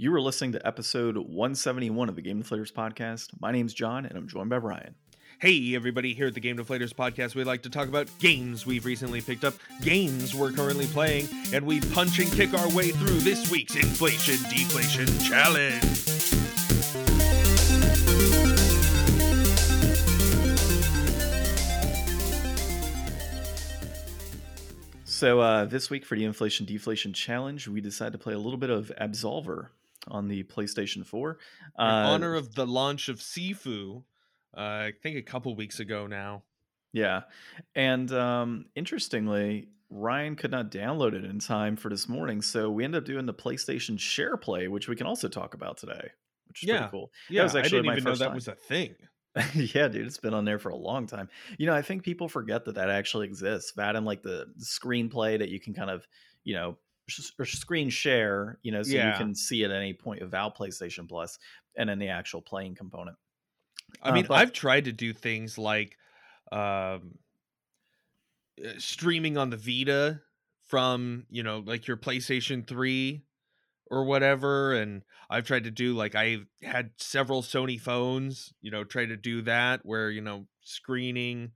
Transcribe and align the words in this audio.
You 0.00 0.14
are 0.14 0.20
listening 0.20 0.52
to 0.52 0.64
episode 0.64 1.16
171 1.16 2.08
of 2.08 2.14
the 2.14 2.22
Game 2.22 2.40
Inflators 2.40 2.72
podcast. 2.72 3.30
My 3.40 3.50
name's 3.50 3.74
John, 3.74 4.06
and 4.06 4.16
I'm 4.16 4.28
joined 4.28 4.48
by 4.48 4.58
Ryan. 4.58 4.94
Hey, 5.40 5.74
everybody, 5.74 6.14
here 6.14 6.28
at 6.28 6.34
the 6.34 6.40
Game 6.40 6.56
Deflators 6.56 6.94
podcast, 6.94 7.34
we 7.34 7.42
like 7.42 7.62
to 7.62 7.68
talk 7.68 7.88
about 7.88 8.06
games 8.20 8.64
we've 8.64 8.84
recently 8.84 9.20
picked 9.20 9.42
up, 9.42 9.54
games 9.82 10.36
we're 10.36 10.52
currently 10.52 10.86
playing, 10.86 11.26
and 11.52 11.66
we 11.66 11.80
punch 11.80 12.20
and 12.20 12.30
kick 12.30 12.54
our 12.54 12.72
way 12.76 12.92
through 12.92 13.18
this 13.18 13.50
week's 13.50 13.74
Inflation 13.74 14.36
Deflation 14.48 15.18
Challenge. 15.18 15.82
So, 25.04 25.40
uh, 25.40 25.64
this 25.64 25.90
week 25.90 26.06
for 26.06 26.14
the 26.14 26.24
Inflation 26.24 26.66
Deflation 26.66 27.12
Challenge, 27.12 27.66
we 27.66 27.80
decided 27.80 28.12
to 28.12 28.18
play 28.18 28.34
a 28.34 28.38
little 28.38 28.58
bit 28.58 28.70
of 28.70 28.92
Absolver 29.00 29.70
on 30.10 30.28
the 30.28 30.42
PlayStation 30.44 31.04
4. 31.06 31.30
In 31.78 31.84
honor 31.84 32.34
of 32.34 32.54
the 32.54 32.66
launch 32.66 33.08
of 33.08 33.18
Sifu, 33.18 34.02
uh, 34.56 34.60
I 34.60 34.92
think 35.02 35.16
a 35.16 35.22
couple 35.22 35.54
weeks 35.54 35.80
ago 35.80 36.06
now. 36.06 36.42
Yeah. 36.92 37.22
And 37.74 38.10
um, 38.12 38.66
interestingly, 38.74 39.68
Ryan 39.90 40.36
could 40.36 40.50
not 40.50 40.70
download 40.70 41.14
it 41.14 41.24
in 41.24 41.38
time 41.38 41.76
for 41.76 41.88
this 41.88 42.08
morning. 42.08 42.42
So 42.42 42.70
we 42.70 42.84
ended 42.84 43.02
up 43.02 43.06
doing 43.06 43.26
the 43.26 43.34
PlayStation 43.34 43.98
Share 43.98 44.36
Play, 44.36 44.68
which 44.68 44.88
we 44.88 44.96
can 44.96 45.06
also 45.06 45.28
talk 45.28 45.54
about 45.54 45.76
today, 45.78 46.10
which 46.48 46.62
is 46.62 46.68
Yeah. 46.68 46.78
pretty 46.78 46.90
cool. 46.90 47.10
Yeah, 47.28 47.42
was 47.44 47.56
I 47.56 47.62
didn't 47.62 47.86
even 47.86 48.04
know 48.04 48.14
that 48.14 48.26
time. 48.26 48.34
was 48.34 48.48
a 48.48 48.54
thing. 48.54 48.94
yeah, 49.54 49.88
dude, 49.88 50.06
it's 50.06 50.18
been 50.18 50.34
on 50.34 50.44
there 50.44 50.58
for 50.58 50.70
a 50.70 50.76
long 50.76 51.06
time. 51.06 51.28
You 51.58 51.66
know, 51.66 51.74
I 51.74 51.82
think 51.82 52.02
people 52.02 52.28
forget 52.28 52.64
that 52.64 52.74
that 52.74 52.90
actually 52.90 53.26
exists. 53.26 53.72
That 53.76 53.94
and 53.94 54.04
like 54.04 54.22
the, 54.22 54.46
screenplay 54.58 55.38
that 55.38 55.48
you 55.50 55.60
can 55.60 55.74
kind 55.74 55.90
of, 55.90 56.06
you 56.44 56.54
know, 56.54 56.78
or 57.38 57.44
screen 57.44 57.88
share, 57.90 58.58
you 58.62 58.72
know, 58.72 58.82
so 58.82 58.96
you 58.96 59.12
can 59.16 59.34
see 59.34 59.64
at 59.64 59.70
any 59.70 59.94
point 59.94 60.20
without 60.22 60.56
PlayStation 60.56 61.08
Plus, 61.08 61.38
and 61.76 61.88
then 61.88 61.98
the 61.98 62.08
actual 62.08 62.42
playing 62.42 62.74
component. 62.74 63.16
I 64.02 64.10
Uh, 64.10 64.14
mean, 64.14 64.26
but- 64.26 64.38
I've 64.38 64.52
tried 64.52 64.84
to 64.84 64.92
do 64.92 65.12
things 65.12 65.56
like 65.58 65.96
um, 66.52 67.18
uh, 68.64 68.70
streaming 68.78 69.36
on 69.36 69.50
the 69.50 69.56
Vita 69.56 70.20
from, 70.66 71.26
you 71.30 71.42
know, 71.42 71.58
like 71.60 71.86
your 71.86 71.96
PlayStation 71.96 72.66
3 72.66 73.24
or 73.90 74.04
whatever. 74.04 74.74
And 74.74 75.02
I've 75.30 75.46
tried 75.46 75.64
to 75.64 75.70
do 75.70 75.94
like 75.94 76.14
I 76.14 76.38
had 76.62 76.92
several 76.98 77.42
Sony 77.42 77.80
phones, 77.80 78.52
you 78.60 78.70
know, 78.70 78.84
try 78.84 79.06
to 79.06 79.16
do 79.16 79.42
that 79.42 79.80
where, 79.84 80.10
you 80.10 80.20
know, 80.20 80.46
screening 80.62 81.52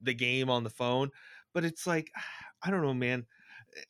the 0.00 0.14
game 0.14 0.50
on 0.50 0.64
the 0.64 0.70
phone. 0.70 1.10
But 1.52 1.64
it's 1.64 1.86
like, 1.86 2.10
I 2.62 2.70
don't 2.70 2.82
know, 2.82 2.94
man. 2.94 3.26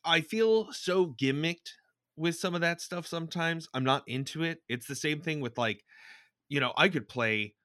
I 0.05 0.21
feel 0.21 0.71
so 0.71 1.07
gimmicked 1.07 1.71
with 2.15 2.35
some 2.35 2.55
of 2.55 2.61
that 2.61 2.81
stuff 2.81 3.07
sometimes. 3.07 3.67
I'm 3.73 3.83
not 3.83 4.03
into 4.07 4.43
it. 4.43 4.59
It's 4.69 4.87
the 4.87 4.95
same 4.95 5.17
mm-hmm. 5.17 5.23
thing 5.23 5.41
with 5.41 5.57
like, 5.57 5.83
you 6.49 6.59
know, 6.59 6.73
I 6.77 6.89
could 6.89 7.09
play 7.09 7.55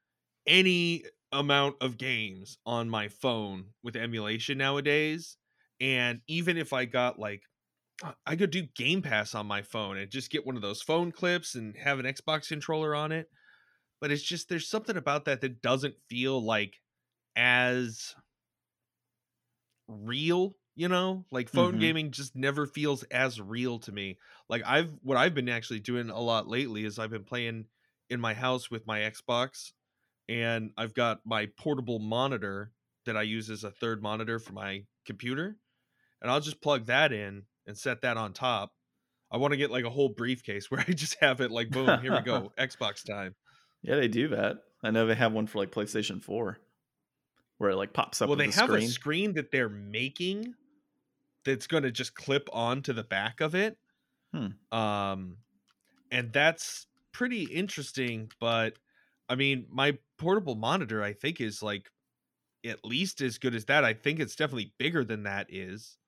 any 0.47 1.05
amount 1.33 1.77
of 1.81 1.99
games 1.99 2.59
on 2.65 2.89
my 2.89 3.09
phone 3.09 3.67
with 3.83 3.97
emulation 3.97 4.59
nowadays. 4.59 5.37
And 5.81 6.21
even 6.27 6.57
if 6.57 6.73
I 6.73 6.87
got 6.87 7.19
like, 7.19 7.43
I 8.25 8.37
could 8.37 8.51
do 8.51 8.63
Game 8.77 9.03
Pass 9.03 9.35
on 9.35 9.47
my 9.47 9.63
phone 9.63 9.99
and 9.99 10.11
just 10.11 10.31
get 10.31 10.47
one 10.47 10.57
of 10.57 10.63
those 10.63 10.83
phone 10.83 11.13
clips 11.13 11.55
and 11.55 11.77
have 11.77 11.99
an 11.99 12.07
Xbox 12.07 12.49
controller 12.49 12.95
on 12.95 13.13
it. 13.13 13.29
But 14.01 14.13
it's 14.13 14.23
just, 14.23 14.49
there's 14.49 14.71
something 14.71 14.97
about 14.97 15.25
that 15.25 15.41
that 15.41 15.61
doesn't 15.61 15.97
feel 16.09 16.43
like 16.43 16.75
as 17.37 18.15
real, 19.89 20.55
you 20.79 20.89
know? 20.89 21.25
Like 21.31 21.49
phone 21.49 21.75
Mhm. 21.75 21.81
gaming 21.81 22.11
just 22.13 22.37
never 22.37 22.67
feels 22.67 23.03
as 23.05 23.41
real 23.41 23.81
to 23.81 23.93
me. 23.93 24.19
Like 24.49 24.63
I've, 24.65 24.91
what 25.03 25.17
I've 25.19 25.35
been 25.35 25.49
actually 25.49 25.81
doing 25.81 26.09
a 26.09 26.21
lot 26.21 26.49
lately 26.49 26.85
is 26.85 26.99
I've 26.99 27.11
been 27.11 27.25
playing 27.25 27.67
in 28.09 28.21
my 28.21 28.33
house 28.33 28.71
with 28.71 28.87
my 28.87 29.01
Xbox 29.01 29.73
and 30.29 30.73
I've 30.77 30.95
got 30.95 31.21
my 31.27 31.47
portable 31.59 31.99
monitor 31.99 32.73
that 33.07 33.17
I 33.17 33.23
use 33.23 33.51
as 33.51 33.65
a 33.65 33.71
third 33.71 34.03
monitor 34.03 34.39
for 34.39 34.53
my 34.53 34.85
computer. 35.05 35.59
And 36.23 36.31
I'll 36.31 36.41
just 36.41 36.61
plug 36.63 36.87
that 36.87 37.13
in 37.13 37.45
and 37.67 37.77
set 37.77 38.03
that 38.03 38.17
on 38.17 38.33
top. 38.33 38.73
I 39.31 39.37
want 39.39 39.53
to 39.53 39.59
get 39.59 39.71
like 39.71 39.85
a 39.85 39.91
whole 39.91 40.11
briefcase 40.11 40.71
where 40.71 40.85
I 40.87 40.93
just 40.93 41.17
have 41.21 41.41
it 41.41 41.51
like 41.51 41.71
boom, 41.71 42.01
here 42.01 42.13
we 42.13 42.21
go, 42.25 42.53
Xbox 42.57 43.05
time. 43.05 43.35
Yeah, 43.83 43.97
they 43.97 44.09
do 44.09 44.29
that. 44.29 44.59
I 44.83 44.91
know 44.91 45.07
they 45.07 45.15
have 45.17 45.33
one 45.33 45.47
for 45.49 45.59
like 45.59 45.73
PlayStation 45.73 46.23
4 46.23 46.59
where 47.59 47.71
it 47.71 47.77
like 47.77 47.93
pops 47.93 48.23
up 48.23 48.29
well, 48.29 48.37
they 48.37 48.47
the 48.47 48.53
have 48.53 48.71
screen. 48.71 48.83
a 48.85 48.87
screen 48.93 49.33
that 49.35 49.51
they're 49.51 49.69
making 49.69 50.55
that's 51.45 51.67
going 51.67 51.83
to 51.85 51.91
just 51.91 52.15
clip 52.15 52.49
onto 52.53 52.93
the 52.93 53.05
back 53.05 53.41
of 53.41 53.55
it. 53.55 53.79
Hmm. 54.33 54.59
Um 54.71 55.39
and 56.11 56.33
that's 56.33 56.87
pretty 57.13 57.45
interesting, 57.45 58.31
but 58.41 58.79
I 59.29 59.37
mean, 59.37 59.67
my 59.71 59.99
portable 60.19 60.55
monitor 60.57 61.03
I 61.03 61.13
think 61.13 61.41
is 61.41 61.63
like 61.63 61.91
at 62.65 62.85
least 62.85 63.21
as 63.21 63.39
good 63.39 63.55
as 63.55 63.67
that. 63.67 63.85
I 63.85 63.95
think 63.95 64.21
it's 64.21 64.37
definitely 64.37 64.75
bigger 64.79 65.05
than 65.05 65.25
that 65.25 65.47
is. 65.53 65.99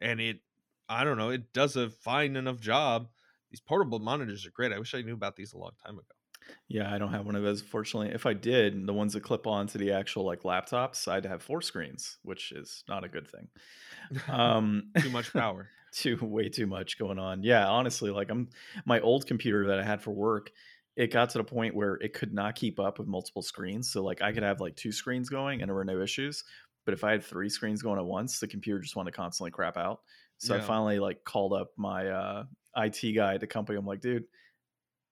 And 0.00 0.20
it 0.20 0.40
I 0.88 1.04
don't 1.04 1.18
know, 1.18 1.30
it 1.30 1.52
does 1.52 1.76
a 1.76 1.90
fine 1.90 2.36
enough 2.36 2.60
job. 2.60 3.10
These 3.50 3.60
portable 3.60 4.00
monitors 4.00 4.46
are 4.46 4.50
great. 4.52 4.72
I 4.72 4.78
wish 4.78 4.94
I 4.94 5.02
knew 5.02 5.14
about 5.14 5.36
these 5.36 5.52
a 5.52 5.58
long 5.58 5.72
time 5.84 5.98
ago. 5.98 6.14
Yeah, 6.68 6.92
I 6.92 6.98
don't 6.98 7.12
have 7.12 7.26
one 7.26 7.34
of 7.36 7.42
those, 7.42 7.60
fortunately. 7.62 8.14
If 8.14 8.26
I 8.26 8.32
did, 8.34 8.86
the 8.86 8.92
ones 8.92 9.12
that 9.12 9.22
clip 9.22 9.46
onto 9.46 9.78
the 9.78 9.92
actual 9.92 10.24
like 10.24 10.42
laptops, 10.42 11.06
I'd 11.08 11.24
have 11.26 11.42
four 11.42 11.62
screens, 11.62 12.18
which 12.22 12.52
is 12.52 12.84
not 12.88 13.04
a 13.04 13.08
good 13.08 13.28
thing. 13.28 13.48
Um, 14.28 14.90
Too 15.00 15.10
much 15.10 15.32
power. 15.32 15.68
too 15.92 16.18
way 16.20 16.48
too 16.48 16.66
much 16.66 16.98
going 16.98 17.18
on. 17.18 17.42
Yeah, 17.44 17.68
honestly, 17.68 18.10
like 18.10 18.30
I'm 18.30 18.48
my 18.84 19.00
old 19.00 19.26
computer 19.26 19.68
that 19.68 19.78
I 19.78 19.84
had 19.84 20.02
for 20.02 20.10
work, 20.10 20.50
it 20.96 21.12
got 21.12 21.30
to 21.30 21.38
the 21.38 21.44
point 21.44 21.74
where 21.76 21.94
it 21.96 22.12
could 22.12 22.32
not 22.34 22.56
keep 22.56 22.80
up 22.80 22.98
with 22.98 23.06
multiple 23.06 23.42
screens. 23.42 23.90
So 23.92 24.02
like 24.02 24.20
I 24.22 24.32
could 24.32 24.42
have 24.42 24.60
like 24.60 24.74
two 24.76 24.90
screens 24.92 25.28
going 25.28 25.60
and 25.60 25.68
there 25.68 25.74
were 25.76 25.84
no 25.84 26.00
issues. 26.00 26.42
But 26.84 26.94
if 26.94 27.04
I 27.04 27.12
had 27.12 27.22
three 27.22 27.48
screens 27.48 27.82
going 27.82 27.98
at 27.98 28.04
once, 28.06 28.40
the 28.40 28.48
computer 28.48 28.80
just 28.80 28.96
wanted 28.96 29.12
to 29.12 29.16
constantly 29.16 29.50
crap 29.52 29.76
out. 29.76 30.00
So 30.38 30.54
I 30.56 30.60
finally 30.60 30.98
like 30.98 31.22
called 31.24 31.52
up 31.52 31.70
my 31.76 32.08
uh 32.08 32.44
IT 32.76 33.14
guy 33.14 33.34
at 33.34 33.40
the 33.40 33.46
company. 33.46 33.78
I'm 33.78 33.86
like, 33.86 34.00
dude, 34.00 34.24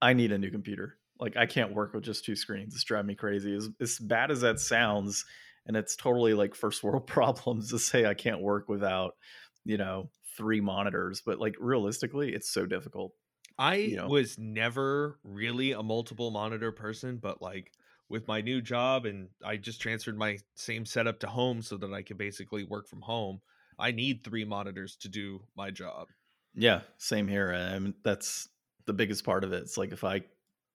I 0.03 0.13
need 0.13 0.33
a 0.33 0.39
new 0.39 0.51
computer. 0.51 0.98
Like 1.21 1.37
I 1.37 1.47
can't 1.47 1.75
work 1.75 1.95
with 1.95 2.05
just 2.05 2.25
two 2.25 2.37
screens. 2.37 2.75
It's 2.75 2.85
driving 2.85 3.09
me 3.09 3.15
crazy. 3.15 3.55
As, 3.55 3.69
as 3.81 3.99
bad 3.99 4.31
as 4.31 4.43
that 4.43 4.61
sounds, 4.61 5.25
and 5.67 5.77
it's 5.77 5.97
totally 5.97 6.35
like 6.35 6.55
first 6.55 6.83
world 6.83 7.07
problems 7.09 7.71
to 7.71 7.79
say 7.79 8.07
I 8.07 8.15
can't 8.15 8.41
work 8.41 8.69
without, 8.69 9.17
you 9.65 9.77
know, 9.77 10.11
three 10.37 10.61
monitors. 10.61 11.21
But 11.25 11.39
like 11.39 11.57
realistically, 11.59 12.33
it's 12.33 12.51
so 12.51 12.67
difficult. 12.67 13.13
I 13.59 13.75
you 13.75 13.97
know. 13.97 14.07
was 14.07 14.39
never 14.39 15.19
really 15.25 15.73
a 15.73 15.83
multiple 15.83 16.31
monitor 16.31 16.71
person, 16.71 17.17
but 17.17 17.43
like 17.43 17.73
with 18.09 18.27
my 18.29 18.41
new 18.41 18.63
job 18.63 19.05
and 19.05 19.29
I 19.45 19.57
just 19.57 19.81
transferred 19.81 20.17
my 20.17 20.39
same 20.55 20.87
setup 20.87 21.21
to 21.21 21.27
home 21.27 21.63
so 21.63 21.77
that 21.77 21.93
I 21.93 22.03
can 22.03 22.17
basically 22.17 22.65
work 22.65 22.89
from 22.89 23.03
home. 23.03 23.41
I 23.79 23.91
need 23.91 24.25
three 24.25 24.45
monitors 24.45 24.97
to 24.97 25.09
do 25.09 25.43
my 25.57 25.71
job. 25.71 26.09
Yeah, 26.55 26.81
same 26.97 27.29
here. 27.29 27.53
I 27.53 27.79
mean, 27.79 27.95
that's 28.03 28.49
the 28.87 28.93
biggest 28.93 29.25
part 29.25 29.45
of 29.45 29.53
it. 29.53 29.63
It's 29.63 29.77
like 29.77 29.93
if 29.93 30.05
I 30.05 30.23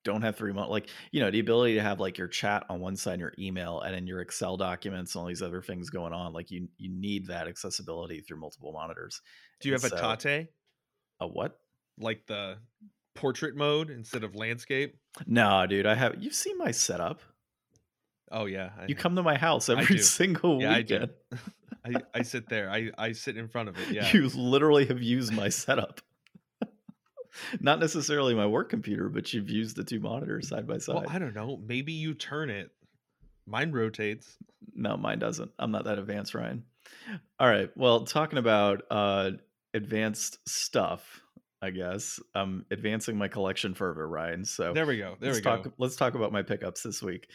don't 0.03 0.22
have 0.22 0.36
three 0.36 0.52
mon 0.53 0.69
like 0.69 0.90
you 1.12 1.22
know 1.22 1.31
the 1.31 1.40
ability 1.40 1.75
to 1.75 1.81
have 1.81 2.00
like 2.00 2.18
your 2.18 2.28
chat 2.28 2.66
on 2.69 2.80
one 2.80 2.96
side, 2.96 3.14
and 3.14 3.22
your 3.22 3.34
email, 3.40 3.80
and 3.81 3.94
then 3.96 4.06
your 4.08 4.22
Excel 4.22 4.58
documents, 4.58 5.16
and 5.16 5.22
all 5.22 5.28
these 5.28 5.41
other 5.41 5.62
things 5.62 5.90
going 5.90 6.14
on. 6.14 6.34
Like 6.34 6.52
you 6.52 6.68
you 6.78 6.90
need 6.90 7.28
that 7.28 7.47
accessibility 7.47 8.22
through 8.22 8.40
multiple 8.40 8.72
monitors. 8.74 9.22
Do 9.62 9.69
you 9.69 9.75
And 9.75 9.84
have 9.84 9.91
a 9.94 10.18
tate 10.18 10.47
A 11.19 11.28
what? 11.28 11.58
like 12.00 12.25
the 12.28 12.58
portrait 13.16 13.56
mode 13.56 13.90
instead 13.91 14.24
of 14.24 14.36
landscape? 14.36 14.96
No, 15.28 15.66
dude. 15.68 15.86
I 15.86 15.96
have. 15.96 16.16
You've 16.22 16.34
seen 16.34 16.58
my 16.58 16.72
setup. 16.72 17.22
Oh 18.31 18.46
yeah, 18.46 18.72
I, 18.80 18.85
You 18.88 18.96
come 18.96 19.16
to 19.16 19.24
my 19.24 19.38
house 19.38 19.70
every 19.70 19.97
single 20.00 20.62
Yeah, 20.62 20.72
I 20.72 20.81
do. 20.81 20.94
weekend. 20.96 21.12
I, 21.85 22.20
I 22.20 22.22
sit 22.24 22.50
there. 22.50 22.70
I 22.70 22.90
I 22.97 23.12
sit 23.12 23.38
in 23.38 23.47
front 23.47 23.70
of 23.70 23.78
it. 23.78 23.88
Yeah. 23.91 24.09
You 24.12 24.28
literally 24.30 24.85
have 24.88 25.02
used 25.03 25.31
my 25.34 25.50
setup. 25.50 26.02
Not 27.59 27.79
necessarily 27.79 28.33
my 28.35 28.45
work 28.45 28.69
computer, 28.69 29.09
but 29.09 29.33
you've 29.33 29.49
used 29.49 29.75
the 29.75 29.84
two 29.84 29.99
monitors 29.99 30.47
side 30.49 30.67
by 30.67 30.78
side. 30.78 30.96
well, 30.96 31.05
I 31.09 31.19
don't 31.19 31.35
know. 31.35 31.59
Maybe 31.66 31.93
you 31.93 32.13
turn 32.13 32.49
it. 32.49 32.72
Mine 33.46 33.72
rotates. 33.72 34.37
No, 34.75 34.96
mine 34.97 35.19
doesn't. 35.19 35.52
I'm 35.59 35.72
not 35.72 35.84
that 35.85 35.99
advanced, 35.99 36.34
Ryan. 36.34 36.63
All 37.40 37.47
right. 37.47 37.69
Well, 37.75 38.05
talking 38.05 38.40
about 38.40 38.84
uh 38.90 39.31
advanced 39.73 40.37
stuff, 40.47 41.22
I 41.61 41.72
guess. 41.72 42.19
I'm 42.34 42.66
advancing 42.72 43.17
my 43.17 43.28
collection 43.28 43.73
further, 43.73 44.08
Ryan. 44.08 44.46
So 44.46 44.73
There 44.73 44.85
we 44.85 44.97
go. 44.97 45.16
There 45.19 45.31
let's 45.31 45.40
we 45.40 45.43
talk 45.43 45.63
go. 45.63 45.73
let's 45.78 45.96
talk 45.96 46.16
about 46.16 46.31
my 46.31 46.43
pickups 46.43 46.84
this 46.84 47.02
week. 47.02 47.28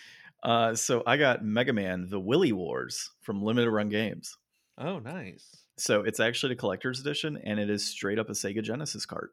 Uh 0.42 0.74
so 0.74 1.02
I 1.06 1.16
got 1.16 1.44
Mega 1.44 1.72
Man 1.72 2.06
The 2.08 2.20
Willy 2.20 2.52
Wars 2.52 3.10
from 3.20 3.42
Limited 3.42 3.70
Run 3.70 3.88
Games. 3.88 4.36
Oh, 4.78 4.98
nice. 5.00 5.44
So 5.76 6.02
it's 6.02 6.20
actually 6.20 6.54
the 6.54 6.60
collector's 6.60 7.00
edition 7.00 7.38
and 7.44 7.58
it 7.60 7.68
is 7.68 7.84
straight 7.86 8.18
up 8.18 8.28
a 8.30 8.32
Sega 8.32 8.62
Genesis 8.62 9.04
cart 9.04 9.32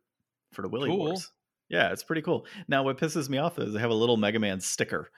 for 0.55 0.61
the 0.63 0.69
Willy 0.69 0.89
Cool. 0.89 0.97
Wars. 0.97 1.31
Yeah, 1.69 1.91
it's 1.91 2.03
pretty 2.03 2.21
cool. 2.21 2.45
Now 2.67 2.83
what 2.83 2.97
pisses 2.97 3.27
me 3.29 3.37
off 3.39 3.57
is 3.59 3.73
they 3.73 3.79
have 3.79 3.89
a 3.91 3.95
little 3.95 4.17
Mega 4.17 4.39
Man 4.39 4.59
sticker 4.61 5.09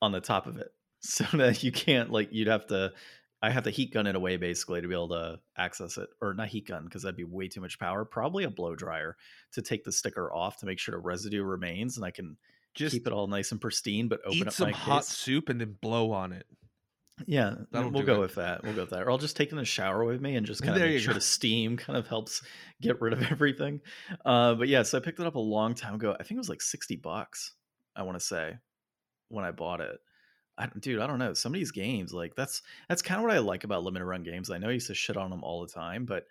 on 0.00 0.12
the 0.12 0.20
top 0.20 0.46
of 0.46 0.56
it. 0.58 0.68
So 1.04 1.24
that 1.32 1.64
you 1.64 1.72
can't 1.72 2.12
like 2.12 2.28
you'd 2.32 2.46
have 2.46 2.68
to 2.68 2.92
I 3.42 3.50
have 3.50 3.64
to 3.64 3.70
heat 3.70 3.92
gun 3.92 4.06
it 4.06 4.14
away 4.14 4.36
basically 4.36 4.80
to 4.80 4.86
be 4.86 4.94
able 4.94 5.08
to 5.08 5.40
access 5.56 5.98
it, 5.98 6.08
or 6.20 6.32
not 6.32 6.46
heat 6.46 6.68
gun 6.68 6.84
because 6.84 7.02
that'd 7.02 7.16
be 7.16 7.24
way 7.24 7.48
too 7.48 7.60
much 7.60 7.76
power. 7.80 8.04
Probably 8.04 8.44
a 8.44 8.50
blow 8.50 8.76
dryer 8.76 9.16
to 9.54 9.62
take 9.62 9.82
the 9.82 9.90
sticker 9.90 10.32
off 10.32 10.58
to 10.58 10.66
make 10.66 10.78
sure 10.78 10.92
the 10.92 11.00
residue 11.00 11.42
remains, 11.42 11.96
and 11.96 12.06
I 12.06 12.12
can 12.12 12.36
Just 12.74 12.92
keep 12.94 13.08
it 13.08 13.12
all 13.12 13.26
nice 13.26 13.50
and 13.50 13.60
pristine. 13.60 14.06
But 14.06 14.20
open 14.24 14.38
eat 14.38 14.46
up 14.46 14.52
some 14.52 14.68
my 14.68 14.76
hot 14.76 14.98
case. 14.98 15.08
soup 15.08 15.48
and 15.48 15.60
then 15.60 15.76
blow 15.82 16.12
on 16.12 16.32
it. 16.32 16.46
Yeah, 17.26 17.54
That'll 17.70 17.90
we'll 17.90 18.02
go 18.02 18.16
it. 18.16 18.20
with 18.20 18.34
that. 18.36 18.62
We'll 18.62 18.74
go 18.74 18.82
with 18.82 18.90
that. 18.90 19.02
Or 19.02 19.10
I'll 19.10 19.18
just 19.18 19.36
take 19.36 19.50
in 19.52 19.58
the 19.58 19.64
shower 19.64 20.04
with 20.04 20.20
me 20.20 20.36
and 20.36 20.46
just 20.46 20.62
kind 20.62 20.74
of 20.76 20.82
make 20.82 21.00
sure 21.00 21.12
go. 21.12 21.18
the 21.18 21.20
steam 21.20 21.76
kind 21.76 21.96
of 21.98 22.06
helps 22.06 22.42
get 22.80 23.00
rid 23.00 23.12
of 23.12 23.22
everything. 23.30 23.80
Uh, 24.24 24.54
but 24.54 24.68
yeah, 24.68 24.82
so 24.82 24.98
I 24.98 25.00
picked 25.00 25.20
it 25.20 25.26
up 25.26 25.34
a 25.34 25.40
long 25.40 25.74
time 25.74 25.94
ago. 25.94 26.12
I 26.18 26.22
think 26.22 26.32
it 26.32 26.38
was 26.38 26.48
like 26.48 26.62
sixty 26.62 26.96
bucks. 26.96 27.54
I 27.96 28.02
want 28.02 28.18
to 28.18 28.24
say 28.24 28.56
when 29.28 29.44
I 29.44 29.50
bought 29.50 29.80
it. 29.80 29.98
I, 30.58 30.68
dude, 30.78 31.00
I 31.00 31.06
don't 31.06 31.18
know. 31.18 31.32
Some 31.34 31.52
of 31.52 31.58
these 31.58 31.70
games, 31.70 32.12
like 32.12 32.34
that's 32.34 32.62
that's 32.88 33.02
kind 33.02 33.18
of 33.18 33.24
what 33.26 33.34
I 33.34 33.38
like 33.38 33.64
about 33.64 33.84
limited 33.84 34.04
run 34.04 34.22
games. 34.22 34.50
I 34.50 34.58
know 34.58 34.68
I 34.68 34.72
used 34.72 34.88
to 34.88 34.94
shit 34.94 35.16
on 35.16 35.30
them 35.30 35.42
all 35.42 35.62
the 35.62 35.72
time, 35.72 36.04
but 36.04 36.26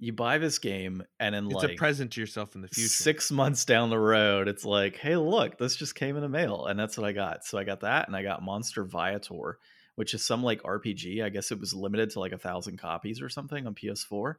you 0.00 0.12
buy 0.12 0.38
this 0.38 0.58
game 0.58 1.02
and 1.20 1.34
then 1.34 1.46
It's 1.46 1.54
like 1.54 1.72
a 1.72 1.74
present 1.76 2.12
to 2.12 2.20
yourself 2.20 2.54
in 2.56 2.62
the 2.62 2.68
future. 2.68 2.88
six 2.88 3.30
months 3.30 3.64
down 3.64 3.90
the 3.90 3.98
road, 3.98 4.48
it's 4.48 4.64
like, 4.64 4.96
hey, 4.96 5.16
look, 5.16 5.56
this 5.56 5.76
just 5.76 5.94
came 5.94 6.16
in 6.16 6.22
the 6.22 6.28
mail, 6.28 6.66
and 6.66 6.78
that's 6.78 6.98
what 6.98 7.06
I 7.06 7.12
got. 7.12 7.44
So 7.44 7.58
I 7.58 7.64
got 7.64 7.80
that, 7.80 8.08
and 8.08 8.16
I 8.16 8.22
got 8.22 8.42
Monster 8.42 8.84
Viator, 8.84 9.58
which 9.96 10.14
is 10.14 10.24
some 10.24 10.42
like 10.42 10.62
RPG. 10.62 11.22
I 11.22 11.28
guess 11.28 11.50
it 11.50 11.60
was 11.60 11.74
limited 11.74 12.10
to 12.10 12.20
like 12.20 12.32
a 12.32 12.38
thousand 12.38 12.78
copies 12.78 13.20
or 13.20 13.28
something 13.28 13.66
on 13.66 13.74
PS4, 13.74 14.34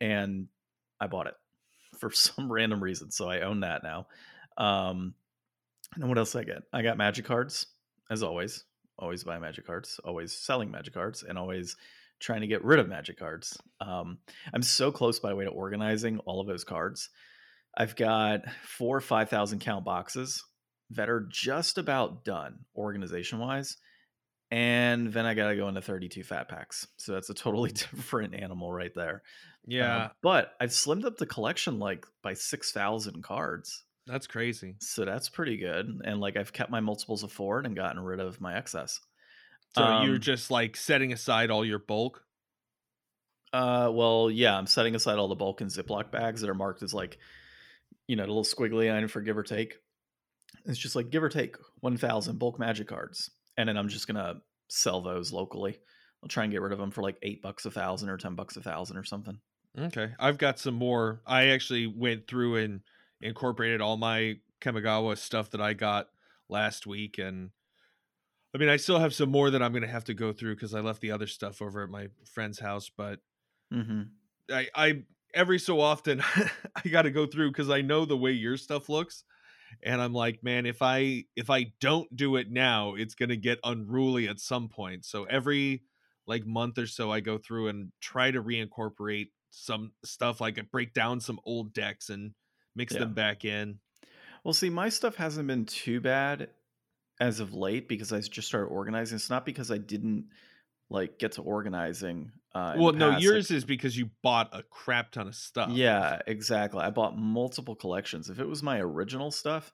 and 0.00 0.48
I 1.00 1.06
bought 1.06 1.26
it 1.26 1.34
for 1.98 2.10
some 2.10 2.50
random 2.50 2.82
reason. 2.82 3.10
So 3.10 3.28
I 3.28 3.40
own 3.40 3.60
that 3.60 3.82
now. 3.82 4.06
Um, 4.56 5.14
and 5.94 6.08
what 6.08 6.18
else 6.18 6.34
I 6.34 6.44
get? 6.44 6.62
I 6.72 6.82
got 6.82 6.96
magic 6.96 7.24
cards, 7.24 7.66
as 8.10 8.22
always. 8.22 8.64
Always 8.98 9.24
buy 9.24 9.38
magic 9.38 9.66
cards. 9.66 10.00
Always 10.04 10.32
selling 10.32 10.70
magic 10.70 10.94
cards, 10.94 11.22
and 11.22 11.38
always 11.38 11.76
trying 12.18 12.40
to 12.40 12.46
get 12.46 12.64
rid 12.64 12.78
of 12.78 12.88
magic 12.88 13.18
cards. 13.18 13.56
Um, 13.80 14.18
I'm 14.52 14.62
so 14.62 14.90
close, 14.90 15.20
by 15.20 15.30
the 15.30 15.36
way, 15.36 15.44
to 15.44 15.50
organizing 15.50 16.18
all 16.20 16.40
of 16.40 16.46
those 16.46 16.64
cards. 16.64 17.10
I've 17.76 17.94
got 17.94 18.40
four 18.64 18.96
or 18.96 19.02
5,000 19.02 19.58
count 19.60 19.84
boxes 19.84 20.42
that 20.90 21.10
are 21.10 21.26
just 21.30 21.76
about 21.78 22.24
done 22.24 22.60
organization 22.74 23.38
wise. 23.38 23.76
And 24.50 25.12
then 25.12 25.26
I 25.26 25.34
got 25.34 25.48
to 25.48 25.56
go 25.56 25.68
into 25.68 25.82
32 25.82 26.22
fat 26.22 26.48
packs. 26.48 26.86
So 26.98 27.12
that's 27.12 27.30
a 27.30 27.34
totally 27.34 27.70
different 27.72 28.34
animal 28.34 28.72
right 28.72 28.92
there. 28.94 29.22
Yeah, 29.66 29.96
Uh, 29.96 30.08
but 30.22 30.52
I've 30.60 30.70
slimmed 30.70 31.04
up 31.04 31.16
the 31.16 31.26
collection 31.26 31.78
like 31.80 32.06
by 32.22 32.34
6,000 32.34 33.22
cards. 33.22 33.84
that's 34.06 34.28
crazy. 34.28 34.76
So 34.80 35.04
that's 35.04 35.28
pretty 35.28 35.56
good. 35.56 36.00
And 36.04 36.20
like 36.20 36.36
I've 36.36 36.52
kept 36.52 36.70
my 36.70 36.80
multiples 36.80 37.24
of 37.24 37.32
four 37.32 37.60
and 37.60 37.74
gotten 37.74 38.00
rid 38.00 38.20
of 38.20 38.40
my 38.40 38.56
excess. 38.56 39.00
So 39.76 39.82
you're 40.02 40.14
Um, 40.14 40.20
just 40.20 40.50
like 40.50 40.76
setting 40.76 41.12
aside 41.12 41.50
all 41.50 41.64
your 41.64 41.80
bulk. 41.80 42.22
Uh, 43.52 43.90
well, 43.92 44.30
yeah, 44.30 44.56
I'm 44.56 44.66
setting 44.66 44.94
aside 44.94 45.18
all 45.18 45.28
the 45.28 45.34
bulk 45.34 45.60
and 45.60 45.70
Ziploc 45.70 46.10
bags 46.10 46.40
that 46.40 46.50
are 46.50 46.54
marked 46.54 46.82
as 46.82 46.92
like, 46.94 47.18
you 48.06 48.16
know, 48.16 48.24
a 48.24 48.26
little 48.26 48.44
squiggly 48.44 48.90
line 48.92 49.08
for 49.08 49.20
give 49.20 49.36
or 49.38 49.42
take. 49.42 49.76
It's 50.64 50.78
just 50.78 50.96
like 50.96 51.10
give 51.10 51.22
or 51.22 51.28
take 51.28 51.56
1,000 51.80 52.38
bulk 52.38 52.58
magic 52.58 52.88
cards, 52.88 53.30
and 53.56 53.68
then 53.68 53.76
I'm 53.76 53.88
just 53.88 54.06
gonna 54.06 54.42
sell 54.68 55.00
those 55.00 55.32
locally. 55.32 55.78
I'll 56.22 56.28
try 56.28 56.44
and 56.44 56.52
get 56.52 56.62
rid 56.62 56.72
of 56.72 56.78
them 56.78 56.90
for 56.90 57.02
like 57.02 57.18
eight 57.22 57.42
bucks 57.42 57.66
a 57.66 57.70
thousand 57.70 58.08
or 58.08 58.16
ten 58.16 58.34
bucks 58.34 58.56
a 58.56 58.62
thousand 58.62 58.96
or 58.96 59.04
something. 59.04 59.40
Okay, 59.78 60.14
I've 60.18 60.38
got 60.38 60.58
some 60.58 60.74
more. 60.74 61.20
I 61.26 61.48
actually 61.48 61.86
went 61.86 62.26
through 62.26 62.56
and 62.56 62.82
incorporated 63.20 63.80
all 63.80 63.96
my 63.96 64.40
Kamigawa 64.60 65.18
stuff 65.18 65.50
that 65.50 65.60
I 65.60 65.74
got 65.74 66.08
last 66.48 66.86
week, 66.86 67.18
and 67.18 67.50
I 68.54 68.58
mean, 68.58 68.68
I 68.68 68.76
still 68.76 68.98
have 68.98 69.14
some 69.14 69.30
more 69.30 69.50
that 69.50 69.62
I'm 69.62 69.72
going 69.72 69.82
to 69.82 69.88
have 69.88 70.04
to 70.04 70.14
go 70.14 70.32
through 70.32 70.54
because 70.54 70.74
I 70.74 70.80
left 70.80 71.00
the 71.00 71.10
other 71.10 71.26
stuff 71.26 71.60
over 71.60 71.82
at 71.82 71.90
my 71.90 72.08
friend's 72.24 72.58
house. 72.58 72.88
But 72.88 73.20
Mm-hmm. 73.72 74.02
I, 74.50 74.68
I 74.74 75.02
every 75.34 75.58
so 75.58 75.80
often 75.80 76.20
I 76.74 76.88
got 76.88 77.02
to 77.02 77.10
go 77.10 77.26
through 77.26 77.50
because 77.50 77.70
I 77.70 77.82
know 77.82 78.04
the 78.04 78.16
way 78.16 78.32
your 78.32 78.56
stuff 78.56 78.88
looks, 78.88 79.24
and 79.82 80.00
I'm 80.00 80.12
like, 80.12 80.42
man, 80.42 80.66
if 80.66 80.82
I 80.82 81.24
if 81.36 81.50
I 81.50 81.72
don't 81.80 82.14
do 82.14 82.36
it 82.36 82.50
now, 82.50 82.94
it's 82.94 83.14
going 83.14 83.28
to 83.30 83.36
get 83.36 83.58
unruly 83.64 84.28
at 84.28 84.40
some 84.40 84.68
point. 84.68 85.04
So 85.04 85.24
every 85.24 85.82
like 86.26 86.46
month 86.46 86.78
or 86.78 86.86
so, 86.86 87.10
I 87.10 87.20
go 87.20 87.38
through 87.38 87.68
and 87.68 87.92
try 88.00 88.30
to 88.30 88.42
reincorporate 88.42 89.28
some 89.50 89.92
stuff, 90.04 90.40
like 90.40 90.58
I 90.58 90.62
break 90.62 90.92
down 90.92 91.20
some 91.20 91.40
old 91.44 91.72
decks 91.72 92.10
and 92.10 92.32
mix 92.74 92.92
Yeah. 92.92 93.00
them 93.00 93.14
back 93.14 93.44
in. 93.44 93.78
Well, 94.44 94.54
see, 94.54 94.70
my 94.70 94.88
stuff 94.90 95.16
hasn't 95.16 95.48
been 95.48 95.64
too 95.66 96.00
bad 96.00 96.50
as 97.20 97.40
of 97.40 97.54
late 97.54 97.88
because 97.88 98.12
I 98.12 98.20
just 98.20 98.48
started 98.48 98.68
organizing. 98.68 99.16
It's 99.16 99.30
not 99.30 99.46
because 99.46 99.70
I 99.70 99.78
didn't 99.78 100.26
like 100.90 101.18
get 101.18 101.32
to 101.32 101.42
organizing. 101.42 102.32
Uh, 102.56 102.74
well, 102.78 102.92
no, 102.94 103.10
past. 103.10 103.22
yours 103.22 103.50
is 103.50 103.66
because 103.66 103.98
you 103.98 104.08
bought 104.22 104.48
a 104.52 104.62
crap 104.62 105.12
ton 105.12 105.28
of 105.28 105.34
stuff. 105.34 105.70
Yeah, 105.70 106.20
exactly. 106.26 106.80
I 106.80 106.88
bought 106.88 107.18
multiple 107.18 107.74
collections. 107.74 108.30
If 108.30 108.38
it 108.38 108.48
was 108.48 108.62
my 108.62 108.80
original 108.80 109.30
stuff, 109.30 109.70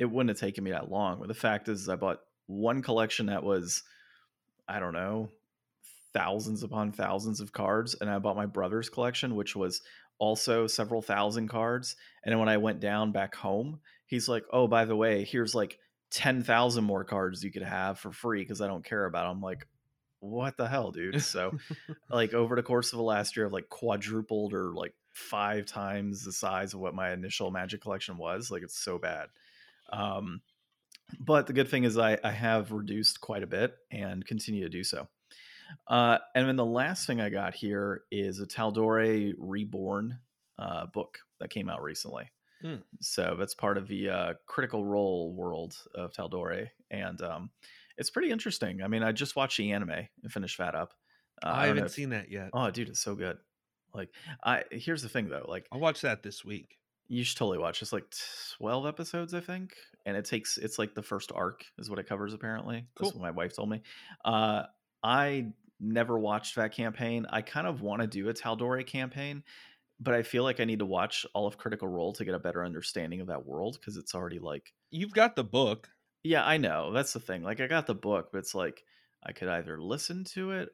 it 0.00 0.06
wouldn't 0.06 0.30
have 0.30 0.40
taken 0.40 0.64
me 0.64 0.72
that 0.72 0.90
long. 0.90 1.20
But 1.20 1.28
the 1.28 1.34
fact 1.34 1.68
is, 1.68 1.88
I 1.88 1.94
bought 1.94 2.18
one 2.46 2.82
collection 2.82 3.26
that 3.26 3.44
was, 3.44 3.84
I 4.66 4.80
don't 4.80 4.94
know, 4.94 5.28
thousands 6.12 6.64
upon 6.64 6.90
thousands 6.90 7.38
of 7.38 7.52
cards. 7.52 7.94
And 8.00 8.10
I 8.10 8.18
bought 8.18 8.34
my 8.34 8.46
brother's 8.46 8.88
collection, 8.88 9.36
which 9.36 9.54
was 9.54 9.80
also 10.18 10.66
several 10.66 11.02
thousand 11.02 11.46
cards. 11.48 11.94
And 12.24 12.32
then 12.32 12.40
when 12.40 12.48
I 12.48 12.56
went 12.56 12.80
down 12.80 13.12
back 13.12 13.36
home, 13.36 13.78
he's 14.06 14.28
like, 14.28 14.42
oh, 14.52 14.66
by 14.66 14.86
the 14.86 14.96
way, 14.96 15.22
here's 15.22 15.54
like 15.54 15.78
10,000 16.10 16.82
more 16.82 17.04
cards 17.04 17.44
you 17.44 17.52
could 17.52 17.62
have 17.62 18.00
for 18.00 18.10
free 18.10 18.42
because 18.42 18.60
I 18.60 18.66
don't 18.66 18.84
care 18.84 19.04
about 19.04 19.28
them. 19.28 19.36
I'm 19.36 19.40
like, 19.40 19.68
what 20.24 20.56
the 20.56 20.68
hell, 20.68 20.90
dude? 20.90 21.22
So 21.22 21.52
like 22.10 22.34
over 22.34 22.56
the 22.56 22.62
course 22.62 22.92
of 22.92 22.96
the 22.96 23.04
last 23.04 23.36
year, 23.36 23.46
I've 23.46 23.52
like 23.52 23.68
quadrupled 23.68 24.54
or 24.54 24.72
like 24.72 24.94
five 25.12 25.66
times 25.66 26.24
the 26.24 26.32
size 26.32 26.74
of 26.74 26.80
what 26.80 26.94
my 26.94 27.12
initial 27.12 27.50
magic 27.50 27.82
collection 27.82 28.16
was. 28.16 28.50
Like 28.50 28.62
it's 28.62 28.78
so 28.78 28.98
bad. 28.98 29.28
Um, 29.92 30.40
but 31.20 31.46
the 31.46 31.52
good 31.52 31.68
thing 31.68 31.84
is 31.84 31.98
I, 31.98 32.18
I 32.24 32.30
have 32.30 32.72
reduced 32.72 33.20
quite 33.20 33.42
a 33.42 33.46
bit 33.46 33.74
and 33.90 34.24
continue 34.26 34.64
to 34.64 34.70
do 34.70 34.82
so. 34.82 35.08
Uh, 35.86 36.18
and 36.34 36.48
then 36.48 36.56
the 36.56 36.64
last 36.64 37.06
thing 37.06 37.20
I 37.20 37.28
got 37.28 37.54
here 37.54 38.02
is 38.10 38.40
a 38.40 38.46
Tal'Dorei 38.46 39.34
Reborn 39.38 40.18
uh, 40.58 40.86
book 40.86 41.18
that 41.40 41.50
came 41.50 41.68
out 41.68 41.82
recently. 41.82 42.30
Hmm. 42.62 42.76
So 43.00 43.36
that's 43.38 43.54
part 43.54 43.76
of 43.76 43.88
the 43.88 44.08
uh, 44.08 44.32
Critical 44.46 44.84
Role 44.84 45.34
world 45.34 45.76
of 45.94 46.12
Tal'Dorei, 46.12 46.70
and 46.90 47.20
um, 47.20 47.50
it's 47.96 48.10
pretty 48.10 48.30
interesting. 48.30 48.82
I 48.82 48.88
mean, 48.88 49.02
I 49.02 49.12
just 49.12 49.36
watched 49.36 49.56
the 49.58 49.72
anime 49.72 49.90
and 49.90 50.32
finished 50.32 50.58
that 50.58 50.74
up. 50.74 50.92
Uh, 51.42 51.50
I 51.54 51.66
haven't 51.66 51.84
if- 51.86 51.92
seen 51.92 52.10
that 52.10 52.30
yet. 52.30 52.50
Oh, 52.52 52.70
dude, 52.70 52.88
it's 52.88 53.00
so 53.00 53.14
good. 53.14 53.38
Like, 53.92 54.08
I 54.42 54.64
here's 54.70 55.02
the 55.02 55.08
thing 55.08 55.28
though. 55.28 55.46
Like, 55.48 55.66
I'll 55.70 55.80
watch 55.80 56.00
that 56.00 56.22
this 56.22 56.44
week. 56.44 56.78
you 57.06 57.22
should 57.22 57.38
totally 57.38 57.58
watch. 57.58 57.80
It's 57.82 57.92
like 57.92 58.06
twelve 58.58 58.86
episodes, 58.86 59.34
I 59.34 59.40
think, 59.40 59.74
and 60.06 60.16
it 60.16 60.24
takes. 60.24 60.58
It's 60.58 60.78
like 60.78 60.94
the 60.94 61.02
first 61.02 61.30
arc 61.32 61.64
is 61.78 61.88
what 61.90 61.98
it 62.00 62.08
covers. 62.08 62.32
Apparently, 62.34 62.86
that's 62.98 63.12
what 63.14 63.22
my 63.22 63.30
wife 63.30 63.54
told 63.54 63.70
me. 63.70 63.82
Uh, 64.24 64.64
I 65.02 65.52
never 65.80 66.18
watched 66.18 66.56
that 66.56 66.72
campaign. 66.72 67.26
I 67.30 67.42
kind 67.42 67.66
of 67.66 67.82
want 67.82 68.00
to 68.00 68.06
do 68.08 68.28
a 68.28 68.34
Tal'Dorei 68.34 68.86
campaign, 68.86 69.42
but 70.00 70.14
I 70.14 70.22
feel 70.22 70.42
like 70.42 70.58
I 70.60 70.64
need 70.64 70.78
to 70.80 70.86
watch 70.86 71.26
all 71.34 71.46
of 71.46 71.58
Critical 71.58 71.86
Role 71.88 72.12
to 72.14 72.24
get 72.24 72.34
a 72.34 72.38
better 72.38 72.64
understanding 72.64 73.20
of 73.20 73.26
that 73.28 73.44
world 73.46 73.76
because 73.78 73.96
it's 73.96 74.14
already 74.14 74.38
like 74.38 74.72
You've 74.90 75.12
got 75.12 75.36
the 75.36 75.44
book. 75.44 75.88
Yeah, 76.24 76.44
I 76.44 76.56
know. 76.56 76.92
That's 76.92 77.12
the 77.12 77.20
thing. 77.20 77.44
Like 77.44 77.60
I 77.60 77.68
got 77.68 77.86
the 77.86 77.94
book, 77.94 78.30
but 78.32 78.38
it's 78.38 78.54
like 78.54 78.82
I 79.24 79.30
could 79.30 79.48
either 79.48 79.80
listen 79.80 80.24
to 80.34 80.50
it 80.50 80.70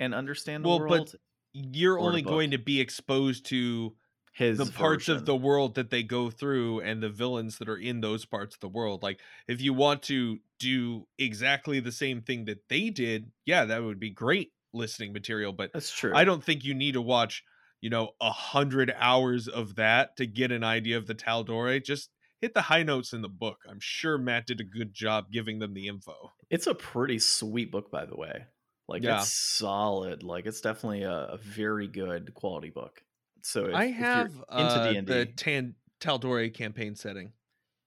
and 0.00 0.12
understand 0.14 0.64
the 0.64 0.68
Well, 0.68 0.88
but. 0.88 1.14
You're 1.58 1.98
only 1.98 2.20
going 2.20 2.50
to 2.50 2.58
be 2.58 2.82
exposed 2.82 3.46
to 3.46 3.94
his 4.34 4.58
the 4.58 4.66
parts 4.66 5.08
of 5.08 5.24
the 5.24 5.34
world 5.34 5.76
that 5.76 5.88
they 5.88 6.02
go 6.02 6.28
through 6.28 6.80
and 6.80 7.02
the 7.02 7.08
villains 7.08 7.56
that 7.56 7.68
are 7.70 7.78
in 7.78 8.02
those 8.02 8.26
parts 8.26 8.54
of 8.54 8.60
the 8.60 8.68
world. 8.68 9.02
Like 9.02 9.20
if 9.48 9.62
you 9.62 9.72
want 9.72 10.02
to 10.02 10.38
do 10.58 11.06
exactly 11.18 11.80
the 11.80 11.92
same 11.92 12.20
thing 12.20 12.44
that 12.44 12.68
they 12.68 12.90
did, 12.90 13.30
yeah, 13.46 13.64
that 13.64 13.82
would 13.82 13.98
be 13.98 14.10
great 14.10 14.52
listening 14.74 15.14
material. 15.14 15.54
But 15.54 15.72
That's 15.72 15.90
true. 15.90 16.12
I 16.14 16.24
don't 16.24 16.44
think 16.44 16.62
you 16.62 16.74
need 16.74 16.92
to 16.92 17.00
watch, 17.00 17.42
you 17.80 17.88
know, 17.88 18.10
a 18.20 18.30
hundred 18.30 18.94
hours 18.98 19.48
of 19.48 19.76
that 19.76 20.18
to 20.18 20.26
get 20.26 20.52
an 20.52 20.62
idea 20.62 20.98
of 20.98 21.06
the 21.06 21.14
Tal'Dorei. 21.14 21.82
Just 21.82 22.10
hit 22.40 22.54
the 22.54 22.62
high 22.62 22.82
notes 22.82 23.12
in 23.12 23.22
the 23.22 23.28
book. 23.28 23.58
I'm 23.68 23.80
sure 23.80 24.18
Matt 24.18 24.46
did 24.46 24.60
a 24.60 24.64
good 24.64 24.92
job 24.92 25.26
giving 25.32 25.58
them 25.58 25.74
the 25.74 25.88
info. 25.88 26.32
It's 26.50 26.66
a 26.66 26.74
pretty 26.74 27.18
sweet 27.18 27.70
book, 27.72 27.90
by 27.90 28.04
the 28.04 28.16
way. 28.16 28.44
Like 28.88 29.02
Yeah. 29.02 29.20
it's 29.20 29.32
solid. 29.32 30.22
Like 30.22 30.46
it's 30.46 30.60
definitely 30.60 31.02
a, 31.02 31.12
a 31.12 31.38
very 31.38 31.88
good 31.88 32.34
quality 32.34 32.70
book. 32.70 33.00
So 33.42 33.66
if, 33.66 33.74
I 33.74 33.86
have 33.86 34.32
into 34.32 34.44
uh, 34.50 34.92
D 34.92 34.98
and 34.98 35.06
the. 35.06 35.26
Tan- 35.26 35.74
Tal'Dorei 36.00 36.52
campaign 36.52 36.94
setting. 36.94 37.32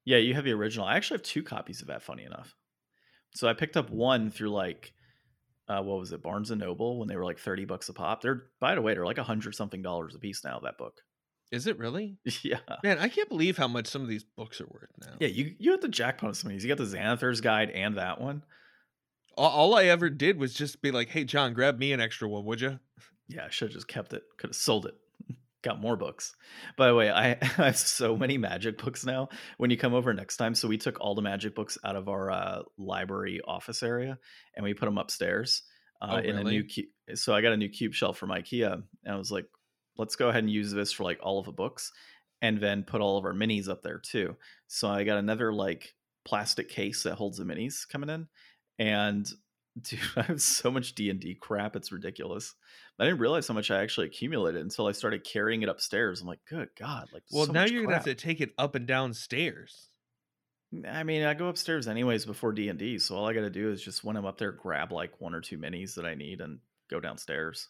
Yeah, 0.03 0.17
you 0.17 0.33
have 0.33 0.43
the 0.43 0.53
original. 0.53 0.85
I 0.87 0.95
actually 0.95 1.17
have 1.17 1.23
two 1.25 1.43
copies 1.43 1.81
of 1.81 1.87
that. 1.89 2.01
Funny 2.01 2.23
enough, 2.23 2.55
so 3.35 3.47
I 3.47 3.53
picked 3.53 3.77
up 3.77 3.91
one 3.91 4.31
through 4.31 4.49
like, 4.49 4.93
uh, 5.67 5.83
what 5.83 5.99
was 5.99 6.11
it, 6.11 6.23
Barnes 6.23 6.49
and 6.49 6.59
Noble 6.59 6.97
when 6.97 7.07
they 7.07 7.15
were 7.15 7.25
like 7.25 7.37
thirty 7.37 7.65
bucks 7.65 7.87
a 7.89 7.93
pop. 7.93 8.21
They're 8.21 8.45
by 8.59 8.73
the 8.73 8.81
way, 8.81 8.93
they're 8.93 9.05
like 9.05 9.19
a 9.19 9.23
hundred 9.23 9.53
something 9.53 9.81
dollars 9.83 10.15
a 10.15 10.19
piece 10.19 10.43
now. 10.43 10.59
That 10.63 10.77
book. 10.79 10.95
Is 11.51 11.65
it 11.67 11.77
really? 11.79 12.17
yeah, 12.43 12.59
Man, 12.83 12.99
I 12.99 13.07
can't 13.09 13.29
believe 13.29 13.57
how 13.57 13.67
much 13.67 13.87
some 13.87 14.01
of 14.03 14.07
these 14.07 14.23
books 14.23 14.61
are 14.61 14.67
worth 14.67 14.91
now. 15.01 15.13
yeah. 15.19 15.27
You 15.29 15.55
you 15.57 15.71
had 15.71 15.81
the 15.81 15.87
jackpot 15.87 16.29
of 16.29 16.37
some 16.37 16.49
of 16.49 16.53
these. 16.53 16.63
You 16.63 16.73
got 16.73 16.77
the 16.77 16.83
Xanathar's 16.97 17.41
guide 17.41 17.71
and 17.71 17.97
that 17.97 18.21
one. 18.21 18.43
All, 19.37 19.49
all 19.49 19.75
I 19.75 19.85
ever 19.85 20.09
did 20.09 20.37
was 20.37 20.53
just 20.53 20.81
be 20.81 20.91
like, 20.91 21.09
"Hey, 21.09 21.23
John, 21.23 21.53
grab 21.53 21.79
me 21.79 21.91
an 21.93 22.01
extra 22.01 22.27
one, 22.29 22.45
would 22.45 22.61
you?" 22.61 22.79
Yeah, 23.31 23.45
I 23.45 23.49
should 23.51 23.67
have 23.67 23.73
just 23.75 23.87
kept 23.87 24.13
it. 24.13 24.23
Could 24.39 24.49
have 24.49 24.55
sold 24.55 24.87
it. 24.87 24.95
Got 25.61 25.79
more 25.79 25.95
books. 25.95 26.35
By 26.77 26.87
the 26.87 26.95
way, 26.95 27.11
I, 27.11 27.33
I 27.33 27.45
have 27.57 27.77
so 27.77 28.17
many 28.17 28.39
magic 28.39 28.79
books 28.83 29.05
now. 29.05 29.29
When 29.57 29.69
you 29.69 29.77
come 29.77 29.93
over 29.93 30.11
next 30.15 30.37
time, 30.37 30.55
so 30.55 30.67
we 30.67 30.79
took 30.79 30.99
all 30.99 31.13
the 31.13 31.21
magic 31.21 31.53
books 31.53 31.77
out 31.83 31.95
of 31.95 32.09
our 32.09 32.31
uh, 32.31 32.61
library 32.79 33.39
office 33.47 33.83
area 33.83 34.17
and 34.55 34.63
we 34.63 34.73
put 34.73 34.85
them 34.85 34.97
upstairs 34.97 35.61
uh, 36.01 36.13
Oh, 36.13 36.17
in 36.17 36.37
a 36.39 36.43
new. 36.43 36.49
really? 36.63 36.87
Cu- 37.07 37.15
so 37.15 37.35
I 37.35 37.41
got 37.41 37.53
a 37.53 37.57
new 37.57 37.69
cube 37.69 37.93
shelf 37.93 38.17
from 38.17 38.29
IKEA, 38.31 38.73
and 39.03 39.13
I 39.13 39.15
was 39.17 39.31
like, 39.31 39.45
let's 39.99 40.15
go 40.15 40.29
ahead 40.29 40.43
and 40.43 40.51
use 40.51 40.71
this 40.71 40.91
for 40.91 41.03
like 41.03 41.19
all 41.21 41.37
of 41.37 41.45
the 41.45 41.51
books, 41.51 41.91
and 42.41 42.59
then 42.59 42.83
put 42.83 43.01
all 43.01 43.17
of 43.17 43.25
our 43.25 43.33
minis 43.33 43.69
up 43.69 43.83
there 43.83 43.99
too. 43.99 44.35
So 44.67 44.89
I 44.89 45.03
got 45.03 45.19
another 45.19 45.53
like 45.53 45.93
plastic 46.25 46.69
case 46.69 47.03
that 47.03 47.15
holds 47.15 47.37
the 47.37 47.43
minis 47.43 47.87
coming 47.87 48.09
in, 48.09 48.27
and 48.79 49.29
dude, 49.81 49.99
I 50.15 50.23
have 50.23 50.41
so 50.41 50.71
much 50.71 50.95
D 50.95 51.09
and 51.09 51.19
D 51.19 51.35
crap. 51.35 51.75
It's 51.75 51.91
ridiculous. 51.91 52.55
I 52.97 53.05
didn't 53.05 53.19
realize 53.19 53.47
how 53.47 53.53
much 53.53 53.71
I 53.71 53.81
actually 53.81 54.07
accumulated 54.07 54.61
until 54.61 54.87
I 54.87 54.91
started 54.93 55.23
carrying 55.23 55.61
it 55.61 55.69
upstairs. 55.69 56.21
I'm 56.21 56.27
like, 56.27 56.43
good 56.49 56.69
God! 56.77 57.07
Like, 57.13 57.23
Well, 57.31 57.45
so 57.45 57.51
now 57.51 57.65
you're 57.65 57.83
gonna 57.83 57.95
have 57.95 58.05
to 58.05 58.15
take 58.15 58.41
it 58.41 58.53
up 58.57 58.75
and 58.75 58.87
downstairs. 58.87 59.87
I 60.87 61.03
mean, 61.03 61.23
I 61.23 61.33
go 61.33 61.47
upstairs 61.47 61.87
anyways 61.87 62.25
before 62.25 62.51
D 62.51 62.69
and 62.69 62.77
D, 62.77 62.99
so 62.99 63.15
all 63.15 63.27
I 63.27 63.33
got 63.33 63.41
to 63.41 63.49
do 63.49 63.71
is 63.71 63.81
just 63.81 64.03
when 64.03 64.15
I'm 64.15 64.25
up 64.25 64.37
there, 64.37 64.51
grab 64.51 64.91
like 64.91 65.19
one 65.19 65.33
or 65.33 65.41
two 65.41 65.57
minis 65.57 65.95
that 65.95 66.05
I 66.05 66.13
need 66.13 66.41
and 66.41 66.59
go 66.91 66.99
downstairs. 66.99 67.67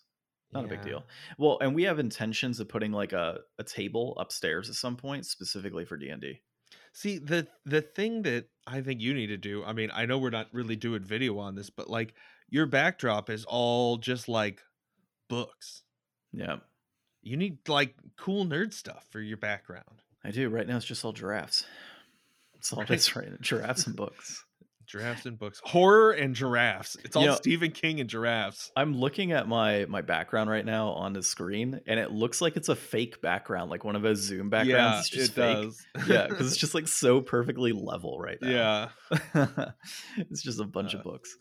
Not 0.52 0.66
a 0.66 0.68
big 0.68 0.82
deal. 0.82 1.04
Well, 1.38 1.60
and 1.62 1.76
we 1.76 1.84
have 1.84 2.00
intentions 2.00 2.60
of 2.60 2.68
putting 2.68 2.92
like 2.92 3.14
a, 3.14 3.40
a 3.60 3.64
table 3.64 4.18
upstairs 4.18 4.70
at 4.70 4.76
some 4.76 4.96
point 4.96 5.26
specifically 5.26 5.86
for 5.86 5.96
D 5.96 6.10
and 6.10 6.22
D. 6.22 6.42
See, 6.94 7.20
the 7.20 7.48
the 7.66 7.82
thing 7.82 8.24
that 8.24 8.50
I 8.66 8.82
think 8.82 9.00
you 9.02 9.14
need 9.14 9.28
to 9.28 9.38
do, 9.38 9.64
I 9.64 9.74
mean, 9.74 9.92
I 9.94 10.06
know 10.06 10.18
we're 10.18 10.32
not 10.32 10.48
really 10.52 10.76
doing 10.76 11.04
video 11.04 11.38
on 11.38 11.56
this, 11.56 11.70
but 11.70 11.90
like 11.90 12.16
your 12.50 12.66
backdrop 12.66 13.30
is 13.30 13.46
all 13.46 13.98
just 13.98 14.28
like 14.28 14.62
books. 15.28 15.84
Yeah, 16.32 16.58
You 17.22 17.38
need 17.38 17.68
like 17.68 17.96
cool 18.18 18.46
nerd 18.46 18.74
stuff 18.74 19.06
for 19.12 19.20
your 19.20 19.38
background. 19.38 20.04
I 20.24 20.32
do. 20.32 20.50
Right 20.50 20.68
now, 20.68 20.78
it's 20.78 20.86
just 20.86 21.06
all 21.06 21.14
giraffes. 21.14 21.66
It's 22.56 22.74
all 22.74 22.82
it 22.82 22.90
is 22.90 23.16
right. 23.16 23.40
Giraffes 23.42 23.88
and 23.88 23.96
books. 23.96 24.44
Giraffes 24.90 25.26
and 25.26 25.38
books. 25.38 25.62
Horror 25.64 26.12
and 26.12 26.34
giraffes. 26.36 26.98
It's 27.04 27.16
all 27.16 27.22
You 27.22 27.30
know- 27.30 27.36
Stephen 27.36 27.72
King 27.72 28.00
and 28.00 28.10
giraffes. 28.10 28.72
I'm 28.76 28.96
looking 28.96 29.32
at 29.32 29.48
my 29.48 29.86
my 29.86 30.02
background 30.02 30.50
right 30.50 30.66
now 30.66 30.90
on 30.90 31.14
the 31.14 31.22
screen, 31.24 31.80
and 31.88 32.00
it 32.00 32.12
looks 32.12 32.42
like 32.42 32.58
it's 32.58 32.70
a 32.70 32.76
fake 32.76 33.22
background, 33.22 33.70
like 33.70 33.84
one 33.84 33.96
of 33.96 34.02
those 34.02 34.18
Zoom 34.20 34.50
backgrounds. 34.50 34.72
yeah, 34.72 35.00
it's 35.00 35.10
just 35.10 35.32
it 35.32 35.34
fake. 35.36 35.56
does. 35.56 35.86
Yeah, 36.08 36.28
because 36.28 36.48
it's 36.52 36.58
just 36.58 36.74
like 36.74 36.88
so 36.88 37.22
perfectly 37.22 37.72
level 37.72 38.20
right 38.20 38.42
now. 38.42 38.90
yeah. 39.10 39.70
it's 40.18 40.42
just 40.42 40.60
a 40.60 40.66
bunch 40.66 40.96
Uh, 40.96 41.00
of 41.00 41.04
books. 41.04 41.36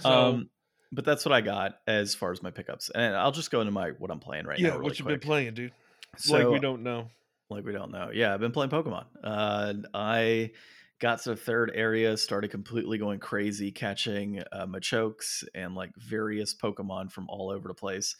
So 0.00 0.10
um, 0.10 0.50
but 0.92 1.04
that's 1.04 1.24
what 1.24 1.32
I 1.32 1.40
got 1.42 1.78
as 1.86 2.14
far 2.14 2.32
as 2.32 2.42
my 2.42 2.50
pickups, 2.50 2.90
and 2.90 3.14
I'll 3.14 3.32
just 3.32 3.50
go 3.50 3.60
into 3.60 3.72
my 3.72 3.90
what 3.98 4.10
I'm 4.10 4.20
playing 4.20 4.46
right 4.46 4.58
yeah, 4.58 4.68
now. 4.68 4.74
Really 4.78 4.84
what 4.84 4.98
you 4.98 5.04
quick. 5.04 5.20
been 5.20 5.26
playing, 5.28 5.54
dude? 5.54 5.72
So, 6.16 6.38
like 6.38 6.48
we 6.48 6.60
don't 6.60 6.82
know. 6.82 7.10
like 7.50 7.64
we 7.66 7.72
don't 7.72 7.90
know. 7.92 8.10
Yeah, 8.12 8.32
I've 8.32 8.40
been 8.40 8.52
playing 8.52 8.70
Pokemon. 8.70 9.04
Uh, 9.22 9.74
I 9.92 10.52
got 11.00 11.22
to 11.22 11.30
the 11.30 11.36
third 11.36 11.72
area, 11.74 12.16
started 12.16 12.50
completely 12.50 12.98
going 12.98 13.18
crazy, 13.18 13.70
catching 13.70 14.42
uh, 14.52 14.66
Machokes 14.66 15.44
and 15.54 15.74
like 15.74 15.90
various 15.96 16.54
Pokemon 16.54 17.10
from 17.12 17.26
all 17.28 17.50
over 17.50 17.68
the 17.68 17.74
place. 17.74 18.16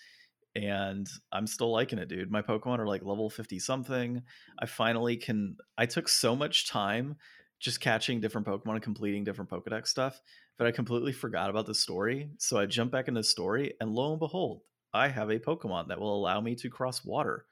And 0.54 1.06
I'm 1.32 1.46
still 1.46 1.70
liking 1.70 1.98
it, 1.98 2.08
dude. 2.08 2.30
My 2.30 2.42
Pokemon 2.42 2.78
are 2.78 2.86
like 2.86 3.04
level 3.04 3.28
50 3.28 3.58
something. 3.58 4.22
I 4.58 4.66
finally 4.66 5.16
can. 5.16 5.56
I 5.76 5.86
took 5.86 6.08
so 6.08 6.34
much 6.34 6.68
time 6.68 7.16
just 7.58 7.80
catching 7.80 8.20
different 8.20 8.46
Pokemon 8.46 8.74
and 8.74 8.82
completing 8.82 9.24
different 9.24 9.50
Pokedex 9.50 9.88
stuff, 9.88 10.20
but 10.58 10.66
I 10.66 10.70
completely 10.72 11.12
forgot 11.12 11.50
about 11.50 11.66
the 11.66 11.74
story. 11.74 12.30
So 12.38 12.58
I 12.58 12.66
jumped 12.66 12.92
back 12.92 13.08
into 13.08 13.20
the 13.20 13.24
story, 13.24 13.74
and 13.80 13.94
lo 13.94 14.10
and 14.12 14.18
behold, 14.18 14.60
I 14.94 15.08
have 15.08 15.30
a 15.30 15.38
Pokemon 15.38 15.88
that 15.88 16.00
will 16.00 16.16
allow 16.16 16.40
me 16.40 16.54
to 16.56 16.70
cross 16.70 17.04
water. 17.04 17.44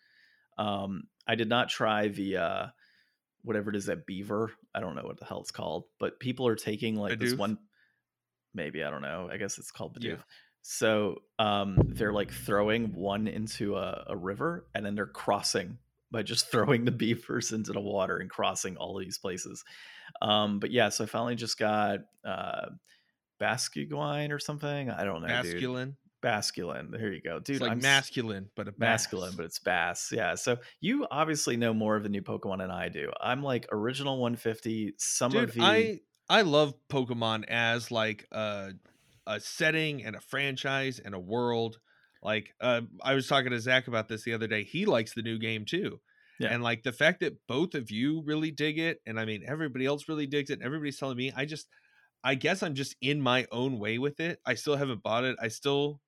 Um, 0.57 1.04
I 1.26 1.35
did 1.35 1.49
not 1.49 1.69
try 1.69 2.09
the 2.09 2.37
uh, 2.37 2.66
whatever 3.44 3.70
it 3.70 3.76
is 3.76 3.86
that 3.86 4.06
beaver. 4.06 4.50
I 4.74 4.80
don't 4.80 4.96
know 4.96 5.02
what 5.02 5.18
the 5.18 5.24
hell 5.24 5.40
it's 5.40 5.50
called, 5.50 5.84
but 6.00 6.18
people 6.18 6.46
are 6.48 6.56
taking 6.56 6.96
like 6.96 7.18
this 7.18 7.34
one. 7.34 7.58
Maybe 8.54 8.82
I 8.82 8.90
don't 8.90 9.02
know. 9.02 9.28
I 9.30 9.36
guess 9.36 9.58
it's 9.58 9.70
called 9.70 9.98
Bidoof. 9.98 10.04
Yeah. 10.04 10.16
So 10.62 11.22
um, 11.38 11.76
they're 11.88 12.12
like 12.12 12.32
throwing 12.32 12.94
one 12.94 13.28
into 13.28 13.76
a, 13.76 14.04
a 14.08 14.16
river, 14.16 14.66
and 14.74 14.84
then 14.84 14.94
they're 14.94 15.06
crossing 15.06 15.78
by 16.10 16.22
just 16.22 16.46
throwing 16.50 16.84
the 16.84 16.90
beavers 16.90 17.52
into 17.52 17.72
the 17.72 17.80
water 17.80 18.16
and 18.18 18.30
crossing 18.30 18.76
all 18.76 18.96
of 18.96 19.04
these 19.04 19.18
places. 19.18 19.62
Um, 20.22 20.58
but 20.60 20.70
yeah, 20.70 20.88
so 20.88 21.04
I 21.04 21.06
finally 21.06 21.34
just 21.34 21.58
got 21.58 22.00
uh, 22.24 22.66
Basculine 23.38 24.32
or 24.32 24.38
something. 24.38 24.90
I 24.90 25.04
don't 25.04 25.20
know, 25.22 25.28
dude. 25.42 26.00
Masculine. 26.25 26.88
Basculin. 26.88 26.90
There 26.90 27.12
you 27.12 27.21
go, 27.21 27.38
dude. 27.38 27.57
it's 27.57 27.62
like 27.62 27.73
I'm 27.73 27.81
masculine, 27.81 28.49
but 28.57 28.69
a 28.69 28.75
masculine, 28.78 29.35
but 29.37 29.45
it's 29.45 29.59
bass. 29.59 30.11
Yeah. 30.12 30.35
So 30.35 30.59
you 30.81 31.07
obviously 31.11 31.57
know 31.57 31.75
more 31.75 31.97
of 31.97 32.02
the 32.02 32.09
new 32.09 32.23
Pokemon 32.23 32.59
than 32.59 32.71
I 32.71 32.88
do. 32.88 33.11
I'm 33.21 33.43
like 33.43 33.66
original 33.71 34.19
150. 34.19 34.95
Some 34.99 35.33
dude, 35.33 35.45
of 35.45 35.54
the 35.54 35.62
I 35.62 36.00
I 36.28 36.43
love 36.43 36.75
Pokemon 36.90 37.45
as 37.49 37.90
like 37.90 38.26
a 38.33 38.73
a 39.26 39.40
setting 39.40 40.04
and 40.04 40.16
a 40.16 40.21
franchise 40.21 40.99
and 40.99 41.14
a 41.14 41.21
world. 41.21 41.78
Like 42.23 42.54
uh, 42.61 42.83
I 43.02 43.14
was 43.14 43.26
talking 43.26 43.50
to 43.50 43.61
Zach 43.61 43.87
about 43.87 44.09
this 44.09 44.25
the 44.25 44.33
other 44.33 44.47
day. 44.47 44.64
He 44.64 44.87
likes 44.87 45.14
the 45.14 45.23
new 45.23 45.38
game 45.38 45.64
too. 45.64 46.00
Yeah. 46.40 46.49
And 46.52 46.62
like 46.62 46.83
the 46.83 46.93
fact 46.93 47.21
that 47.21 47.37
both 47.47 47.75
of 47.75 47.90
you 47.90 48.23
really 48.25 48.50
dig 48.50 48.78
it, 48.78 49.00
and 49.07 49.21
I 49.21 49.25
mean 49.25 49.45
everybody 49.47 49.87
else 49.87 50.09
really 50.09 50.26
digs 50.26 50.50
it, 50.50 50.54
and 50.54 50.62
everybody's 50.62 50.99
telling 50.99 51.16
me, 51.16 51.33
I 51.37 51.45
just 51.45 51.69
I 52.25 52.35
guess 52.35 52.62
I'm 52.62 52.75
just 52.75 52.97
in 53.02 53.21
my 53.21 53.47
own 53.52 53.78
way 53.78 53.99
with 53.99 54.19
it. 54.19 54.40
I 54.47 54.54
still 54.54 54.76
haven't 54.76 55.02
bought 55.02 55.25
it. 55.25 55.37
I 55.40 55.49
still 55.49 56.00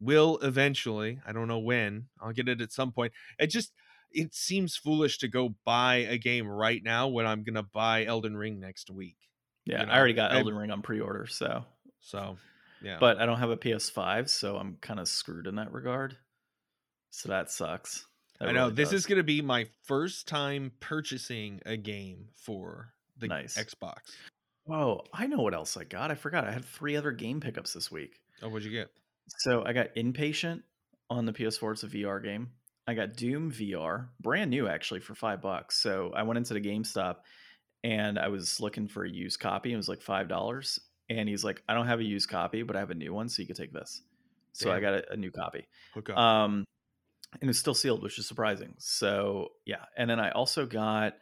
will 0.00 0.38
eventually. 0.42 1.20
I 1.26 1.32
don't 1.32 1.48
know 1.48 1.58
when. 1.58 2.06
I'll 2.20 2.32
get 2.32 2.48
it 2.48 2.60
at 2.60 2.72
some 2.72 2.92
point. 2.92 3.12
It 3.38 3.48
just 3.48 3.72
it 4.12 4.34
seems 4.34 4.76
foolish 4.76 5.18
to 5.18 5.28
go 5.28 5.54
buy 5.64 5.96
a 6.08 6.16
game 6.18 6.46
right 6.46 6.82
now 6.82 7.08
when 7.08 7.26
I'm 7.26 7.42
gonna 7.44 7.62
buy 7.64 8.04
Elden 8.04 8.36
Ring 8.36 8.60
next 8.60 8.90
week. 8.90 9.16
yeah, 9.64 9.80
you 9.80 9.86
know, 9.86 9.92
I 9.92 9.98
already 9.98 10.14
got 10.14 10.32
I- 10.32 10.38
Elden 10.38 10.54
Ring 10.56 10.70
on 10.70 10.82
pre-order, 10.82 11.26
so 11.26 11.64
So 12.00 12.36
yeah. 12.82 12.98
but 13.00 13.18
I 13.18 13.26
don't 13.26 13.38
have 13.38 13.50
a 13.50 13.56
PS5, 13.56 14.28
so 14.28 14.56
I'm 14.56 14.76
kind 14.80 15.00
of 15.00 15.08
screwed 15.08 15.46
in 15.46 15.56
that 15.56 15.72
regard. 15.72 16.16
So 17.10 17.28
that 17.30 17.50
sucks. 17.50 18.06
That 18.38 18.50
I 18.50 18.52
know 18.52 18.64
really 18.64 18.74
this 18.74 18.90
does. 18.90 19.00
is 19.00 19.06
gonna 19.06 19.22
be 19.22 19.40
my 19.42 19.66
first 19.84 20.28
time 20.28 20.72
purchasing 20.80 21.60
a 21.66 21.76
game 21.76 22.28
for 22.36 22.92
the 23.18 23.28
Nice. 23.28 23.56
Xbox. 23.56 24.12
Oh, 24.68 25.00
I 25.12 25.26
know 25.26 25.38
what 25.38 25.54
else 25.54 25.76
I 25.76 25.84
got. 25.84 26.10
I 26.10 26.14
forgot. 26.16 26.44
I 26.46 26.50
had 26.52 26.64
three 26.64 26.96
other 26.96 27.12
game 27.12 27.40
pickups 27.40 27.72
this 27.72 27.90
week. 27.90 28.20
Oh, 28.42 28.48
what'd 28.48 28.64
you 28.64 28.70
get? 28.72 28.90
So 29.28 29.64
I 29.64 29.72
got 29.72 29.94
Inpatient 29.94 30.62
on 31.10 31.26
the 31.26 31.32
PS4. 31.32 31.72
It's 31.72 31.82
a 31.82 31.88
VR 31.88 32.22
game. 32.22 32.50
I 32.88 32.94
got 32.94 33.16
Doom 33.16 33.50
VR, 33.50 34.08
brand 34.20 34.50
new 34.50 34.68
actually 34.68 35.00
for 35.00 35.14
five 35.14 35.42
bucks. 35.42 35.76
So 35.76 36.12
I 36.14 36.22
went 36.22 36.38
into 36.38 36.54
the 36.54 36.60
GameStop 36.60 37.16
and 37.82 38.18
I 38.18 38.28
was 38.28 38.60
looking 38.60 38.86
for 38.86 39.04
a 39.04 39.10
used 39.10 39.40
copy. 39.40 39.72
It 39.72 39.76
was 39.76 39.88
like 39.88 40.02
five 40.02 40.28
dollars. 40.28 40.78
And 41.08 41.28
he's 41.28 41.44
like, 41.44 41.62
I 41.68 41.74
don't 41.74 41.86
have 41.86 42.00
a 42.00 42.04
used 42.04 42.28
copy, 42.28 42.62
but 42.62 42.76
I 42.76 42.80
have 42.80 42.90
a 42.90 42.94
new 42.94 43.14
one, 43.14 43.28
so 43.28 43.40
you 43.40 43.46
can 43.46 43.54
take 43.54 43.72
this. 43.72 44.02
So 44.52 44.72
I 44.72 44.80
got 44.80 44.94
a, 44.94 45.12
a 45.12 45.16
new 45.16 45.30
copy. 45.30 45.68
Up. 45.96 46.16
Um, 46.16 46.64
and 47.40 47.50
it's 47.50 47.58
still 47.58 47.74
sealed, 47.74 48.02
which 48.02 48.18
is 48.18 48.26
surprising. 48.26 48.74
So 48.78 49.50
yeah, 49.64 49.84
and 49.96 50.08
then 50.08 50.18
I 50.18 50.30
also 50.30 50.66
got 50.66 51.14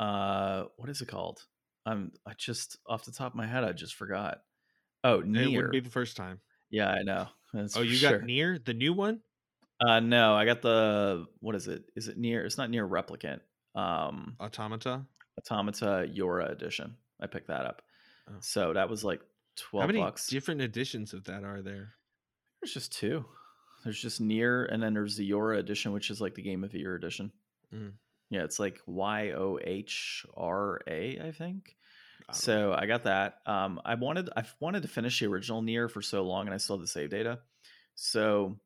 uh, 0.00 0.64
what 0.76 0.88
is 0.90 1.00
it 1.00 1.08
called? 1.08 1.44
Um, 1.86 2.12
I 2.26 2.32
just 2.36 2.78
off 2.86 3.04
the 3.04 3.12
top 3.12 3.32
of 3.32 3.36
my 3.36 3.46
head, 3.46 3.64
I 3.64 3.72
just 3.72 3.94
forgot. 3.94 4.38
Oh, 5.04 5.20
it 5.20 5.26
near. 5.26 5.50
wouldn't 5.50 5.72
be 5.72 5.80
the 5.80 5.90
first 5.90 6.16
time. 6.16 6.40
Yeah, 6.70 6.88
I 6.88 7.02
know. 7.02 7.28
That's 7.52 7.76
Oh, 7.76 7.82
you 7.82 7.94
sure. 7.94 8.18
got 8.18 8.26
NieR 8.26 8.64
the 8.64 8.74
new 8.74 8.92
one? 8.92 9.20
Uh, 9.80 10.00
no, 10.00 10.34
I 10.34 10.44
got 10.44 10.62
the 10.62 11.26
what 11.40 11.54
is 11.54 11.66
it? 11.68 11.84
Is 11.96 12.08
it 12.08 12.20
NieR? 12.20 12.44
It's 12.44 12.56
not 12.58 12.70
NieR 12.70 12.88
replicant. 12.88 13.40
Um, 13.78 14.36
Automata. 14.40 15.04
Automata 15.38 16.08
YoRHa 16.14 16.50
edition. 16.52 16.96
I 17.20 17.26
picked 17.26 17.48
that 17.48 17.64
up. 17.66 17.82
Oh. 18.28 18.34
So 18.40 18.72
that 18.74 18.88
was 18.88 19.02
like 19.04 19.20
twelve 19.56 19.82
How 19.82 19.86
many 19.88 20.00
bucks. 20.00 20.26
different 20.28 20.60
editions 20.60 21.12
of 21.14 21.24
that 21.24 21.44
are 21.44 21.62
there? 21.62 21.94
There's 22.60 22.72
just 22.74 22.92
two. 22.92 23.24
There's 23.84 24.00
just 24.00 24.22
NieR, 24.22 24.72
and 24.72 24.80
then 24.80 24.94
there's 24.94 25.16
the 25.16 25.28
YoRHa 25.28 25.58
edition, 25.58 25.92
which 25.92 26.10
is 26.10 26.20
like 26.20 26.34
the 26.36 26.42
Game 26.42 26.62
of 26.62 26.70
the 26.70 26.78
Year 26.78 26.94
edition. 26.94 27.32
Mm. 27.74 27.92
Yeah, 28.30 28.44
it's 28.44 28.60
like 28.60 28.78
Y 28.86 29.32
O 29.32 29.58
H 29.62 30.24
R 30.36 30.80
A, 30.86 31.18
I 31.26 31.32
think. 31.32 31.74
I. 32.28 32.32
So 32.34 32.72
I 32.72 32.86
got 32.86 33.04
that. 33.04 33.36
Um, 33.46 33.80
I 33.84 33.94
wanted 33.94 34.30
I've 34.36 34.54
wanted 34.60 34.82
to 34.82 34.88
finish 34.88 35.20
the 35.20 35.26
original 35.26 35.62
NieR 35.62 35.90
for 35.90 36.02
so 36.02 36.22
long, 36.24 36.46
and 36.46 36.54
I 36.54 36.58
still 36.58 36.76
have 36.76 36.80
the 36.82 36.86
save 36.88 37.10
data. 37.10 37.40
So 37.94 38.58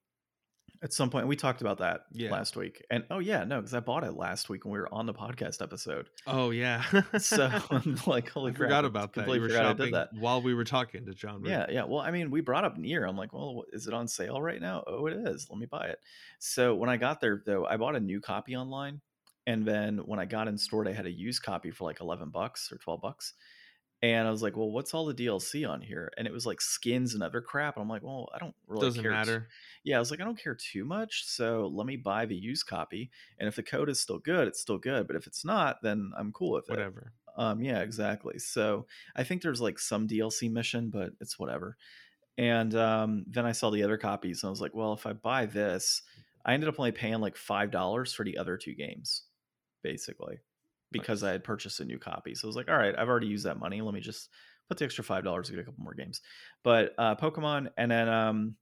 at 0.83 0.93
some 0.93 1.09
point, 1.09 1.27
we 1.27 1.37
talked 1.37 1.63
about 1.63 1.79
that 1.79 2.03
Yeah. 2.13 2.31
last 2.31 2.55
week, 2.55 2.85
and 2.91 3.05
oh 3.11 3.19
yeah, 3.19 3.45
no, 3.45 3.57
because 3.57 3.73
I 3.73 3.81
bought 3.81 4.05
it 4.05 4.13
last 4.13 4.51
week 4.51 4.65
when 4.67 4.73
we 4.73 4.79
were 4.79 4.93
on 4.93 5.07
the 5.07 5.15
podcast 5.15 5.63
episode. 5.63 6.09
Oh 6.27 6.51
yeah. 6.51 6.83
So 7.19 7.47
I'm 7.71 7.97
like, 8.07 8.29
holy 8.29 8.53
I 8.53 8.55
crap, 8.55 8.69
forgot 8.69 8.85
about 8.85 9.15
that. 9.15 9.23
Completely 9.23 9.49
forgot 9.49 9.67
I 9.81 9.85
did 9.85 9.95
that. 9.95 10.11
while 10.13 10.43
we 10.43 10.53
were 10.55 10.65
talking 10.65 11.07
to 11.07 11.15
John. 11.15 11.41
Rick. 11.43 11.51
Yeah, 11.51 11.67
yeah. 11.71 11.85
Well, 11.85 12.01
I 12.01 12.11
mean, 12.11 12.31
we 12.31 12.43
brought 12.43 12.65
up 12.65 12.77
NieR. 12.77 13.09
I'm 13.09 13.17
like, 13.17 13.33
well, 13.33 13.65
is 13.73 13.87
it 13.87 13.95
on 13.95 14.07
sale 14.07 14.41
right 14.41 14.61
now? 14.61 14.85
Oh, 14.87 15.07
it 15.07 15.15
is. 15.15 15.47
Let 15.51 15.59
me 15.59 15.67
buy 15.67 15.87
it. 15.87 15.99
So 16.41 16.75
when 16.75 16.91
I 16.91 16.99
got 16.99 17.21
there, 17.23 17.43
though, 17.47 17.65
I 17.65 17.79
bought 17.79 17.97
a 17.97 18.01
new 18.01 18.21
copy 18.21 18.55
online, 18.55 19.01
and 19.47 19.67
then 19.67 19.99
when 19.99 20.19
I 20.21 20.25
got 20.25 20.49
in 20.49 20.59
store, 20.59 20.87
I 20.89 20.93
had 20.93 21.07
a 21.07 21.11
used 21.11 21.43
copy 21.43 21.71
for 21.71 21.85
like 21.85 22.01
11 22.01 22.31
bucks 22.31 22.71
or 22.73 22.79
12 22.79 23.01
bucks. 23.01 23.35
And 24.03 24.29
I 24.29 24.31
was 24.31 24.43
like, 24.43 24.57
"Well, 24.57 24.71
what's 24.71 24.93
all 24.93 25.07
the 25.07 25.15
DLC 25.15 25.65
on 25.65 25.81
here?" 25.81 26.13
And 26.19 26.27
it 26.27 26.33
was 26.33 26.45
like 26.45 26.61
skins 26.61 27.15
and 27.15 27.23
other 27.23 27.41
crap. 27.41 27.77
And 27.77 27.83
I'm 27.83 27.89
like, 27.89 28.03
"Well, 28.03 28.29
I 28.35 28.39
don't 28.39 28.55
really 28.67 28.87
Doesn't 28.87 29.03
care." 29.03 29.11
matter. 29.11 29.49
yeah, 29.85 29.97
I 29.97 29.99
was 29.99 30.11
like, 30.11 30.21
"I 30.21 30.25
don't 30.25 30.39
care 30.39 30.55
too 30.55 30.85
much, 30.85 31.25
so 31.25 31.67
let 31.69 31.87
me 31.87 31.97
buy 31.97 32.27
the 32.27 32.37
used 32.37 32.67
copy. 32.67 33.11
And 33.39 33.49
if 33.49 33.57
the 33.57 33.63
code 33.63 33.89
is 33.89 33.99
still 34.01 34.19
good, 34.19 34.49
it's 34.49 34.61
still 34.61 34.79
good. 34.79 35.07
But 35.07 35.17
if 35.17 35.27
it's 35.27 35.45
not, 35.47 35.83
then 35.83 36.13
I'm 36.17 36.31
cool 36.33 36.53
with 36.53 36.69
it." 36.71 36.73
Whatever. 36.73 37.13
Um, 37.37 37.61
yeah, 37.63 37.81
exactly. 37.81 38.39
So 38.39 38.87
I 39.15 39.25
think 39.25 39.43
there's 39.43 39.61
like 39.61 39.79
some 39.79 40.07
DLC 40.07 40.51
mission, 40.51 40.91
but 40.91 41.13
it's 41.21 41.39
whatever. 41.39 41.77
And 42.39 42.75
um, 42.75 43.25
then 43.29 43.47
I 43.47 43.53
saw 43.53 43.71
the 43.71 43.83
other 43.83 43.99
copies, 43.99 44.43
and 44.43 44.49
I 44.49 44.51
was 44.51 44.61
like, 44.61 44.75
well, 44.75 44.93
if 44.93 45.07
I 45.07 45.15
buy 45.15 45.47
this, 45.47 46.03
I 46.45 46.55
ended 46.55 46.69
up 46.69 46.79
only 46.79 46.93
paying 46.93 47.21
like 47.21 47.37
five 47.37 47.71
dollars 47.71 48.13
for 48.13 48.25
the 48.25 48.39
other 48.39 48.57
two 48.57 48.75
games, 48.75 49.25
basically, 49.87 50.41
because 50.91 51.23
I 51.23 51.31
had 51.31 51.45
purchased 51.45 51.79
a 51.79 51.85
new 51.85 51.99
copy. 51.99 52.35
So 52.35 52.47
I 52.47 52.49
was 52.49 52.57
like, 52.57 52.69
all 52.69 52.77
right, 52.77 52.95
I've 52.99 53.09
already 53.09 53.29
used 53.29 53.47
that 53.47 53.61
money. 53.61 53.81
Let 53.81 53.95
me 53.95 54.01
just 54.01 54.31
put 54.69 54.79
the 54.79 54.85
extra 54.85 55.05
five 55.05 55.23
dollars 55.23 55.47
to 55.47 55.53
get 55.53 55.61
a 55.61 55.65
couple 55.65 55.85
more 55.85 55.95
games. 55.95 56.21
But 56.65 56.93
uh, 56.99 57.15
Pokemon, 57.15 57.69
and 57.77 57.89
then 57.89 58.09
um, 58.09 58.57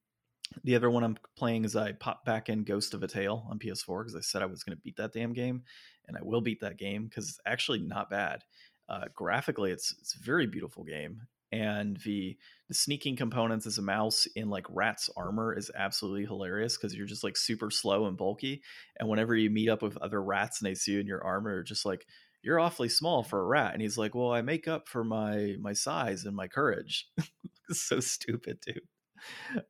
the 0.64 0.76
other 0.76 0.90
one 0.90 1.02
I'm 1.02 1.16
playing 1.34 1.64
is 1.64 1.76
I 1.76 1.92
pop 1.92 2.26
back 2.26 2.50
in 2.50 2.64
Ghost 2.64 2.92
of 2.92 3.02
a 3.02 3.08
Tale 3.08 3.46
on 3.50 3.58
PS4 3.58 4.00
because 4.00 4.14
I 4.14 4.20
said 4.20 4.42
I 4.42 4.46
was 4.46 4.62
going 4.62 4.76
to 4.76 4.82
beat 4.82 4.96
that 4.98 5.14
damn 5.14 5.32
game, 5.32 5.62
and 6.06 6.16
I 6.16 6.20
will 6.22 6.42
beat 6.42 6.60
that 6.60 6.76
game 6.76 7.06
because 7.06 7.30
it's 7.30 7.40
actually 7.46 7.80
not 7.80 8.10
bad. 8.10 8.42
Uh, 8.86 9.06
graphically, 9.14 9.70
it's 9.70 9.94
it's 9.98 10.14
a 10.14 10.22
very 10.22 10.46
beautiful 10.46 10.84
game, 10.84 11.22
and 11.54 11.98
the 12.04 12.36
the 12.68 12.74
sneaking 12.74 13.14
components 13.14 13.66
as 13.66 13.78
a 13.78 13.82
mouse 13.82 14.26
in 14.34 14.50
like 14.50 14.66
Rat's 14.68 15.08
armor 15.16 15.56
is 15.56 15.70
absolutely 15.76 16.24
hilarious 16.24 16.76
because 16.76 16.94
you're 16.94 17.06
just 17.06 17.22
like 17.22 17.36
super 17.36 17.70
slow 17.70 18.06
and 18.06 18.16
bulky, 18.16 18.62
and 18.98 19.08
whenever 19.08 19.36
you 19.36 19.50
meet 19.50 19.68
up 19.68 19.82
with 19.82 19.96
other 19.98 20.22
rats 20.22 20.60
and 20.60 20.68
they 20.68 20.74
see 20.74 20.92
you 20.92 21.00
in 21.00 21.06
your 21.06 21.22
armor, 21.22 21.62
just 21.62 21.86
like 21.86 22.06
you're 22.42 22.60
awfully 22.60 22.88
small 22.88 23.22
for 23.22 23.40
a 23.40 23.46
rat, 23.46 23.72
and 23.72 23.82
he's 23.82 23.96
like, 23.96 24.14
well, 24.14 24.32
I 24.32 24.42
make 24.42 24.66
up 24.66 24.88
for 24.88 25.04
my 25.04 25.54
my 25.60 25.72
size 25.72 26.24
and 26.24 26.34
my 26.34 26.48
courage. 26.48 27.08
so 27.70 28.00
stupid, 28.00 28.58
dude 28.60 28.80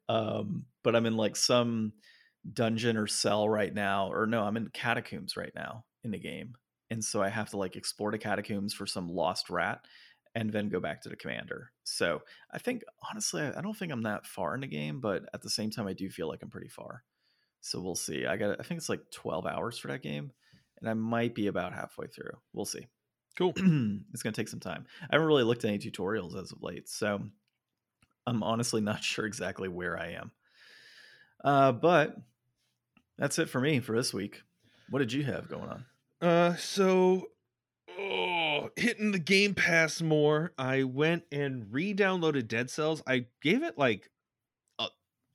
um 0.08 0.64
but 0.82 0.96
i'm 0.96 1.06
in 1.06 1.16
like 1.16 1.36
some 1.36 1.92
dungeon 2.52 2.96
or 2.96 3.06
cell 3.06 3.48
right 3.48 3.74
now 3.74 4.10
or 4.12 4.26
no 4.26 4.42
i'm 4.42 4.56
in 4.56 4.68
catacombs 4.72 5.36
right 5.36 5.52
now 5.54 5.84
in 6.02 6.10
the 6.10 6.18
game 6.18 6.54
and 6.90 7.02
so 7.02 7.22
i 7.22 7.28
have 7.28 7.50
to 7.50 7.56
like 7.56 7.76
explore 7.76 8.10
the 8.10 8.18
catacombs 8.18 8.74
for 8.74 8.86
some 8.86 9.08
lost 9.08 9.50
rat 9.50 9.80
and 10.34 10.50
then 10.50 10.68
go 10.68 10.80
back 10.80 11.00
to 11.02 11.08
the 11.08 11.16
commander 11.16 11.70
so 11.84 12.22
i 12.52 12.58
think 12.58 12.82
honestly 13.10 13.42
i 13.42 13.60
don't 13.60 13.76
think 13.76 13.92
i'm 13.92 14.02
that 14.02 14.26
far 14.26 14.54
in 14.54 14.60
the 14.60 14.66
game 14.66 15.00
but 15.00 15.24
at 15.32 15.42
the 15.42 15.50
same 15.50 15.70
time 15.70 15.86
i 15.86 15.92
do 15.92 16.10
feel 16.10 16.28
like 16.28 16.42
i'm 16.42 16.50
pretty 16.50 16.68
far 16.68 17.02
so 17.60 17.80
we'll 17.80 17.94
see 17.94 18.26
i 18.26 18.36
got 18.36 18.58
i 18.60 18.62
think 18.62 18.78
it's 18.78 18.88
like 18.88 19.10
12 19.10 19.46
hours 19.46 19.78
for 19.78 19.88
that 19.88 20.02
game 20.02 20.32
and 20.80 20.88
i 20.88 20.94
might 20.94 21.34
be 21.34 21.46
about 21.46 21.74
halfway 21.74 22.06
through 22.06 22.36
we'll 22.52 22.64
see 22.64 22.86
Cool. 23.36 23.52
it's 23.56 24.22
going 24.22 24.32
to 24.32 24.40
take 24.40 24.48
some 24.48 24.60
time 24.60 24.86
i 25.10 25.14
haven't 25.14 25.26
really 25.26 25.42
looked 25.42 25.64
at 25.64 25.68
any 25.68 25.78
tutorials 25.78 26.40
as 26.40 26.52
of 26.52 26.62
late 26.62 26.88
so 26.88 27.20
I'm 28.26 28.42
honestly 28.42 28.80
not 28.80 29.02
sure 29.02 29.26
exactly 29.26 29.68
where 29.68 29.98
I 29.98 30.12
am. 30.12 30.30
Uh, 31.42 31.72
but 31.72 32.16
that's 33.18 33.38
it 33.38 33.48
for 33.48 33.60
me 33.60 33.80
for 33.80 33.96
this 33.96 34.14
week. 34.14 34.42
What 34.90 35.00
did 35.00 35.12
you 35.12 35.24
have 35.24 35.48
going 35.48 35.68
on? 35.68 35.84
Uh, 36.20 36.56
so 36.56 37.28
hitting 38.76 39.12
the 39.12 39.18
Game 39.18 39.54
Pass 39.54 40.00
more. 40.00 40.52
I 40.58 40.84
went 40.84 41.24
and 41.32 41.72
re-downloaded 41.72 42.48
Dead 42.48 42.70
Cells. 42.70 43.02
I 43.06 43.26
gave 43.42 43.62
it 43.62 43.78
like 43.78 44.10
a 44.78 44.88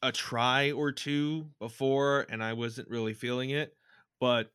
a 0.04 0.12
try 0.12 0.72
or 0.72 0.92
two 0.92 1.52
before, 1.60 2.26
and 2.30 2.44
I 2.44 2.54
wasn't 2.54 2.90
really 2.90 3.14
feeling 3.14 3.52
it. 3.52 3.76
But 4.20 4.52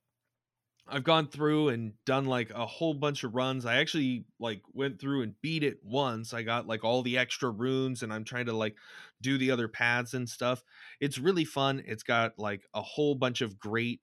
I've 0.87 1.05
gone 1.05 1.29
through 1.29 1.71
and 1.71 1.95
done 2.05 2.27
like 2.27 2.51
a 2.51 2.67
whole 2.67 2.93
bunch 2.95 3.25
of 3.25 3.35
runs. 3.35 3.65
I 3.65 3.77
actually 3.77 4.27
like 4.39 4.63
went 4.73 5.01
through 5.01 5.23
and 5.23 5.41
beat 5.41 5.63
it 5.63 5.83
once. 5.83 6.35
I 6.35 6.43
got 6.43 6.67
like 6.67 6.85
all 6.85 7.03
the 7.03 7.17
extra 7.17 7.51
runes 7.51 8.03
and 8.03 8.13
I'm 8.13 8.25
trying 8.25 8.47
to 8.47 8.53
like 8.53 8.77
do 9.23 9.39
the 9.39 9.51
other 9.51 9.67
paths 9.67 10.13
and 10.13 10.29
stuff. 10.29 10.63
It's 11.01 11.19
really 11.19 11.47
fun. 11.47 11.83
It's 11.87 12.03
got 12.03 12.39
like 12.39 12.67
a 12.75 12.83
whole 12.83 13.15
bunch 13.15 13.41
of 13.41 13.59
great 13.59 14.03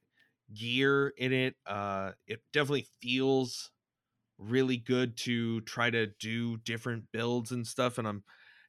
gear 0.54 1.14
in 1.18 1.34
it. 1.34 1.56
Uh 1.68 2.14
it 2.28 2.42
definitely 2.52 2.88
feels 3.00 3.72
really 4.42 4.78
good 4.78 5.18
to 5.18 5.62
try 5.62 5.90
to 5.90 6.08
do 6.20 6.58
different 6.58 7.06
builds 7.14 7.52
and 7.52 7.66
stuff 7.66 7.98
and 7.98 8.08
I'm 8.08 8.24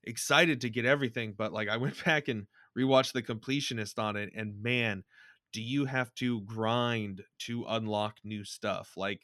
excited 0.04 0.60
to 0.62 0.70
get 0.70 0.84
everything, 0.84 1.34
but 1.36 1.52
like 1.52 1.68
I 1.68 1.76
went 1.76 2.04
back 2.04 2.28
and 2.28 2.46
rewatched 2.78 3.12
the 3.12 3.22
completionist 3.22 3.98
on 3.98 4.16
it 4.16 4.30
and 4.34 4.62
man, 4.62 5.04
do 5.52 5.62
you 5.62 5.84
have 5.84 6.14
to 6.14 6.40
grind 6.42 7.22
to 7.40 7.64
unlock 7.68 8.16
new 8.24 8.44
stuff? 8.44 8.92
Like 8.96 9.20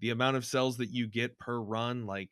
the 0.00 0.10
amount 0.10 0.36
of 0.36 0.44
cells 0.44 0.76
that 0.78 0.90
you 0.90 1.06
get 1.08 1.38
per 1.38 1.58
run 1.58 2.06
like 2.06 2.30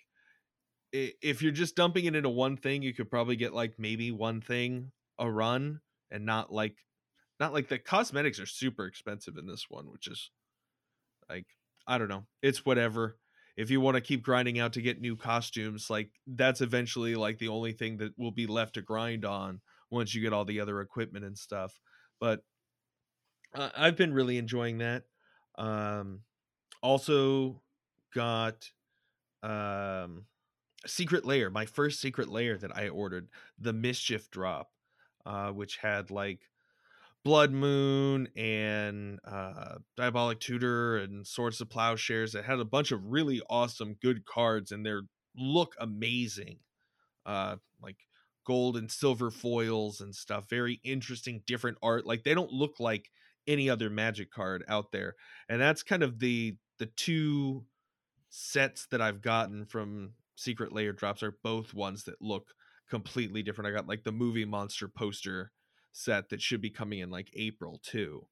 if 0.93 1.43
you're 1.43 1.51
just 1.51 1.75
dumping 1.75 2.05
it 2.05 2.15
into 2.15 2.29
one 2.29 2.57
thing 2.57 2.83
you 2.83 2.95
could 2.95 3.11
probably 3.11 3.37
get 3.37 3.53
like 3.53 3.75
maybe 3.79 4.13
one 4.13 4.41
thing 4.41 4.93
a 5.19 5.29
run 5.29 5.81
and 6.11 6.25
not 6.25 6.53
like 6.53 6.77
not 7.41 7.53
like 7.53 7.69
the 7.69 7.79
cosmetics 7.79 8.39
are 8.39 8.47
super 8.47 8.87
expensive 8.87 9.37
in 9.37 9.47
this 9.47 9.67
one 9.69 9.91
which 9.91 10.07
is 10.07 10.31
like 11.29 11.47
i 11.87 11.99
don't 11.99 12.09
know 12.09 12.25
it's 12.43 12.65
whatever 12.65 13.17
if 13.57 13.71
you 13.71 13.81
want 13.81 13.95
to 13.95 14.01
keep 14.01 14.23
grinding 14.23 14.59
out 14.59 14.73
to 14.73 14.83
get 14.83 15.01
new 15.01 15.17
costumes 15.17 15.89
like 15.89 16.11
that's 16.27 16.61
eventually 16.61 17.15
like 17.15 17.39
the 17.39 17.49
only 17.49 17.73
thing 17.73 17.97
that 17.97 18.13
will 18.19 18.33
be 18.33 18.47
left 18.47 18.75
to 18.75 18.83
grind 18.83 19.25
on 19.25 19.61
once 19.91 20.15
you 20.15 20.21
get 20.21 20.33
all 20.33 20.45
the 20.45 20.61
other 20.61 20.81
equipment 20.81 21.25
and 21.25 21.39
stuff 21.39 21.79
but 22.21 22.43
uh, 23.55 23.71
I've 23.77 23.97
been 23.97 24.13
really 24.13 24.39
enjoying 24.39 24.79
that. 24.79 25.05
Um, 25.57 26.21
also 26.83 27.63
got 28.15 28.71
um, 29.43 30.27
Secret 30.87 31.25
Lair, 31.25 31.51
my 31.51 31.67
first 31.67 32.01
Secret 32.01 32.29
Lair 32.29 32.59
that 32.59 32.77
I 32.77 32.89
ordered, 32.89 33.29
the 33.59 33.73
Mischief 33.73 34.31
Drop, 34.31 34.71
uh, 35.25 35.51
which 35.51 35.77
had 35.77 36.11
like 36.11 36.41
Blood 37.25 37.53
Moon 37.53 38.29
and 38.37 39.19
uh, 39.27 39.77
Diabolic 39.97 40.41
Tutor 40.41 40.99
and 40.99 41.27
Swords 41.27 41.61
of 41.61 41.71
Plowshares. 41.71 42.35
It 42.35 42.45
had 42.45 42.61
a 42.61 42.65
bunch 42.67 42.93
of 42.93 43.07
really 43.07 43.41
awesome, 43.49 43.97
good 44.01 44.27
cards, 44.27 44.73
and 44.73 44.85
they 44.85 44.93
look 45.37 45.75
amazing. 45.81 46.59
Uh, 47.25 47.57
like 47.83 47.97
gold 48.47 48.77
and 48.77 48.91
silver 48.91 49.31
foils 49.31 50.01
and 50.01 50.15
stuff. 50.15 50.51
Very 50.51 50.81
interesting, 50.85 51.43
different 51.47 51.79
art. 51.83 52.07
Like 52.07 52.25
they 52.25 52.35
don't 52.35 52.53
look 52.53 52.79
like 52.79 53.11
any 53.47 53.71
other 53.71 53.89
magic 53.89 54.31
card 54.31 54.63
out 54.69 54.93
there. 54.93 55.15
And 55.49 55.61
that's 55.61 55.83
kind 55.83 56.03
of 56.03 56.19
the 56.19 56.57
the 56.79 56.87
two 56.87 57.65
sets 58.29 58.87
that 58.91 59.01
I've 59.01 59.23
gotten 59.23 59.65
from 59.65 60.13
Secret 60.37 60.73
Lair 60.73 60.93
drops 60.93 61.23
are 61.23 61.39
both 61.43 61.73
ones 61.73 62.05
that 62.05 62.21
look 62.21 62.49
completely 62.91 63.43
different. 63.43 63.69
I 63.69 63.77
got 63.77 63.89
like 63.89 64.05
the 64.05 64.13
movie 64.13 64.45
monster 64.45 64.89
poster 64.89 65.53
set 65.95 66.29
that 66.29 66.43
should 66.43 66.61
be 66.61 66.71
coming 66.71 66.99
in 66.99 67.11
like 67.11 67.31
April 67.35 67.79
too. 67.79 68.27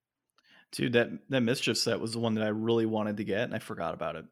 Dude, 0.73 0.95
that 0.95 1.11
that 1.29 1.43
mischief 1.43 1.77
set 1.77 2.01
was 2.01 2.13
the 2.13 2.19
one 2.19 2.35
that 2.35 2.45
I 2.45 2.49
really 2.49 2.87
wanted 2.87 3.19
to 3.19 3.25
get, 3.25 3.43
and 3.43 3.55
I 3.55 3.59
forgot 3.59 3.95
about 3.95 4.17
it. 4.17 4.25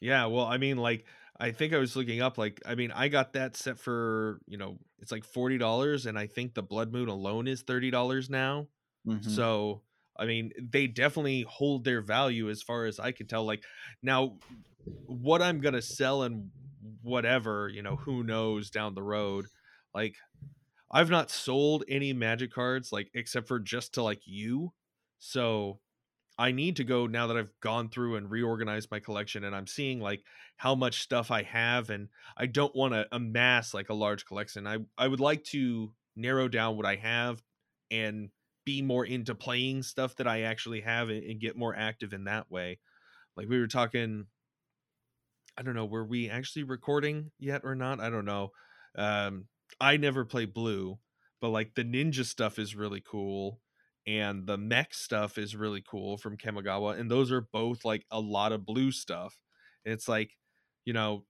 Yeah, 0.00 0.26
well, 0.26 0.44
I 0.46 0.58
mean, 0.58 0.76
like, 0.76 1.06
I 1.38 1.52
think 1.52 1.72
I 1.72 1.78
was 1.78 1.96
looking 1.96 2.20
up, 2.20 2.38
like, 2.38 2.60
I 2.66 2.74
mean, 2.74 2.90
I 2.90 3.08
got 3.08 3.32
that 3.34 3.56
set 3.56 3.78
for, 3.78 4.40
you 4.46 4.56
know, 4.58 4.78
it's 4.98 5.12
like 5.12 5.24
forty 5.24 5.58
dollars, 5.58 6.06
and 6.06 6.18
I 6.18 6.26
think 6.26 6.54
the 6.54 6.62
Blood 6.62 6.92
Moon 6.92 7.08
alone 7.08 7.46
is 7.48 7.62
thirty 7.62 7.90
dollars 7.90 8.30
now. 8.30 8.68
Mhm. 9.06 9.22
So, 9.30 9.82
I 10.16 10.26
mean, 10.26 10.52
they 10.58 10.86
definitely 10.86 11.42
hold 11.42 11.84
their 11.84 12.00
value 12.00 12.50
as 12.50 12.62
far 12.62 12.86
as 12.86 12.98
I 12.98 13.12
can 13.12 13.26
tell. 13.26 13.44
Like, 13.44 13.64
now, 14.02 14.38
what 15.06 15.42
I'm 15.42 15.60
gonna 15.60 15.82
sell 15.82 16.22
and 16.22 16.50
whatever, 17.02 17.68
you 17.68 17.82
know, 17.82 17.96
who 17.96 18.22
knows 18.24 18.70
down 18.70 18.94
the 18.94 19.02
road. 19.02 19.46
Like, 19.94 20.16
I've 20.90 21.10
not 21.10 21.30
sold 21.30 21.84
any 21.88 22.12
magic 22.12 22.52
cards, 22.52 22.92
like, 22.92 23.10
except 23.14 23.48
for 23.48 23.58
just 23.58 23.94
to 23.94 24.02
like 24.02 24.22
you. 24.26 24.72
So, 25.18 25.80
I 26.38 26.52
need 26.52 26.76
to 26.76 26.84
go 26.84 27.06
now 27.06 27.28
that 27.28 27.36
I've 27.36 27.52
gone 27.60 27.90
through 27.90 28.16
and 28.16 28.30
reorganized 28.30 28.90
my 28.90 28.98
collection 29.00 29.44
and 29.44 29.54
I'm 29.54 29.66
seeing 29.68 30.00
like 30.00 30.24
how 30.56 30.74
much 30.74 31.02
stuff 31.02 31.30
I 31.30 31.42
have 31.44 31.90
and 31.90 32.08
I 32.36 32.46
don't 32.46 32.74
want 32.74 32.94
to 32.94 33.06
amass 33.12 33.72
like 33.72 33.88
a 33.88 33.94
large 33.94 34.26
collection. 34.26 34.66
I 34.66 34.78
I 34.98 35.06
would 35.08 35.20
like 35.20 35.44
to 35.46 35.94
narrow 36.16 36.48
down 36.48 36.76
what 36.76 36.86
I 36.86 36.96
have 36.96 37.42
and 37.90 38.30
be 38.64 38.82
more 38.82 39.06
into 39.06 39.34
playing 39.34 39.82
stuff 39.84 40.16
that 40.16 40.26
I 40.26 40.42
actually 40.42 40.80
have 40.80 41.08
and, 41.08 41.22
and 41.22 41.40
get 41.40 41.56
more 41.56 41.76
active 41.76 42.12
in 42.12 42.24
that 42.24 42.50
way. 42.50 42.80
Like 43.36 43.48
we 43.48 43.60
were 43.60 43.68
talking 43.68 44.26
I 45.56 45.62
don't 45.62 45.74
know, 45.74 45.86
were 45.86 46.04
we 46.04 46.28
actually 46.28 46.64
recording 46.64 47.30
yet 47.38 47.62
or 47.64 47.74
not? 47.74 48.00
I 48.00 48.10
don't 48.10 48.24
know. 48.24 48.50
Um 48.96 49.48
I 49.80 49.96
never 49.96 50.24
play 50.24 50.44
blue, 50.46 50.98
but 51.40 51.50
like 51.50 51.74
the 51.74 51.84
ninja 51.84 52.24
stuff 52.24 52.58
is 52.58 52.74
really 52.76 53.00
cool 53.00 53.60
and 54.06 54.46
the 54.46 54.58
mech 54.58 54.94
stuff 54.94 55.38
is 55.38 55.56
really 55.56 55.82
cool 55.82 56.18
from 56.18 56.36
Kamigawa 56.36 56.98
and 56.98 57.10
those 57.10 57.32
are 57.32 57.40
both 57.40 57.84
like 57.84 58.06
a 58.10 58.20
lot 58.20 58.52
of 58.52 58.66
blue 58.66 58.92
stuff. 58.92 59.40
And 59.84 59.92
it's 59.92 60.08
like, 60.08 60.36
you 60.84 60.92
know, 60.92 61.26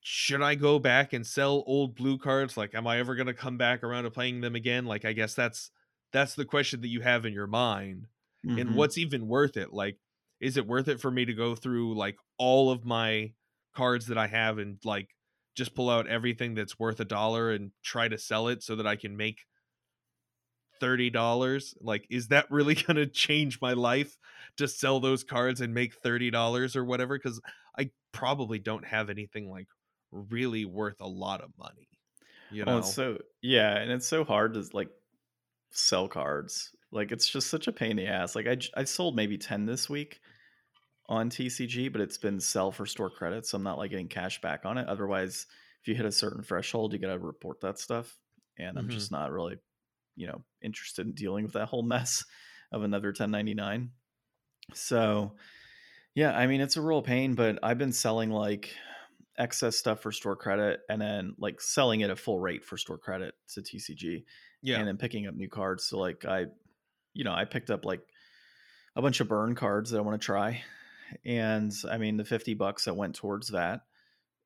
should 0.00 0.42
I 0.42 0.54
go 0.54 0.78
back 0.78 1.12
and 1.12 1.26
sell 1.26 1.64
old 1.66 1.96
blue 1.96 2.18
cards? 2.18 2.56
Like 2.56 2.74
am 2.74 2.86
I 2.86 2.98
ever 2.98 3.14
going 3.14 3.26
to 3.26 3.34
come 3.34 3.58
back 3.58 3.82
around 3.82 4.04
to 4.04 4.10
playing 4.10 4.40
them 4.40 4.54
again? 4.54 4.86
Like 4.86 5.04
I 5.04 5.12
guess 5.12 5.34
that's 5.34 5.70
that's 6.12 6.34
the 6.34 6.44
question 6.44 6.80
that 6.82 6.88
you 6.88 7.00
have 7.00 7.24
in 7.26 7.32
your 7.32 7.46
mind. 7.48 8.08
And 8.56 8.70
Mhm. 8.70 8.74
what's 8.74 8.98
even 8.98 9.26
worth 9.26 9.56
it? 9.56 9.72
Like 9.72 9.98
is 10.40 10.56
it 10.56 10.66
worth 10.66 10.88
it 10.88 11.00
for 11.00 11.10
me 11.10 11.24
to 11.24 11.34
go 11.34 11.54
through 11.56 11.96
like 11.96 12.18
all 12.38 12.70
of 12.70 12.84
my 12.84 13.34
cards 13.74 14.06
that 14.06 14.18
I 14.18 14.26
have 14.28 14.58
and 14.58 14.78
like 14.84 15.15
just 15.56 15.74
pull 15.74 15.90
out 15.90 16.06
everything 16.08 16.54
that's 16.54 16.78
worth 16.78 17.00
a 17.00 17.04
dollar 17.04 17.50
and 17.52 17.72
try 17.82 18.08
to 18.08 18.18
sell 18.18 18.48
it 18.48 18.62
so 18.62 18.76
that 18.76 18.86
I 18.86 18.96
can 18.96 19.16
make 19.16 19.46
$30 20.80 21.74
like 21.80 22.06
is 22.10 22.28
that 22.28 22.46
really 22.50 22.74
going 22.74 22.96
to 22.96 23.06
change 23.06 23.60
my 23.60 23.72
life 23.72 24.18
to 24.58 24.68
sell 24.68 25.00
those 25.00 25.24
cards 25.24 25.60
and 25.60 25.74
make 25.74 26.00
$30 26.00 26.76
or 26.76 26.84
whatever 26.84 27.18
cuz 27.18 27.40
I 27.78 27.90
probably 28.12 28.58
don't 28.58 28.86
have 28.86 29.10
anything 29.10 29.50
like 29.50 29.68
really 30.12 30.64
worth 30.64 31.00
a 31.00 31.08
lot 31.08 31.40
of 31.40 31.50
money 31.58 31.88
you 32.50 32.64
know 32.64 32.80
Well, 32.80 32.82
so 32.82 33.18
yeah, 33.42 33.76
and 33.78 33.90
it's 33.92 34.06
so 34.06 34.24
hard 34.24 34.54
to 34.54 34.64
like 34.72 34.90
sell 35.70 36.08
cards. 36.08 36.72
Like 36.92 37.12
it's 37.12 37.28
just 37.28 37.48
such 37.48 37.68
a 37.68 37.72
pain 37.72 37.92
in 37.92 37.96
the 37.98 38.06
ass. 38.06 38.34
Like 38.36 38.46
I 38.46 38.58
I 38.74 38.84
sold 38.84 39.16
maybe 39.16 39.38
10 39.38 39.66
this 39.66 39.88
week 39.90 40.20
on 41.08 41.30
TCG, 41.30 41.88
but 41.88 42.00
it's 42.00 42.18
been 42.18 42.40
sell 42.40 42.72
for 42.72 42.86
store 42.86 43.10
credit, 43.10 43.46
so 43.46 43.56
I'm 43.56 43.62
not 43.62 43.78
like 43.78 43.90
getting 43.90 44.08
cash 44.08 44.40
back 44.40 44.64
on 44.64 44.78
it. 44.78 44.88
Otherwise, 44.88 45.46
if 45.82 45.88
you 45.88 45.94
hit 45.94 46.06
a 46.06 46.12
certain 46.12 46.42
threshold, 46.42 46.92
you 46.92 46.98
got 46.98 47.12
to 47.12 47.18
report 47.18 47.60
that 47.60 47.78
stuff, 47.78 48.18
and 48.58 48.78
I'm 48.78 48.88
Mhm. 48.88 48.88
just 48.88 49.12
not 49.12 49.30
really, 49.32 49.58
you 50.16 50.26
know, 50.28 50.44
interested 50.62 51.06
in 51.06 51.14
dealing 51.14 51.44
with 51.44 51.54
that 51.54 51.66
whole 51.68 51.82
mess 51.84 52.24
of 52.72 52.82
another 52.82 53.12
1099. 53.12 53.92
So, 54.74 55.36
yeah, 56.14 56.36
I 56.36 56.46
mean, 56.46 56.60
it's 56.60 56.76
a 56.76 56.82
real 56.82 57.02
pain, 57.02 57.34
but 57.34 57.58
I've 57.62 57.78
been 57.78 57.92
selling 57.92 58.30
like 58.30 58.74
excess 59.38 59.76
stuff 59.76 60.00
for 60.00 60.12
store 60.12 60.36
credit 60.36 60.80
and 60.88 61.00
then 61.00 61.34
like 61.38 61.60
selling 61.60 62.00
it 62.00 62.10
at 62.10 62.18
full 62.18 62.40
rate 62.40 62.64
for 62.64 62.76
store 62.78 62.98
credit 62.98 63.34
to 63.48 63.62
TCG 63.62 64.26
yeah 64.62 64.80
and 64.80 64.88
then 64.88 64.98
picking 64.98 65.26
up 65.26 65.34
new 65.34 65.48
cards. 65.48 65.84
So 65.84 65.98
like 65.98 66.24
I, 66.24 66.46
you 67.14 67.24
know, 67.24 67.32
I 67.34 67.44
picked 67.46 67.70
up 67.70 67.84
like 67.84 68.02
a 68.96 69.02
bunch 69.02 69.20
of 69.20 69.28
burn 69.28 69.54
cards 69.54 69.90
that 69.90 69.98
I 69.98 70.02
want 70.02 70.20
to 70.20 70.24
try, 70.24 70.62
and 71.24 71.72
I 71.90 71.98
mean 71.98 72.16
the 72.16 72.24
fifty 72.24 72.54
bucks 72.54 72.84
that 72.84 72.94
went 72.94 73.14
towards 73.14 73.48
that 73.48 73.82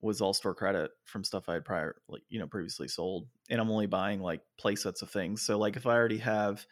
was 0.03 0.21
all 0.21 0.35
store 0.35 0.55
credit 0.55 0.93
from 1.05 1.25
stuff 1.25 1.49
I 1.49 1.55
had 1.55 1.65
prior, 1.65 2.03
like 2.09 2.23
you 2.29 2.39
know, 2.39 2.47
previously 2.47 2.89
sold, 2.89 3.29
and 3.51 3.61
I'm 3.61 3.71
only 3.71 3.87
buying 3.87 4.21
like 4.21 4.43
play 4.59 4.77
sets 4.77 5.03
of 5.03 5.11
things. 5.11 5.43
So 5.43 5.59
like 5.59 5.77
if 5.77 5.87
I 5.87 5.95
already 5.95 6.19
have 6.19 6.67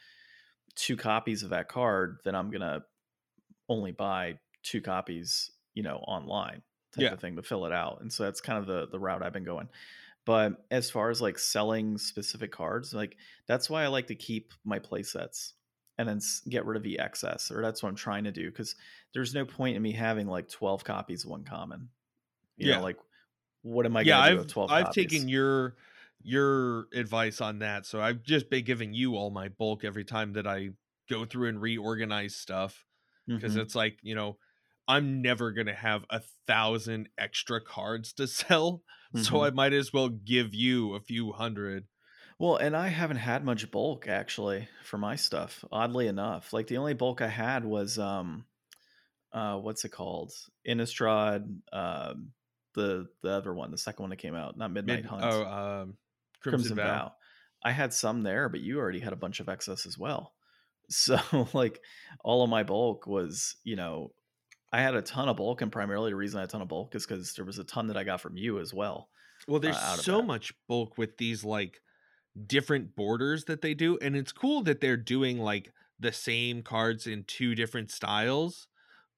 two 0.74 0.96
copies 0.96 1.42
of 1.42 1.50
that 1.50 1.68
card, 1.68 2.20
then 2.24 2.34
I'm 2.34 2.50
gonna 2.50 2.84
only 3.68 3.92
buy 3.92 4.38
two 4.62 4.80
copies, 4.80 5.50
you 5.74 5.82
know, 5.82 5.96
online 5.98 6.62
type 6.92 7.04
Yeah. 7.04 7.12
of 7.12 7.20
thing 7.20 7.36
to 7.36 7.42
fill 7.42 7.66
it 7.66 7.72
out. 7.72 8.00
And 8.00 8.12
so 8.12 8.24
that's 8.24 8.40
kind 8.40 8.58
of 8.58 8.66
the 8.66 8.88
the 8.88 8.98
route 8.98 9.22
I've 9.22 9.32
been 9.32 9.44
going. 9.44 9.68
But 10.24 10.66
as 10.70 10.90
far 10.90 11.10
as 11.10 11.22
like 11.22 11.38
selling 11.38 11.98
specific 11.98 12.52
cards, 12.52 12.92
like 12.94 13.16
that's 13.46 13.70
why 13.70 13.84
I 13.84 13.88
like 13.88 14.08
to 14.08 14.14
keep 14.14 14.52
my 14.64 14.78
play 14.78 15.02
sets 15.02 15.54
and 15.98 16.08
then 16.08 16.20
get 16.48 16.64
rid 16.66 16.76
of 16.76 16.82
the 16.82 16.98
excess, 17.00 17.50
or 17.50 17.62
that's 17.62 17.82
what 17.82 17.88
I'm 17.90 17.96
trying 17.96 18.24
to 18.24 18.32
do 18.32 18.50
because 18.50 18.76
there's 19.14 19.34
no 19.34 19.44
point 19.44 19.76
in 19.76 19.82
me 19.82 19.92
having 19.92 20.26
like 20.28 20.48
12 20.48 20.84
copies 20.84 21.24
of 21.24 21.30
one 21.30 21.44
common. 21.44 21.90
You 22.56 22.66
Yeah. 22.66 22.78
know, 22.78 22.82
like 22.82 22.98
what 23.62 23.86
am 23.86 23.96
I 23.96 24.04
yeah 24.04 24.18
gonna 24.18 24.20
i've 24.20 24.40
with 24.40 24.48
12 24.48 24.74
i've 24.74 24.90
copies? 24.90 24.90
taken 24.90 25.28
your 25.28 25.76
your 26.22 26.88
advice 26.94 27.40
on 27.40 27.60
that 27.60 27.86
so 27.86 28.00
i've 28.00 28.22
just 28.22 28.50
been 28.50 28.64
giving 28.64 28.92
you 28.92 29.14
all 29.16 29.30
my 29.30 29.48
bulk 29.48 29.84
every 29.84 30.04
time 30.04 30.32
that 30.32 30.46
i 30.46 30.70
go 31.08 31.24
through 31.24 31.48
and 31.48 31.60
reorganize 31.60 32.34
stuff 32.34 32.86
because 33.36 33.56
Mhm. 33.56 33.56
it's 33.56 33.74
like 33.74 33.98
you 34.02 34.14
know 34.14 34.38
i'm 34.88 35.22
never 35.22 35.52
gonna 35.52 35.74
have 35.74 36.04
a 36.10 36.20
thousand 36.46 37.08
extra 37.18 37.60
cards 37.60 38.12
to 38.12 38.26
sell 38.26 38.82
so 39.14 39.40
Mhm. 39.40 39.44
i 39.44 39.50
might 39.50 39.72
as 39.72 39.92
well 39.92 40.08
give 40.08 40.54
you 40.54 40.94
a 40.94 41.00
few 41.00 41.32
hundred 41.32 41.86
Well, 42.38 42.56
and 42.56 42.76
I 42.76 42.88
haven't 42.88 43.16
had 43.16 43.44
much 43.44 43.68
bulk 43.70 44.06
actually 44.06 44.68
for 44.84 44.96
my 44.96 45.16
stuff, 45.16 45.64
oddly 45.72 46.06
enough. 46.06 46.52
Like 46.52 46.68
the 46.68 46.76
only 46.76 46.94
bulk 46.94 47.20
I 47.20 47.28
had 47.28 47.64
was 47.64 47.98
um 47.98 48.44
uh 49.32 49.56
what's 49.58 49.84
it 49.84 49.90
called? 49.90 50.32
Innistrad, 50.66 51.60
um 51.72 52.32
the 52.74 53.08
the 53.22 53.30
other 53.30 53.52
one, 53.52 53.70
the 53.70 53.78
second 53.78 54.04
one 54.04 54.10
that 54.10 54.16
came 54.16 54.34
out, 54.34 54.56
not 54.56 54.70
Midnight 54.72 55.02
Mid- 55.02 55.06
Hunt. 55.06 55.24
oh 55.24 55.44
um 55.44 55.96
crimson, 56.40 56.76
vow. 56.76 57.12
I 57.64 57.72
had 57.72 57.92
some 57.92 58.22
there, 58.22 58.48
but 58.48 58.60
you 58.60 58.78
already 58.78 59.00
had 59.00 59.12
a 59.12 59.16
bunch 59.16 59.40
of 59.40 59.48
excess 59.48 59.86
as 59.86 59.98
well. 59.98 60.32
So 60.90 61.18
like 61.52 61.82
all 62.24 62.42
of 62.42 62.48
my 62.48 62.62
bulk 62.62 63.06
was, 63.06 63.56
you 63.62 63.76
know, 63.76 64.12
I 64.72 64.80
had 64.80 64.94
a 64.94 65.02
ton 65.02 65.28
of 65.28 65.36
bulk, 65.36 65.60
and 65.60 65.70
primarily 65.70 66.10
the 66.10 66.16
reason 66.16 66.38
I 66.38 66.42
had 66.42 66.48
a 66.48 66.52
ton 66.52 66.62
of 66.62 66.68
bulk 66.68 66.94
is 66.94 67.04
because 67.04 67.34
there 67.34 67.44
was 67.44 67.58
a 67.58 67.64
ton 67.64 67.88
that 67.88 67.98
I 67.98 68.04
got 68.04 68.22
from 68.22 68.38
you 68.38 68.58
as 68.58 68.72
well. 68.72 69.10
well 69.46 69.60
there's 69.60 69.76
out 69.76 69.98
of 69.98 70.04
so 70.04 70.22
much 70.22 70.54
bulk 70.66 70.96
with 70.96 71.18
these 71.18 71.44
like 71.44 71.82
different 72.46 72.94
borders 72.94 73.44
that 73.44 73.62
they 73.62 73.74
do 73.74 73.98
and 73.98 74.16
it's 74.16 74.32
cool 74.32 74.62
that 74.62 74.80
they're 74.80 74.96
doing 74.96 75.38
like 75.38 75.72
the 75.98 76.12
same 76.12 76.62
cards 76.62 77.06
in 77.06 77.24
two 77.24 77.54
different 77.54 77.90
styles 77.90 78.68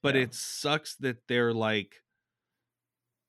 but 0.03 0.15
Yeah. 0.15 0.23
it 0.23 0.35
sucks 0.35 0.97
that 0.97 1.29
they're 1.29 1.53
like 1.55 2.03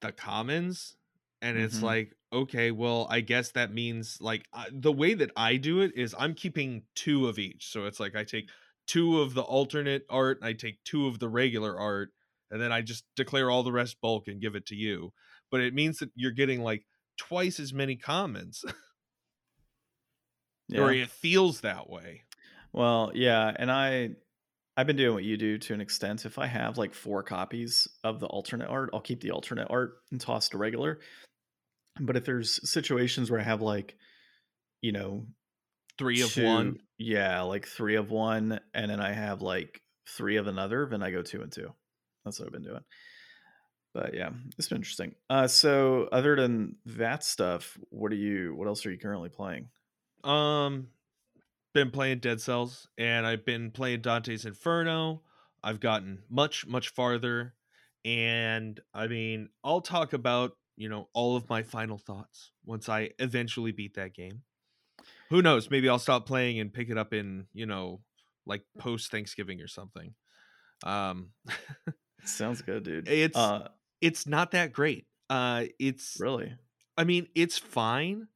the 0.02 0.12
commons 0.12 0.98
and 1.42 1.58
it's 1.58 1.80
Mhm. 1.80 1.84
like 1.84 2.14
okay 2.34 2.72
well 2.72 3.08
i 3.10 3.20
guess 3.22 3.52
that 3.52 3.74
means 3.74 4.20
like 4.22 4.48
I, 4.54 4.68
the 4.72 4.92
way 4.92 5.14
that 5.14 5.32
i 5.36 5.58
do 5.58 5.82
it 5.82 5.92
is 5.96 6.16
i'm 6.18 6.34
keeping 6.34 6.84
two 6.96 7.28
of 7.28 7.38
each 7.38 7.68
so 7.68 7.86
it's 7.86 8.00
like 8.00 8.16
i 8.16 8.24
take 8.24 8.50
two 8.88 9.22
of 9.22 9.34
the 9.34 9.42
alternate 9.44 10.06
art 10.10 10.38
and 10.38 10.46
i 10.48 10.54
take 10.54 10.84
two 10.84 11.08
of 11.08 11.20
the 11.20 11.30
regular 11.30 11.78
art 11.78 12.10
and 12.50 12.62
then 12.62 12.72
i 12.72 12.82
just 12.82 13.06
declare 13.16 13.50
all 13.52 13.64
the 13.64 13.72
rest 13.72 14.00
bulk 14.02 14.28
and 14.28 14.42
give 14.42 14.56
it 14.56 14.66
to 14.68 14.76
you 14.76 15.14
but 15.52 15.62
it 15.62 15.74
means 15.74 16.00
that 16.00 16.12
you're 16.16 16.32
getting 16.32 16.62
like 16.62 16.86
twice 17.18 17.60
as 17.60 17.74
many 17.74 17.96
commons 17.96 18.64
Yeah. 20.72 20.82
or 20.82 20.94
it 20.94 21.10
feels 21.10 21.62
that 21.62 21.90
way 21.90 22.24
Well, 22.74 23.12
yeah, 23.14 23.52
and 23.56 23.72
I 23.72 24.12
I've 24.78 24.88
been 24.88 24.96
doing 24.96 25.14
what 25.14 25.26
you 25.26 25.36
do 25.36 25.58
to 25.58 25.74
an 25.74 25.82
extent. 25.82 26.26
If 26.26 26.40
I 26.40 26.48
have 26.48 26.78
like 26.78 26.94
four 26.94 27.24
copies 27.24 27.88
of 28.04 28.20
the 28.20 28.28
alternate 28.28 28.70
art, 28.70 28.90
I'll 28.94 29.02
keep 29.02 29.20
the 29.22 29.32
alternate 29.32 29.68
art 29.70 29.96
and 30.12 30.20
toss 30.20 30.48
the 30.50 30.58
regular. 30.58 31.00
But 32.00 32.16
if 32.16 32.24
there's 32.24 32.70
situations 32.70 33.30
where 33.30 33.40
I 33.40 33.44
have 33.44 33.62
like, 33.62 33.96
you 34.82 34.94
know, 34.94 35.28
three 35.98 36.22
of 36.22 36.32
two- 36.32 36.46
one 36.46 36.80
yeah, 36.98 37.42
like 37.42 37.68
three 37.68 37.96
of 37.96 38.12
one, 38.12 38.60
and 38.74 38.90
then 38.90 39.02
I 39.02 39.12
have 39.12 39.42
like 39.42 39.82
three 40.08 40.38
of 40.38 40.48
another, 40.48 40.88
then 40.90 41.04
I 41.04 41.12
go 41.12 41.22
two 41.22 41.42
and 41.42 41.52
two. 41.52 41.74
That's 42.24 42.40
what 42.40 42.46
I've 42.46 42.54
been 42.54 42.64
doing. 42.64 42.84
But 43.94 44.14
yeah, 44.14 44.30
it's 44.58 44.70
been 44.70 44.78
interesting. 44.78 45.16
Uh, 45.30 45.48
so 45.48 46.08
other 46.12 46.36
than 46.36 46.78
that 46.86 47.24
stuff, 47.26 47.78
what 47.90 48.12
are 48.12 48.16
you? 48.16 48.56
What 48.56 48.68
else 48.68 48.86
are 48.86 48.92
you 48.92 48.98
currently 48.98 49.30
playing? 49.30 49.68
Um, 50.24 50.88
been 51.74 51.92
playing 51.92 52.20
Dead 52.20 52.42
Cells, 52.42 52.88
and 52.98 53.26
I've 53.26 53.46
been 53.46 53.72
playing 53.72 54.02
Dante's 54.02 54.46
Inferno. 54.46 55.22
I've 55.64 55.80
gotten 55.80 56.24
much, 56.30 56.66
much 56.68 56.90
farther, 56.90 57.54
and 58.04 58.80
I 58.94 59.08
mean, 59.08 59.50
I'll 59.64 59.82
talk 59.82 60.14
about 60.14 60.54
you 60.76 60.90
know 60.90 61.10
all 61.14 61.36
of 61.36 61.50
my 61.50 61.64
final 61.64 61.98
thoughts 61.98 62.52
once 62.66 62.90
I 62.90 63.12
eventually 63.20 63.72
beat 63.72 63.96
that 63.96 64.14
game. 64.14 64.42
Who 65.30 65.42
knows? 65.42 65.70
Maybe 65.70 65.88
I'll 65.88 66.00
stop 66.00 66.26
playing 66.26 66.60
and 66.60 66.74
pick 66.74 66.90
it 66.90 66.98
up 66.98 67.14
in 67.14 67.48
you 67.54 67.66
know 67.66 68.02
like 68.46 68.64
post 68.80 69.12
Thanksgiving 69.12 69.62
or 69.62 69.68
something. 69.68 70.14
Um, 70.84 71.30
Sounds 72.26 72.62
good, 72.62 72.84
dude. 72.84 73.08
It's- 73.08 73.36
uh, 73.36 73.70
it's 74.02 74.26
not 74.28 74.52
that 74.52 74.74
great. 74.74 75.06
Uh, 75.30 75.66
it's 75.80 76.18
really 76.20 76.54
I 76.98 77.04
mean, 77.04 77.28
it's 77.36 77.58
fine, 77.58 78.28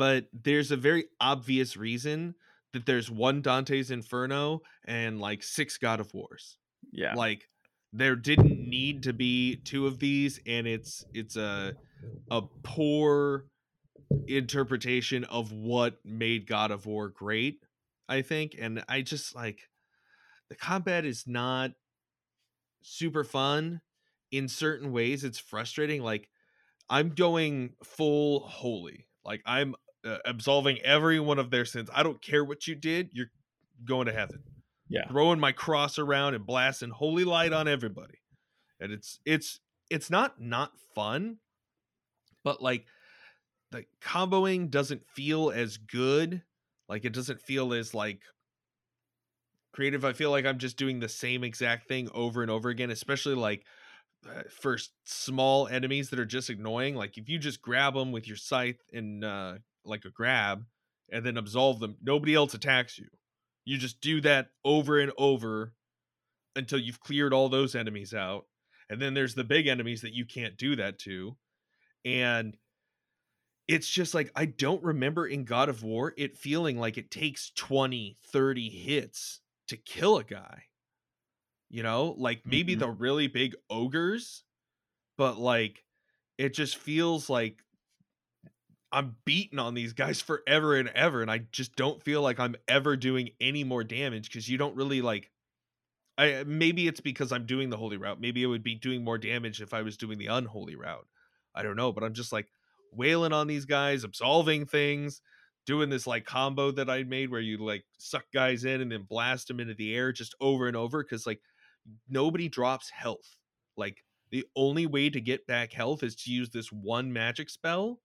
but 0.00 0.24
there's 0.32 0.70
a 0.70 0.78
very 0.78 1.04
obvious 1.20 1.76
reason 1.76 2.34
that 2.72 2.86
there's 2.86 3.10
one 3.10 3.42
Dante's 3.42 3.90
Inferno 3.90 4.62
and 4.86 5.20
like 5.20 5.42
six 5.42 5.76
God 5.76 6.00
of 6.00 6.14
Wars. 6.14 6.56
yeah. 6.90 7.12
Like 7.14 7.50
there 7.92 8.16
didn't 8.16 8.66
need 8.66 9.02
to 9.02 9.12
be 9.12 9.56
two 9.56 9.86
of 9.86 9.98
these 9.98 10.40
and 10.46 10.66
it's 10.66 11.04
it's 11.12 11.36
a 11.36 11.74
a 12.30 12.40
poor 12.62 13.44
interpretation 14.26 15.24
of 15.24 15.52
what 15.52 15.98
made 16.02 16.46
God 16.46 16.70
of 16.70 16.86
War 16.86 17.10
great, 17.10 17.58
I 18.08 18.22
think, 18.22 18.56
and 18.58 18.82
I 18.88 19.02
just 19.02 19.36
like 19.36 19.68
the 20.48 20.56
combat 20.56 21.04
is 21.04 21.24
not 21.26 21.72
super 22.80 23.22
fun 23.22 23.82
in 24.32 24.48
certain 24.48 24.92
ways 24.92 25.24
it's 25.24 25.38
frustrating 25.38 26.02
like 26.02 26.30
i'm 26.88 27.10
going 27.10 27.74
full 27.84 28.40
holy 28.40 29.06
like 29.22 29.42
i'm 29.44 29.74
uh, 30.04 30.18
absolving 30.24 30.78
every 30.80 31.20
one 31.20 31.38
of 31.38 31.50
their 31.50 31.64
sins. 31.64 31.90
I 31.94 32.02
don't 32.02 32.22
care 32.22 32.44
what 32.44 32.66
you 32.66 32.74
did 32.74 33.10
you're 33.12 33.30
going 33.84 34.06
to 34.06 34.12
heaven. 34.12 34.42
Yeah. 34.88 35.06
throwing 35.08 35.38
my 35.38 35.52
cross 35.52 36.00
around 36.00 36.34
and 36.34 36.44
blasting 36.44 36.90
holy 36.90 37.22
light 37.22 37.52
on 37.52 37.68
everybody. 37.68 38.18
And 38.80 38.92
it's 38.92 39.20
it's 39.24 39.60
it's 39.88 40.10
not 40.10 40.40
not 40.40 40.72
fun 40.94 41.38
but 42.42 42.60
like 42.62 42.86
the 43.70 43.84
comboing 44.02 44.70
doesn't 44.70 45.06
feel 45.14 45.50
as 45.50 45.76
good. 45.76 46.42
Like 46.88 47.04
it 47.04 47.12
doesn't 47.12 47.40
feel 47.40 47.72
as 47.72 47.94
like 47.94 48.22
creative. 49.72 50.04
I 50.04 50.12
feel 50.12 50.30
like 50.30 50.44
i'm 50.44 50.58
just 50.58 50.76
doing 50.76 50.98
the 50.98 51.08
same 51.08 51.44
exact 51.44 51.86
thing 51.86 52.08
over 52.12 52.42
and 52.42 52.50
over 52.50 52.68
again 52.68 52.90
especially 52.90 53.36
like 53.36 53.64
uh, 54.28 54.42
for 54.50 54.76
small 55.04 55.68
enemies 55.68 56.10
that 56.10 56.18
are 56.18 56.26
just 56.26 56.50
annoying. 56.50 56.94
Like 56.96 57.16
if 57.16 57.28
you 57.28 57.38
just 57.38 57.62
grab 57.62 57.94
them 57.94 58.12
with 58.12 58.26
your 58.26 58.36
scythe 58.36 58.80
and 58.92 59.24
uh 59.24 59.54
like 59.84 60.04
a 60.04 60.10
grab 60.10 60.66
and 61.10 61.24
then 61.24 61.36
absolve 61.36 61.80
them 61.80 61.96
nobody 62.02 62.34
else 62.34 62.54
attacks 62.54 62.98
you 62.98 63.08
you 63.64 63.78
just 63.78 64.00
do 64.00 64.20
that 64.20 64.50
over 64.64 64.98
and 65.00 65.12
over 65.18 65.74
until 66.56 66.78
you've 66.78 67.00
cleared 67.00 67.32
all 67.32 67.48
those 67.48 67.74
enemies 67.74 68.14
out 68.14 68.46
and 68.90 69.00
then 69.00 69.14
there's 69.14 69.34
the 69.36 69.44
big 69.44 69.66
enemies 69.66 70.02
that 70.02 70.14
you 70.14 70.26
can't 70.26 70.56
do 70.58 70.76
that 70.76 70.98
to 70.98 71.36
and 72.04 72.58
it's 73.68 73.88
just 73.88 74.14
like 74.14 74.30
i 74.34 74.44
don't 74.44 74.82
remember 74.82 75.26
in 75.26 75.44
god 75.44 75.68
of 75.68 75.82
war 75.82 76.14
it 76.16 76.36
feeling 76.36 76.78
like 76.78 76.98
it 76.98 77.10
takes 77.10 77.50
20 77.50 78.18
30 78.22 78.68
hits 78.68 79.40
to 79.68 79.76
kill 79.76 80.18
a 80.18 80.24
guy 80.24 80.64
you 81.68 81.82
know 81.82 82.14
like 82.18 82.42
maybe 82.46 82.74
Mhm. 82.74 82.78
the 82.80 82.90
really 82.90 83.26
big 83.26 83.54
ogres 83.68 84.44
but 85.18 85.38
like 85.38 85.84
it 86.38 86.54
just 86.54 86.76
feels 86.78 87.30
like 87.30 87.62
i'm 88.92 89.16
beating 89.24 89.58
on 89.58 89.74
these 89.74 89.92
guys 89.92 90.20
forever 90.20 90.76
and 90.76 90.88
ever 90.90 91.22
and 91.22 91.30
i 91.30 91.38
just 91.52 91.76
don't 91.76 92.02
feel 92.02 92.22
like 92.22 92.38
i'm 92.38 92.56
ever 92.68 92.96
doing 92.96 93.30
any 93.40 93.64
more 93.64 93.84
damage 93.84 94.28
because 94.28 94.48
you 94.48 94.58
don't 94.58 94.76
really 94.76 95.02
like 95.02 95.30
I 96.20 96.34
uh, 96.34 96.44
maybe 96.46 96.86
it's 96.86 97.00
because 97.00 97.32
I'm 97.32 97.46
doing 97.46 97.70
the 97.70 97.78
holy 97.78 97.96
route. 97.96 98.20
Maybe 98.20 98.42
it 98.42 98.46
would 98.46 98.62
be 98.62 98.74
doing 98.74 99.02
more 99.02 99.16
damage 99.16 99.62
if 99.62 99.72
I 99.72 99.80
was 99.80 99.96
doing 99.96 100.18
the 100.18 100.26
unholy 100.26 100.76
route. 100.76 101.06
I 101.54 101.62
don't 101.62 101.76
know, 101.76 101.92
but 101.92 102.04
I'm 102.04 102.12
just 102.12 102.30
like 102.30 102.48
wailing 102.92 103.32
on 103.32 103.46
these 103.46 103.64
guys, 103.64 104.04
absolving 104.04 104.66
things, 104.66 105.22
doing 105.64 105.88
this 105.88 106.06
like 106.06 106.26
combo 106.26 106.72
that 106.72 106.90
I 106.90 107.04
made 107.04 107.30
where 107.30 107.40
you 107.40 107.56
like 107.56 107.84
suck 107.98 108.24
guys 108.34 108.66
in 108.66 108.82
and 108.82 108.92
then 108.92 109.06
blast 109.08 109.48
them 109.48 109.60
into 109.60 109.72
the 109.72 109.94
air 109.94 110.12
just 110.12 110.34
over 110.42 110.68
and 110.68 110.76
over 110.76 111.02
because 111.02 111.26
like 111.26 111.40
nobody 112.06 112.50
drops 112.50 112.90
health. 112.90 113.38
Like 113.78 114.04
the 114.30 114.44
only 114.54 114.84
way 114.84 115.08
to 115.08 115.22
get 115.22 115.46
back 115.46 115.72
health 115.72 116.02
is 116.02 116.14
to 116.16 116.30
use 116.30 116.50
this 116.50 116.70
one 116.70 117.10
magic 117.10 117.48
spell 117.48 117.98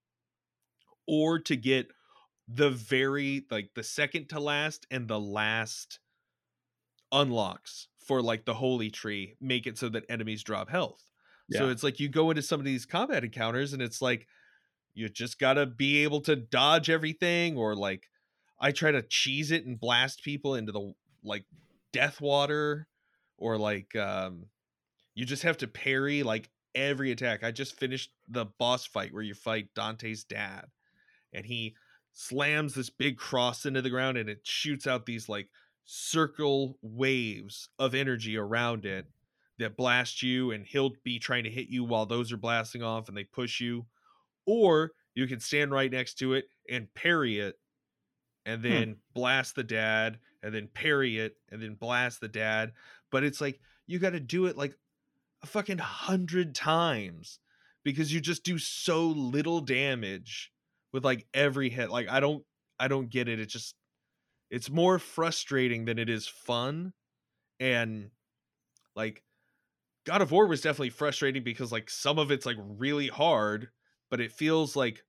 or 1.07 1.39
to 1.39 1.55
get 1.55 1.87
the 2.47 2.69
very 2.69 3.45
like 3.49 3.69
the 3.75 3.83
second 3.83 4.29
to 4.29 4.39
last 4.39 4.85
and 4.91 5.07
the 5.07 5.19
last 5.19 5.99
unlocks 7.11 7.87
for 7.97 8.21
like 8.21 8.45
the 8.45 8.53
holy 8.53 8.91
tree 8.91 9.35
make 9.41 9.65
it 9.65 9.77
so 9.77 9.89
that 9.89 10.05
enemies 10.09 10.43
drop 10.43 10.69
health. 10.69 11.01
So 11.57 11.69
it's 11.69 11.83
like 11.83 11.99
you 11.99 12.09
go 12.09 12.29
into 12.29 12.41
some 12.41 12.59
of 12.59 12.65
these 12.65 12.85
combat 12.85 13.23
encounters 13.23 13.73
and 13.73 13.81
it's 13.81 14.01
like 14.01 14.27
you 14.93 15.09
just 15.09 15.39
got 15.39 15.53
to 15.53 15.65
be 15.65 16.03
able 16.03 16.21
to 16.21 16.35
dodge 16.35 16.89
everything 16.89 17.57
or 17.57 17.75
like 17.75 18.07
I 18.59 18.71
try 18.71 18.91
to 18.91 19.01
cheese 19.01 19.51
it 19.51 19.65
and 19.65 19.79
blast 19.79 20.23
people 20.23 20.55
into 20.55 20.71
the 20.71 20.93
like 21.23 21.45
death 21.93 22.21
water 22.21 22.87
or 23.37 23.57
like 23.57 23.95
um 23.95 24.45
you 25.15 25.25
just 25.25 25.43
have 25.43 25.57
to 25.57 25.67
parry 25.67 26.23
like 26.23 26.49
every 26.75 27.11
attack. 27.11 27.43
I 27.43 27.51
just 27.51 27.75
finished 27.75 28.11
the 28.27 28.45
boss 28.59 28.85
fight 28.85 29.13
where 29.13 29.23
you 29.23 29.33
fight 29.33 29.69
Dante's 29.75 30.23
dad 30.23 30.65
and 31.35 31.45
he 31.45 31.75
slams 32.13 32.73
this 32.73 32.89
big 32.89 33.17
cross 33.17 33.65
into 33.65 33.81
the 33.81 33.89
ground 33.89 34.17
and 34.17 34.29
it 34.29 34.39
shoots 34.43 34.87
out 34.87 35.05
these 35.05 35.27
like 35.27 35.49
circle 35.83 36.77
waves 36.81 37.69
of 37.77 37.93
energy 37.93 38.37
around 38.37 38.85
it 38.85 39.05
that 39.59 39.77
blast 39.77 40.23
you 40.23 40.51
and 40.51 40.65
he'll 40.65 40.93
be 41.03 41.19
trying 41.19 41.43
to 41.43 41.49
hit 41.49 41.67
you 41.67 41.83
while 41.83 42.05
those 42.05 42.31
are 42.31 42.37
blasting 42.37 42.81
off 42.81 43.07
and 43.07 43.17
they 43.17 43.23
push 43.23 43.59
you. 43.59 43.85
Or 44.45 44.91
you 45.13 45.27
can 45.27 45.39
stand 45.39 45.71
right 45.71 45.91
next 45.91 46.15
to 46.15 46.33
it 46.33 46.45
and 46.69 46.93
parry 46.93 47.39
it 47.39 47.55
and 48.45 48.61
hmm. 48.61 48.69
then 48.69 48.95
blast 49.13 49.55
the 49.55 49.63
dad 49.63 50.19
and 50.41 50.53
then 50.53 50.69
parry 50.73 51.17
it 51.19 51.35
and 51.51 51.61
then 51.61 51.75
blast 51.75 52.21
the 52.21 52.27
dad. 52.27 52.71
But 53.11 53.23
it's 53.23 53.41
like 53.41 53.59
you 53.87 53.99
got 53.99 54.11
to 54.11 54.19
do 54.19 54.45
it 54.45 54.57
like 54.57 54.75
a 55.43 55.47
fucking 55.47 55.77
hundred 55.77 56.55
times 56.55 57.39
because 57.83 58.13
you 58.13 58.19
just 58.19 58.43
do 58.43 58.57
so 58.57 59.07
little 59.07 59.61
damage 59.61 60.51
with 60.95 61.05
like 61.05 61.27
every 61.35 61.69
hit 61.69 61.91
like 61.91 62.09
i 62.09 62.21
don't 62.21 62.45
i 62.79 62.87
don't 62.87 63.11
get 63.11 63.27
it 63.27 63.39
it's 63.39 63.53
just 63.53 63.75
it's 64.49 64.69
more 64.69 64.99
frustrating 64.99 65.85
than 65.85 65.99
it 65.99 66.09
is 66.09 66.27
fun 66.27 66.93
and 67.59 68.11
like 68.95 69.23
god 70.05 70.21
of 70.21 70.31
war 70.31 70.47
was 70.47 70.61
definitely 70.61 70.89
frustrating 70.89 71.43
because 71.43 71.71
like 71.71 71.89
some 71.89 72.19
of 72.19 72.31
it's 72.31 72.45
like 72.45 72.57
really 72.59 73.07
hard 73.07 73.69
but 74.11 74.21
it 74.21 74.31
feels 74.31 74.75
like 74.75 75.03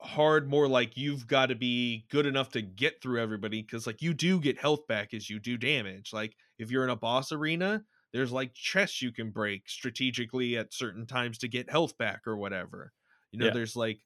hard 0.00 0.48
more 0.48 0.66
like 0.66 0.96
you've 0.96 1.26
got 1.26 1.46
to 1.46 1.54
be 1.54 2.06
good 2.08 2.24
enough 2.24 2.48
to 2.50 2.62
get 2.62 3.02
through 3.02 3.20
everybody 3.20 3.60
because 3.60 3.86
like 3.86 4.00
you 4.00 4.14
do 4.14 4.40
get 4.40 4.58
health 4.58 4.86
back 4.86 5.12
as 5.12 5.28
you 5.28 5.38
do 5.38 5.58
damage 5.58 6.10
like 6.12 6.36
if 6.58 6.70
you're 6.70 6.84
in 6.84 6.90
a 6.90 6.96
boss 6.96 7.32
arena 7.32 7.84
there's 8.12 8.32
like 8.32 8.54
chests 8.54 9.02
you 9.02 9.12
can 9.12 9.30
break 9.30 9.68
strategically 9.68 10.56
at 10.56 10.72
certain 10.72 11.06
times 11.06 11.36
to 11.36 11.48
get 11.48 11.68
health 11.70 11.98
back 11.98 12.26
or 12.26 12.36
whatever 12.38 12.94
you 13.30 13.38
know 13.38 13.50
Yeah. 13.50 13.50
there's 13.50 13.76
like 13.76 14.00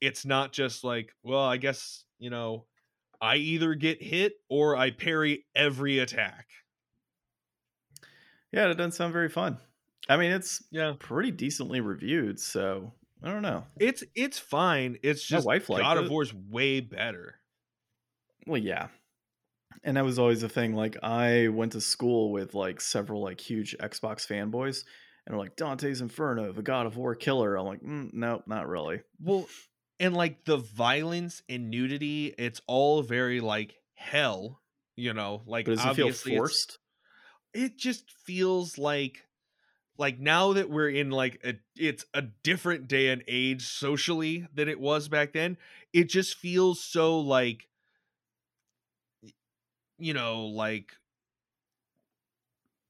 it's 0.00 0.24
not 0.24 0.52
just 0.52 0.84
like 0.84 1.12
well 1.22 1.40
i 1.44 1.56
guess 1.56 2.04
you 2.18 2.30
know 2.30 2.64
i 3.20 3.36
either 3.36 3.74
get 3.74 4.02
hit 4.02 4.34
or 4.48 4.76
i 4.76 4.90
parry 4.90 5.44
every 5.54 5.98
attack 5.98 6.46
Yeah, 8.52 8.70
it 8.70 8.74
doesn't 8.74 8.92
sound 8.92 9.12
very 9.12 9.28
fun. 9.28 9.58
I 10.08 10.16
mean, 10.16 10.30
it's 10.32 10.62
yeah 10.70 10.94
pretty 10.98 11.30
decently 11.30 11.80
reviewed, 11.80 12.40
so 12.40 12.92
I 13.22 13.30
don't 13.30 13.42
know. 13.42 13.64
it's 13.78 14.02
it's 14.14 14.38
fine 14.38 14.98
it's 15.02 15.30
My 15.30 15.36
just 15.36 15.46
wife 15.46 15.68
god 15.68 15.98
of 15.98 16.06
it. 16.06 16.10
war's 16.10 16.32
way 16.32 16.80
better 16.80 17.40
Well, 18.46 18.60
yeah. 18.60 18.88
And 19.84 19.96
that 19.96 20.04
was 20.04 20.18
always 20.18 20.40
the 20.40 20.48
thing. 20.48 20.74
Like, 20.74 20.96
I 21.02 21.48
went 21.48 21.72
to 21.72 21.80
school 21.80 22.32
with 22.32 22.54
like 22.54 22.80
several 22.80 23.22
like 23.22 23.40
huge 23.40 23.76
Xbox 23.78 24.26
fanboys, 24.26 24.84
and 25.26 25.32
they're 25.32 25.38
like 25.38 25.56
Dante's 25.56 26.00
Inferno, 26.00 26.52
the 26.52 26.62
God 26.62 26.86
of 26.86 26.96
War 26.96 27.14
killer. 27.14 27.56
I'm 27.56 27.66
like, 27.66 27.82
mm, 27.82 28.12
no, 28.12 28.42
not 28.46 28.66
really. 28.68 29.02
Well, 29.20 29.46
and 30.00 30.16
like 30.16 30.44
the 30.44 30.56
violence 30.56 31.42
and 31.48 31.70
nudity, 31.70 32.34
it's 32.38 32.60
all 32.66 33.02
very 33.02 33.40
like 33.40 33.76
hell, 33.94 34.60
you 34.96 35.12
know, 35.12 35.42
like 35.46 35.64
But 35.66 35.72
does 35.72 35.84
it 35.86 35.94
feel 35.94 36.08
obviously 36.08 36.32
forced? 36.36 36.78
it 37.54 37.76
just 37.78 38.10
feels 38.10 38.78
like 38.78 39.26
like 39.98 40.18
now 40.20 40.52
that 40.52 40.70
we're 40.70 40.88
in 40.90 41.10
like 41.10 41.40
a 41.44 41.54
it's 41.76 42.04
a 42.14 42.22
different 42.22 42.88
day 42.88 43.08
and 43.08 43.24
age 43.28 43.66
socially 43.66 44.46
than 44.54 44.68
it 44.68 44.80
was 44.80 45.08
back 45.08 45.32
then, 45.32 45.56
it 45.92 46.08
just 46.08 46.36
feels 46.36 46.82
so 46.82 47.20
like 47.20 47.68
you 49.98 50.14
know, 50.14 50.46
like 50.46 50.92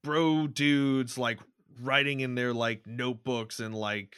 bro 0.03 0.47
dudes 0.47 1.17
like 1.17 1.39
writing 1.81 2.19
in 2.19 2.35
their 2.35 2.53
like 2.53 2.85
notebooks 2.87 3.59
and 3.59 3.75
like 3.75 4.17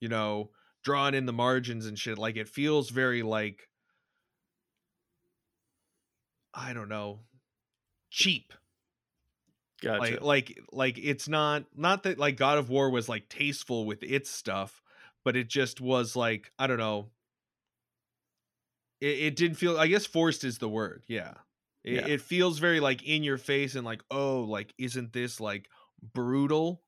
you 0.00 0.08
know 0.08 0.50
drawing 0.82 1.14
in 1.14 1.26
the 1.26 1.32
margins 1.32 1.86
and 1.86 1.98
shit 1.98 2.18
like 2.18 2.36
it 2.36 2.48
feels 2.48 2.90
very 2.90 3.22
like 3.22 3.68
i 6.54 6.72
don't 6.72 6.88
know 6.88 7.20
cheap 8.10 8.52
Gotcha. 9.80 9.98
like 10.00 10.22
like 10.22 10.58
like 10.70 10.98
it's 10.98 11.28
not 11.28 11.64
not 11.76 12.04
that 12.04 12.18
like 12.18 12.36
god 12.36 12.58
of 12.58 12.70
war 12.70 12.90
was 12.90 13.08
like 13.08 13.28
tasteful 13.28 13.84
with 13.84 14.02
its 14.02 14.30
stuff 14.30 14.80
but 15.24 15.36
it 15.36 15.48
just 15.48 15.80
was 15.80 16.14
like 16.14 16.52
i 16.58 16.66
don't 16.66 16.78
know 16.78 17.08
it, 19.00 19.18
it 19.18 19.36
didn't 19.36 19.56
feel 19.56 19.76
i 19.78 19.88
guess 19.88 20.06
forced 20.06 20.44
is 20.44 20.58
the 20.58 20.68
word 20.68 21.04
yeah. 21.08 21.34
It, 21.84 21.94
Yeah. 21.94 22.06
it 22.06 22.20
feels 22.20 22.60
very 22.60 22.78
like 22.78 23.02
in 23.02 23.24
your 23.24 23.38
face 23.38 23.74
and 23.74 23.84
like 23.84 24.02
oh 24.08 24.42
like 24.42 24.72
isn't 24.78 25.12
this 25.12 25.40
like 25.40 25.68
brutal 26.00 26.80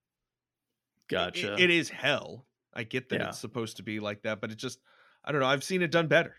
gotcha. 1.08 1.56
it 1.58 1.70
is 1.70 1.88
hell 1.88 2.46
i 2.74 2.82
get 2.82 3.08
that 3.08 3.20
Yeah. 3.20 3.28
it's 3.28 3.38
supposed 3.38 3.76
to 3.78 3.82
be 3.82 4.00
like 4.00 4.22
that 4.22 4.40
but 4.40 4.50
it 4.50 4.56
just 4.58 4.78
i 5.24 5.32
don't 5.32 5.40
know 5.40 5.46
i've 5.46 5.64
seen 5.64 5.82
it 5.82 5.90
done 5.90 6.06
better 6.08 6.34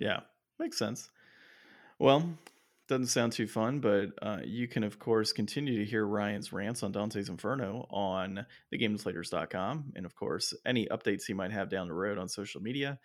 Yeah, 0.00 0.20
makes 0.58 0.78
sense. 0.78 1.10
Well, 1.98 2.38
doesn't 2.88 3.08
sound 3.08 3.32
too 3.32 3.48
fun, 3.48 3.80
but 3.80 4.10
uh, 4.22 4.38
you 4.44 4.68
can, 4.68 4.84
of 4.84 4.98
course, 4.98 5.32
continue 5.32 5.76
to 5.78 5.84
hear 5.84 6.06
Ryan's 6.06 6.52
rants 6.52 6.82
on 6.84 6.92
Dante's 6.92 7.28
Inferno 7.28 7.86
on 7.90 8.46
thegamedeflators.com. 8.72 9.92
And, 9.96 10.06
of 10.06 10.14
course, 10.14 10.54
any 10.64 10.86
updates 10.86 11.24
he 11.26 11.34
might 11.34 11.52
have 11.52 11.68
down 11.68 11.88
the 11.88 11.94
road 11.94 12.16
on 12.18 12.28
social 12.28 12.62
media 12.62 12.98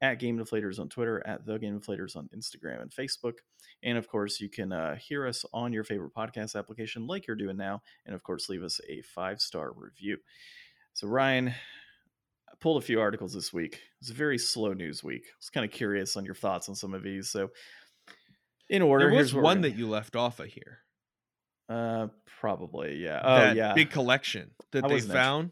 at 0.00 0.18
Game 0.20 0.38
Deflators 0.38 0.78
on 0.78 0.88
Twitter, 0.88 1.22
at 1.26 1.44
The 1.44 1.58
Game 1.58 1.78
Deflators 1.80 2.16
on 2.16 2.28
Instagram 2.34 2.80
and 2.82 2.90
Facebook. 2.90 3.34
And, 3.82 3.98
of 3.98 4.08
course, 4.08 4.40
you 4.40 4.48
can 4.48 4.72
uh, 4.72 4.94
hear 4.96 5.26
us 5.26 5.44
on 5.52 5.72
your 5.72 5.84
favorite 5.84 6.14
podcast 6.14 6.54
application 6.56 7.06
like 7.06 7.26
you're 7.26 7.36
doing 7.36 7.56
now. 7.56 7.82
And, 8.06 8.14
of 8.14 8.22
course, 8.22 8.48
leave 8.48 8.62
us 8.62 8.80
a 8.88 9.02
five 9.02 9.40
star 9.40 9.72
review. 9.74 10.18
So, 10.94 11.08
Ryan, 11.08 11.52
pulled 12.60 12.82
a 12.82 12.86
few 12.86 13.00
articles 13.00 13.32
this 13.32 13.52
week. 13.52 13.74
It 13.74 13.80
was 14.00 14.10
a 14.10 14.14
very 14.14 14.38
slow 14.38 14.72
news 14.72 15.02
week. 15.04 15.24
I 15.26 15.36
was 15.38 15.50
kind 15.50 15.64
of 15.64 15.70
curious 15.70 16.16
on 16.16 16.24
your 16.24 16.34
thoughts 16.34 16.68
on 16.68 16.74
some 16.74 16.94
of 16.94 17.02
these. 17.02 17.28
So, 17.30 17.50
in 18.68 18.82
order, 18.82 19.08
there 19.10 19.18
was 19.18 19.34
one 19.34 19.58
gonna- 19.58 19.68
that 19.68 19.76
you 19.76 19.88
left 19.88 20.16
off 20.16 20.40
of 20.40 20.46
here 20.46 20.80
uh, 21.68 22.08
probably, 22.40 22.96
yeah. 22.96 23.20
Oh, 23.24 23.36
that 23.36 23.56
yeah. 23.56 23.74
big 23.74 23.90
collection 23.90 24.50
that 24.72 24.84
I 24.84 24.88
they 24.88 25.00
found 25.00 25.50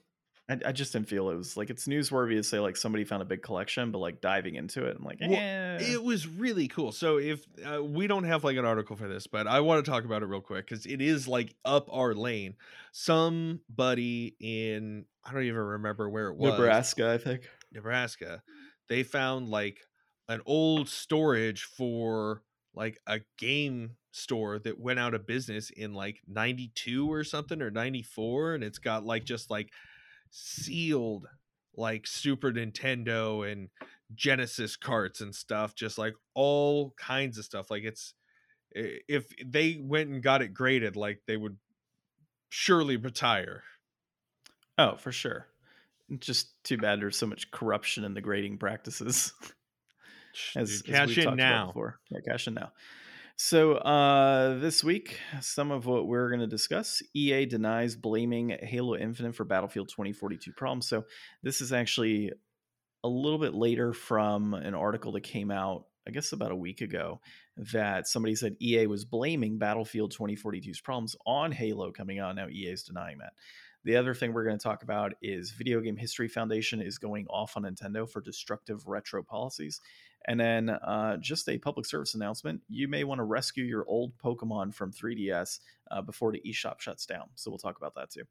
I, 0.48 0.58
I 0.66 0.72
just 0.72 0.92
didn't 0.92 1.08
feel 1.08 1.30
it 1.30 1.36
was 1.36 1.56
like 1.56 1.70
it's 1.70 1.86
newsworthy 1.86 2.36
to 2.36 2.42
say 2.42 2.58
like 2.58 2.76
somebody 2.76 3.04
found 3.04 3.22
a 3.22 3.24
big 3.24 3.42
collection, 3.42 3.90
but 3.90 3.98
like 3.98 4.20
diving 4.20 4.56
into 4.56 4.84
it, 4.84 4.96
I'm 4.98 5.04
like, 5.04 5.18
Well, 5.20 5.32
eh. 5.32 5.78
it 5.80 6.02
was 6.02 6.26
really 6.26 6.68
cool 6.68 6.92
so 6.92 7.18
if 7.18 7.44
uh, 7.64 7.82
we 7.82 8.06
don't 8.06 8.24
have 8.24 8.44
like 8.44 8.56
an 8.56 8.64
article 8.64 8.96
for 8.96 9.08
this 9.08 9.26
but 9.26 9.46
i 9.46 9.60
want 9.60 9.84
to 9.84 9.90
talk 9.90 10.04
about 10.04 10.22
it 10.22 10.26
real 10.26 10.40
quick 10.40 10.66
because 10.66 10.86
it 10.86 11.00
is 11.00 11.26
like 11.28 11.54
up 11.64 11.88
our 11.92 12.14
lane 12.14 12.54
somebody 12.92 14.36
in 14.40 15.04
i 15.24 15.32
don't 15.32 15.44
even 15.44 15.60
remember 15.60 16.08
where 16.08 16.28
it 16.28 16.36
was 16.36 16.52
Nebraska, 16.52 17.12
I 17.12 17.18
think. 17.18 17.48
nebraska 17.72 18.42
they 18.88 19.02
found 19.02 19.48
like 19.48 19.78
an 20.28 20.40
old 20.46 20.88
storage 20.88 21.64
for 21.64 22.42
like 22.74 22.98
a 23.06 23.20
game 23.38 23.96
store 24.12 24.58
that 24.60 24.78
went 24.78 24.98
out 24.98 25.14
of 25.14 25.26
business 25.26 25.70
in 25.70 25.94
like 25.94 26.20
92 26.26 27.10
or 27.12 27.24
something 27.24 27.60
or 27.60 27.70
94 27.70 28.54
and 28.54 28.64
it's 28.64 28.78
got 28.78 29.04
like 29.04 29.24
just 29.24 29.50
like 29.50 29.70
sealed 30.34 31.26
like 31.76 32.06
Super 32.06 32.52
Nintendo 32.52 33.50
and 33.50 33.68
Genesis 34.14 34.76
carts 34.76 35.20
and 35.20 35.34
stuff 35.34 35.74
just 35.74 35.98
like 35.98 36.14
all 36.34 36.94
kinds 36.96 37.38
of 37.38 37.44
stuff 37.44 37.70
like 37.70 37.84
it's 37.84 38.14
if 38.72 39.26
they 39.44 39.78
went 39.80 40.10
and 40.10 40.22
got 40.22 40.42
it 40.42 40.54
graded 40.54 40.96
like 40.96 41.22
they 41.26 41.36
would 41.36 41.56
surely 42.50 42.96
retire 42.96 43.62
Oh, 44.78 44.96
for 44.96 45.12
sure. 45.12 45.46
Just 46.18 46.52
too 46.64 46.76
bad 46.76 47.00
there's 47.00 47.16
so 47.16 47.26
much 47.26 47.50
corruption 47.50 48.04
in 48.04 48.14
the 48.14 48.20
grading 48.20 48.58
practices. 48.58 49.32
as, 50.56 50.82
Dude, 50.82 50.94
cash 50.94 51.18
in 51.18 51.36
now. 51.36 51.72
Yeah, 52.10 52.18
cash 52.28 52.46
in 52.46 52.54
now. 52.54 52.72
So 53.36 53.74
uh, 53.74 54.58
this 54.60 54.84
week, 54.84 55.18
some 55.40 55.72
of 55.72 55.86
what 55.86 56.06
we're 56.06 56.28
going 56.28 56.40
to 56.40 56.46
discuss: 56.46 57.02
EA 57.14 57.46
denies 57.46 57.96
blaming 57.96 58.56
Halo 58.62 58.96
Infinite 58.96 59.34
for 59.34 59.44
Battlefield 59.44 59.88
2042 59.88 60.52
problems. 60.52 60.86
So 60.86 61.04
this 61.42 61.60
is 61.60 61.72
actually 61.72 62.30
a 63.02 63.08
little 63.08 63.40
bit 63.40 63.52
later 63.54 63.92
from 63.92 64.54
an 64.54 64.74
article 64.74 65.12
that 65.12 65.22
came 65.22 65.50
out, 65.50 65.86
I 66.06 66.12
guess, 66.12 66.32
about 66.32 66.52
a 66.52 66.56
week 66.56 66.80
ago, 66.80 67.20
that 67.56 68.06
somebody 68.06 68.36
said 68.36 68.56
EA 68.62 68.86
was 68.86 69.04
blaming 69.04 69.58
Battlefield 69.58 70.14
2042's 70.16 70.80
problems 70.80 71.16
on 71.26 71.50
Halo 71.50 71.90
coming 71.90 72.20
out. 72.20 72.36
Now 72.36 72.48
EA 72.48 72.70
is 72.70 72.84
denying 72.84 73.18
that. 73.18 73.32
The 73.84 73.96
other 73.96 74.14
thing 74.14 74.32
we're 74.32 74.44
going 74.44 74.58
to 74.58 74.62
talk 74.62 74.82
about 74.82 75.12
is 75.20 75.50
Video 75.50 75.80
Game 75.80 75.96
History 75.96 76.28
Foundation 76.28 76.80
is 76.80 76.96
going 76.96 77.26
off 77.26 77.56
on 77.56 77.64
Nintendo 77.64 78.08
for 78.08 78.22
destructive 78.22 78.86
retro 78.86 79.22
policies. 79.22 79.80
And 80.26 80.40
then 80.40 80.70
uh, 80.70 81.18
just 81.18 81.48
a 81.48 81.58
public 81.58 81.86
service 81.86 82.14
announcement 82.14 82.62
you 82.68 82.88
may 82.88 83.04
want 83.04 83.18
to 83.18 83.24
rescue 83.24 83.64
your 83.64 83.84
old 83.86 84.16
Pokemon 84.18 84.74
from 84.74 84.92
3DS 84.92 85.60
uh, 85.90 86.02
before 86.02 86.32
the 86.32 86.42
eShop 86.46 86.80
shuts 86.80 87.04
down. 87.06 87.24
So 87.34 87.50
we'll 87.50 87.58
talk 87.58 87.76
about 87.76 87.94
that 87.96 88.10
too. 88.10 88.22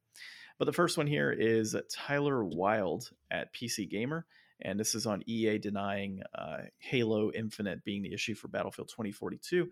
But 0.58 0.66
the 0.66 0.74
first 0.74 0.98
one 0.98 1.08
here 1.08 1.32
is 1.32 1.76
Tyler 1.92 2.44
Wilde 2.44 3.10
at 3.32 3.54
PC 3.54 3.90
Gamer. 3.90 4.26
And 4.62 4.80
this 4.80 4.96
is 4.96 5.06
on 5.06 5.24
EA 5.26 5.58
denying 5.58 6.22
uh, 6.34 6.60
Halo 6.80 7.32
Infinite 7.32 7.84
being 7.84 8.02
the 8.02 8.14
issue 8.14 8.36
for 8.36 8.48
Battlefield 8.48 8.90
2042. 8.90 9.70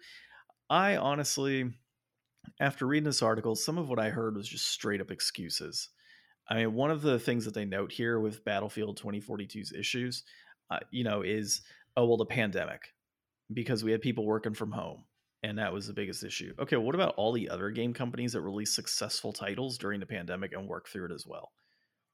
I 0.70 0.98
honestly, 0.98 1.72
after 2.60 2.88
reading 2.88 3.06
this 3.06 3.22
article, 3.22 3.56
some 3.56 3.78
of 3.78 3.90
what 3.90 4.00
I 4.00 4.10
heard 4.10 4.36
was 4.36 4.48
just 4.48 4.68
straight 4.68 5.02
up 5.02 5.12
excuses. 5.12 5.90
I 6.50 6.56
mean, 6.56 6.74
one 6.74 6.92
of 6.92 7.02
the 7.02 7.20
things 7.20 7.46
that 7.46 7.54
they 7.54 7.66
note 7.66 7.92
here 7.92 8.20
with 8.20 8.44
Battlefield 8.44 9.00
2042's 9.00 9.72
issues, 9.72 10.24
uh, 10.70 10.80
you 10.90 11.04
know, 11.04 11.22
is 11.22 11.62
oh 11.98 12.06
well 12.06 12.18
the 12.18 12.26
pandemic 12.26 12.94
because 13.54 13.84
we 13.84 13.92
had 13.92 14.02
people 14.02 14.26
working 14.26 14.54
from 14.54 14.72
home 14.72 15.04
and 15.44 15.58
that 15.58 15.74
was 15.74 15.88
the 15.88 15.94
biggest 15.94 16.24
issue. 16.24 16.54
Okay 16.60 16.78
what 16.78 16.96
about 16.96 17.16
all 17.18 17.32
the 17.34 17.50
other 17.50 17.70
game 17.72 17.94
companies 17.94 18.34
that 18.34 18.42
released 18.42 18.76
successful 18.76 19.34
titles 19.34 19.78
during 19.78 20.00
the 20.00 20.06
pandemic 20.06 20.54
and 20.54 20.68
worked 20.68 20.90
through 20.90 21.06
it 21.06 21.12
as 21.12 21.26
well? 21.26 21.52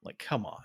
Like 0.02 0.18
come 0.18 0.46
on. 0.46 0.62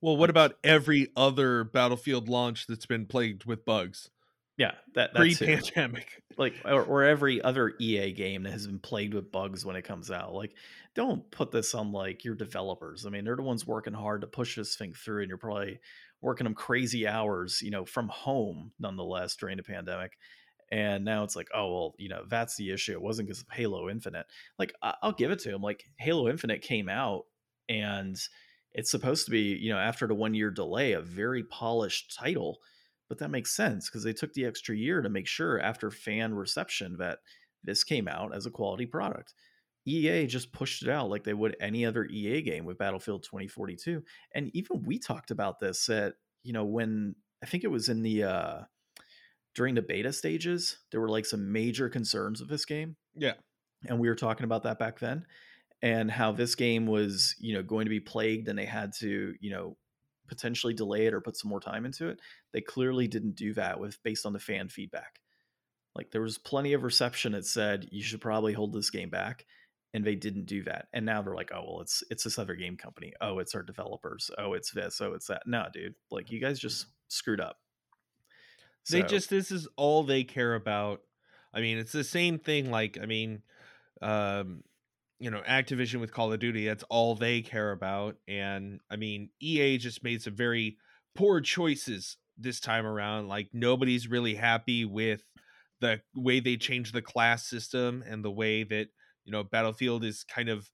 Well 0.00 0.16
what 0.16 0.30
about 0.30 0.56
every 0.62 1.08
other 1.16 1.64
battlefield 1.64 2.28
launch 2.28 2.66
that's 2.66 2.86
been 2.86 3.06
plagued 3.06 3.44
with 3.44 3.64
bugs 3.64 4.10
yeah 4.56 4.72
that 4.94 5.14
pre-pandemic 5.14 6.22
like 6.38 6.54
or, 6.64 6.82
or 6.82 7.02
every 7.02 7.42
other 7.42 7.74
ea 7.80 8.12
game 8.12 8.44
that 8.44 8.52
has 8.52 8.66
been 8.66 8.78
plagued 8.78 9.14
with 9.14 9.32
bugs 9.32 9.64
when 9.64 9.76
it 9.76 9.82
comes 9.82 10.10
out 10.10 10.32
like 10.32 10.52
don't 10.94 11.30
put 11.30 11.50
this 11.50 11.74
on 11.74 11.92
like 11.92 12.24
your 12.24 12.34
developers 12.34 13.04
i 13.04 13.10
mean 13.10 13.24
they're 13.24 13.36
the 13.36 13.42
ones 13.42 13.66
working 13.66 13.92
hard 13.92 14.20
to 14.20 14.26
push 14.26 14.56
this 14.56 14.76
thing 14.76 14.92
through 14.92 15.22
and 15.22 15.28
you're 15.28 15.38
probably 15.38 15.78
working 16.24 16.44
them 16.44 16.54
crazy 16.54 17.06
hours, 17.06 17.60
you 17.62 17.70
know, 17.70 17.84
from 17.84 18.08
home 18.08 18.72
nonetheless 18.80 19.36
during 19.36 19.58
the 19.58 19.62
pandemic. 19.62 20.16
And 20.72 21.04
now 21.04 21.22
it's 21.22 21.36
like, 21.36 21.48
oh, 21.54 21.72
well, 21.72 21.94
you 21.98 22.08
know, 22.08 22.24
that's 22.26 22.56
the 22.56 22.72
issue. 22.72 22.92
It 22.92 23.02
wasn't 23.02 23.28
because 23.28 23.42
of 23.42 23.48
Halo 23.52 23.90
Infinite. 23.90 24.26
Like, 24.58 24.74
I'll 24.82 25.12
give 25.12 25.30
it 25.30 25.40
to 25.40 25.54
him. 25.54 25.60
Like, 25.60 25.84
Halo 25.98 26.28
Infinite 26.28 26.62
came 26.62 26.88
out 26.88 27.26
and 27.68 28.16
it's 28.72 28.90
supposed 28.90 29.26
to 29.26 29.30
be, 29.30 29.58
you 29.60 29.70
know, 29.70 29.78
after 29.78 30.06
the 30.06 30.14
one 30.14 30.34
year 30.34 30.50
delay, 30.50 30.92
a 30.92 31.00
very 31.00 31.44
polished 31.44 32.16
title. 32.16 32.58
But 33.14 33.20
that 33.20 33.30
makes 33.30 33.54
sense 33.54 33.88
because 33.88 34.02
they 34.02 34.12
took 34.12 34.32
the 34.32 34.44
extra 34.44 34.74
year 34.74 35.00
to 35.00 35.08
make 35.08 35.28
sure 35.28 35.60
after 35.60 35.88
fan 35.88 36.34
reception 36.34 36.96
that 36.98 37.20
this 37.62 37.84
came 37.84 38.08
out 38.08 38.34
as 38.34 38.44
a 38.44 38.50
quality 38.50 38.86
product. 38.86 39.34
EA 39.86 40.26
just 40.26 40.52
pushed 40.52 40.82
it 40.82 40.88
out 40.88 41.10
like 41.10 41.22
they 41.22 41.32
would 41.32 41.54
any 41.60 41.86
other 41.86 42.06
EA 42.06 42.42
game 42.42 42.64
with 42.64 42.76
Battlefield 42.76 43.22
2042. 43.22 44.02
And 44.34 44.50
even 44.52 44.82
we 44.82 44.98
talked 44.98 45.30
about 45.30 45.60
this 45.60 45.88
at, 45.88 46.14
you 46.42 46.52
know, 46.52 46.64
when 46.64 47.14
I 47.40 47.46
think 47.46 47.62
it 47.62 47.70
was 47.70 47.88
in 47.88 48.02
the 48.02 48.24
uh 48.24 48.60
during 49.54 49.76
the 49.76 49.82
beta 49.82 50.12
stages, 50.12 50.78
there 50.90 51.00
were 51.00 51.08
like 51.08 51.24
some 51.24 51.52
major 51.52 51.88
concerns 51.88 52.40
of 52.40 52.48
this 52.48 52.64
game. 52.64 52.96
Yeah. 53.14 53.34
And 53.86 54.00
we 54.00 54.08
were 54.08 54.16
talking 54.16 54.42
about 54.42 54.64
that 54.64 54.80
back 54.80 54.98
then 54.98 55.24
and 55.82 56.10
how 56.10 56.32
this 56.32 56.56
game 56.56 56.88
was, 56.88 57.36
you 57.38 57.54
know, 57.54 57.62
going 57.62 57.84
to 57.84 57.90
be 57.90 58.00
plagued 58.00 58.48
and 58.48 58.58
they 58.58 58.64
had 58.64 58.92
to, 58.98 59.36
you 59.40 59.50
know, 59.52 59.76
potentially 60.28 60.74
delay 60.74 61.06
it 61.06 61.14
or 61.14 61.20
put 61.20 61.36
some 61.36 61.50
more 61.50 61.60
time 61.60 61.84
into 61.84 62.08
it. 62.08 62.20
They 62.52 62.60
clearly 62.60 63.08
didn't 63.08 63.36
do 63.36 63.54
that 63.54 63.78
with 63.80 64.02
based 64.02 64.26
on 64.26 64.32
the 64.32 64.38
fan 64.38 64.68
feedback. 64.68 65.20
Like 65.94 66.10
there 66.10 66.22
was 66.22 66.38
plenty 66.38 66.72
of 66.72 66.82
reception 66.82 67.32
that 67.32 67.46
said 67.46 67.88
you 67.90 68.02
should 68.02 68.20
probably 68.20 68.52
hold 68.52 68.72
this 68.72 68.90
game 68.90 69.10
back 69.10 69.46
and 69.92 70.04
they 70.04 70.16
didn't 70.16 70.46
do 70.46 70.64
that. 70.64 70.88
And 70.92 71.06
now 71.06 71.22
they're 71.22 71.34
like 71.34 71.52
oh 71.54 71.64
well 71.66 71.80
it's 71.80 72.02
it's 72.10 72.24
this 72.24 72.38
other 72.38 72.54
game 72.54 72.76
company. 72.76 73.12
Oh 73.20 73.38
it's 73.38 73.54
our 73.54 73.62
developers. 73.62 74.30
Oh 74.38 74.54
it's 74.54 74.72
this. 74.72 75.00
Oh 75.00 75.12
it's 75.12 75.28
that. 75.28 75.42
No 75.46 75.66
dude. 75.72 75.94
Like 76.10 76.30
you 76.30 76.40
guys 76.40 76.58
just 76.58 76.86
screwed 77.08 77.40
up. 77.40 77.58
So, 78.84 78.96
they 78.96 79.02
just 79.04 79.30
this 79.30 79.50
is 79.50 79.68
all 79.76 80.02
they 80.02 80.24
care 80.24 80.54
about. 80.54 81.00
I 81.52 81.60
mean 81.60 81.78
it's 81.78 81.92
the 81.92 82.02
same 82.02 82.40
thing 82.40 82.72
like 82.72 82.98
i 83.00 83.06
mean 83.06 83.42
um 84.02 84.64
you 85.24 85.30
know 85.30 85.40
activision 85.48 86.00
with 86.00 86.12
call 86.12 86.30
of 86.34 86.38
duty 86.38 86.66
that's 86.66 86.84
all 86.90 87.14
they 87.14 87.40
care 87.40 87.72
about 87.72 88.16
and 88.28 88.80
i 88.90 88.96
mean 88.96 89.30
ea 89.40 89.78
just 89.78 90.04
made 90.04 90.20
some 90.20 90.36
very 90.36 90.76
poor 91.14 91.40
choices 91.40 92.18
this 92.36 92.60
time 92.60 92.84
around 92.84 93.26
like 93.26 93.48
nobody's 93.54 94.06
really 94.06 94.34
happy 94.34 94.84
with 94.84 95.22
the 95.80 95.98
way 96.14 96.40
they 96.40 96.58
changed 96.58 96.92
the 96.92 97.00
class 97.00 97.48
system 97.48 98.04
and 98.06 98.22
the 98.22 98.30
way 98.30 98.64
that 98.64 98.88
you 99.24 99.32
know 99.32 99.42
battlefield 99.42 100.04
is 100.04 100.24
kind 100.24 100.50
of 100.50 100.68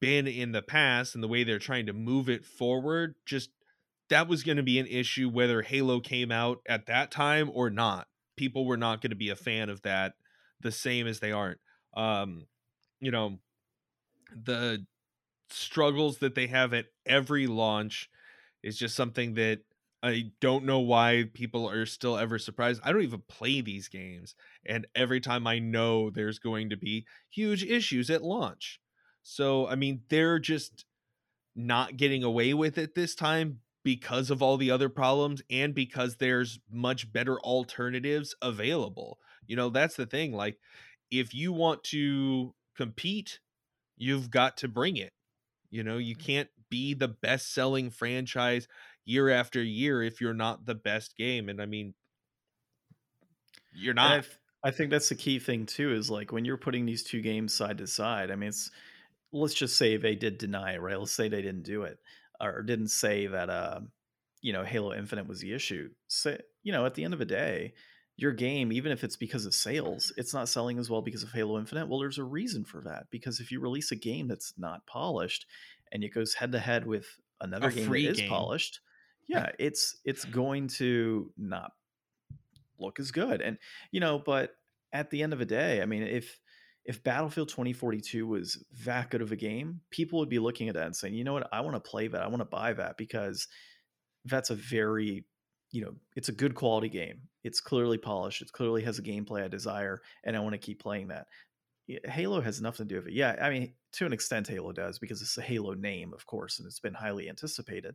been 0.00 0.28
in 0.28 0.52
the 0.52 0.62
past 0.62 1.16
and 1.16 1.24
the 1.24 1.28
way 1.28 1.42
they're 1.42 1.58
trying 1.58 1.86
to 1.86 1.92
move 1.92 2.28
it 2.28 2.44
forward 2.44 3.16
just 3.26 3.50
that 4.10 4.28
was 4.28 4.44
going 4.44 4.58
to 4.58 4.62
be 4.62 4.78
an 4.78 4.86
issue 4.86 5.28
whether 5.28 5.62
halo 5.62 5.98
came 5.98 6.30
out 6.30 6.58
at 6.68 6.86
that 6.86 7.10
time 7.10 7.50
or 7.52 7.68
not. 7.68 8.06
People 8.36 8.64
were 8.64 8.76
not 8.76 9.00
going 9.00 9.10
to 9.10 9.16
be 9.16 9.30
a 9.30 9.34
fan 9.34 9.68
of 9.68 9.82
that 9.82 10.12
the 10.60 10.70
same 10.70 11.08
as 11.08 11.18
they 11.18 11.32
aren't. 11.32 11.58
Um 11.96 12.46
you 13.00 13.10
know 13.10 13.38
the 14.30 14.84
struggles 15.50 16.18
that 16.18 16.34
they 16.34 16.46
have 16.48 16.74
at 16.74 16.86
every 17.06 17.46
launch 17.46 18.10
is 18.62 18.78
just 18.78 18.96
something 18.96 19.34
that 19.34 19.60
I 20.02 20.30
don't 20.40 20.64
know 20.64 20.80
why 20.80 21.24
people 21.34 21.68
are 21.68 21.86
still 21.86 22.16
ever 22.16 22.38
surprised. 22.38 22.80
I 22.84 22.92
don't 22.92 23.02
even 23.02 23.22
play 23.28 23.60
these 23.60 23.88
games. 23.88 24.34
And 24.64 24.86
every 24.94 25.20
time 25.20 25.46
I 25.46 25.58
know 25.58 26.10
there's 26.10 26.38
going 26.38 26.70
to 26.70 26.76
be 26.76 27.06
huge 27.30 27.64
issues 27.64 28.10
at 28.10 28.22
launch. 28.22 28.80
So, 29.22 29.66
I 29.66 29.74
mean, 29.74 30.02
they're 30.08 30.38
just 30.38 30.84
not 31.56 31.96
getting 31.96 32.22
away 32.22 32.54
with 32.54 32.78
it 32.78 32.94
this 32.94 33.14
time 33.14 33.60
because 33.82 34.30
of 34.30 34.42
all 34.42 34.56
the 34.56 34.70
other 34.70 34.88
problems 34.88 35.42
and 35.50 35.74
because 35.74 36.16
there's 36.16 36.60
much 36.70 37.12
better 37.12 37.40
alternatives 37.40 38.34
available. 38.42 39.18
You 39.46 39.56
know, 39.56 39.70
that's 39.70 39.96
the 39.96 40.06
thing. 40.06 40.32
Like, 40.32 40.58
if 41.10 41.34
you 41.34 41.52
want 41.52 41.82
to 41.84 42.54
compete, 42.76 43.40
you've 43.96 44.30
got 44.30 44.58
to 44.58 44.68
bring 44.68 44.96
it. 44.96 45.12
You 45.70 45.82
know, 45.82 45.98
you 45.98 46.14
can't 46.14 46.48
be 46.70 46.94
the 46.94 47.08
best 47.08 47.52
selling 47.52 47.90
franchise 47.90 48.68
year 49.04 49.30
after 49.30 49.62
year 49.62 50.02
if 50.02 50.20
you're 50.20 50.34
not 50.34 50.66
the 50.66 50.74
best 50.74 51.16
game. 51.16 51.48
And 51.48 51.60
I 51.60 51.66
mean, 51.66 51.94
you're 53.74 53.94
not. 53.94 54.10
I, 54.10 54.20
th- 54.20 54.38
I, 54.64 54.70
think 54.70 54.90
that's 54.90 55.08
the 55.08 55.14
key 55.14 55.38
thing 55.38 55.66
too. 55.66 55.92
Is 55.92 56.10
like 56.10 56.32
when 56.32 56.44
you're 56.44 56.56
putting 56.56 56.86
these 56.86 57.02
two 57.02 57.20
games 57.20 57.54
side 57.54 57.78
to 57.78 57.86
side. 57.86 58.30
I 58.30 58.36
mean, 58.36 58.48
it's 58.48 58.70
let's 59.32 59.54
just 59.54 59.76
say 59.76 59.96
they 59.96 60.14
did 60.14 60.38
deny 60.38 60.74
it, 60.74 60.80
right? 60.80 60.98
Let's 60.98 61.12
say 61.12 61.28
they 61.28 61.42
didn't 61.42 61.64
do 61.64 61.82
it 61.82 61.98
or 62.40 62.62
didn't 62.62 62.88
say 62.88 63.26
that. 63.26 63.50
Uh, 63.50 63.80
you 64.42 64.52
know, 64.52 64.62
Halo 64.62 64.94
Infinite 64.94 65.26
was 65.26 65.40
the 65.40 65.52
issue. 65.52 65.90
Say, 66.08 66.38
you 66.62 66.72
know, 66.72 66.86
at 66.86 66.94
the 66.94 67.04
end 67.04 67.12
of 67.12 67.18
the 67.18 67.24
day, 67.24 67.74
your 68.16 68.32
game, 68.32 68.72
even 68.72 68.92
if 68.92 69.04
it's 69.04 69.16
because 69.16 69.44
of 69.44 69.54
sales, 69.54 70.12
it's 70.16 70.32
not 70.32 70.48
selling 70.48 70.78
as 70.78 70.88
well 70.88 71.02
because 71.02 71.22
of 71.22 71.32
Halo 71.32 71.58
Infinite. 71.58 71.88
Well, 71.88 71.98
there's 71.98 72.18
a 72.18 72.24
reason 72.24 72.64
for 72.64 72.80
that. 72.82 73.06
Because 73.10 73.40
if 73.40 73.52
you 73.52 73.60
release 73.60 73.92
a 73.92 73.96
game 73.96 74.26
that's 74.26 74.54
not 74.56 74.86
polished 74.86 75.46
and 75.92 76.02
it 76.02 76.14
goes 76.14 76.34
head 76.34 76.52
to 76.52 76.58
head 76.58 76.86
with 76.86 77.06
another 77.40 77.68
a 77.68 77.72
game 77.72 77.90
that 77.90 77.98
is 77.98 78.18
game. 78.18 78.28
polished, 78.28 78.80
yeah, 79.28 79.50
it's 79.58 79.96
it's 80.04 80.24
going 80.24 80.68
to 80.68 81.30
not 81.36 81.72
look 82.78 82.98
as 82.98 83.10
good. 83.10 83.42
And 83.42 83.58
you 83.90 84.00
know, 84.00 84.18
but 84.18 84.52
at 84.92 85.10
the 85.10 85.22
end 85.22 85.34
of 85.34 85.38
the 85.38 85.44
day, 85.44 85.82
I 85.82 85.86
mean, 85.86 86.02
if 86.02 86.40
if 86.86 87.04
Battlefield 87.04 87.48
2042 87.50 88.26
was 88.26 88.64
that 88.84 89.10
good 89.10 89.20
of 89.20 89.32
a 89.32 89.36
game, 89.36 89.80
people 89.90 90.20
would 90.20 90.28
be 90.30 90.38
looking 90.38 90.68
at 90.68 90.74
that 90.74 90.86
and 90.86 90.96
saying, 90.96 91.14
you 91.14 91.24
know 91.24 91.34
what, 91.34 91.48
I 91.52 91.60
want 91.60 91.74
to 91.74 91.80
play 91.80 92.08
that. 92.08 92.22
I 92.22 92.28
want 92.28 92.40
to 92.40 92.46
buy 92.46 92.72
that 92.72 92.96
because 92.96 93.46
that's 94.24 94.48
a 94.48 94.54
very 94.54 95.26
you 95.72 95.84
know, 95.84 95.94
it's 96.14 96.28
a 96.28 96.32
good 96.32 96.54
quality 96.54 96.88
game. 96.88 97.20
It's 97.46 97.60
clearly 97.60 97.96
polished. 97.96 98.42
It 98.42 98.50
clearly 98.50 98.82
has 98.82 98.98
a 98.98 99.02
gameplay 99.02 99.44
I 99.44 99.48
desire, 99.48 100.02
and 100.24 100.36
I 100.36 100.40
want 100.40 100.54
to 100.54 100.58
keep 100.58 100.82
playing 100.82 101.08
that. 101.08 101.26
Halo 102.04 102.40
has 102.40 102.60
nothing 102.60 102.88
to 102.88 102.94
do 102.94 102.98
with 102.98 103.06
it. 103.06 103.14
Yeah, 103.14 103.36
I 103.40 103.50
mean, 103.50 103.72
to 103.92 104.04
an 104.04 104.12
extent, 104.12 104.48
Halo 104.48 104.72
does 104.72 104.98
because 104.98 105.22
it's 105.22 105.38
a 105.38 105.42
Halo 105.42 105.74
name, 105.74 106.12
of 106.12 106.26
course, 106.26 106.58
and 106.58 106.66
it's 106.66 106.80
been 106.80 106.92
highly 106.92 107.28
anticipated. 107.28 107.94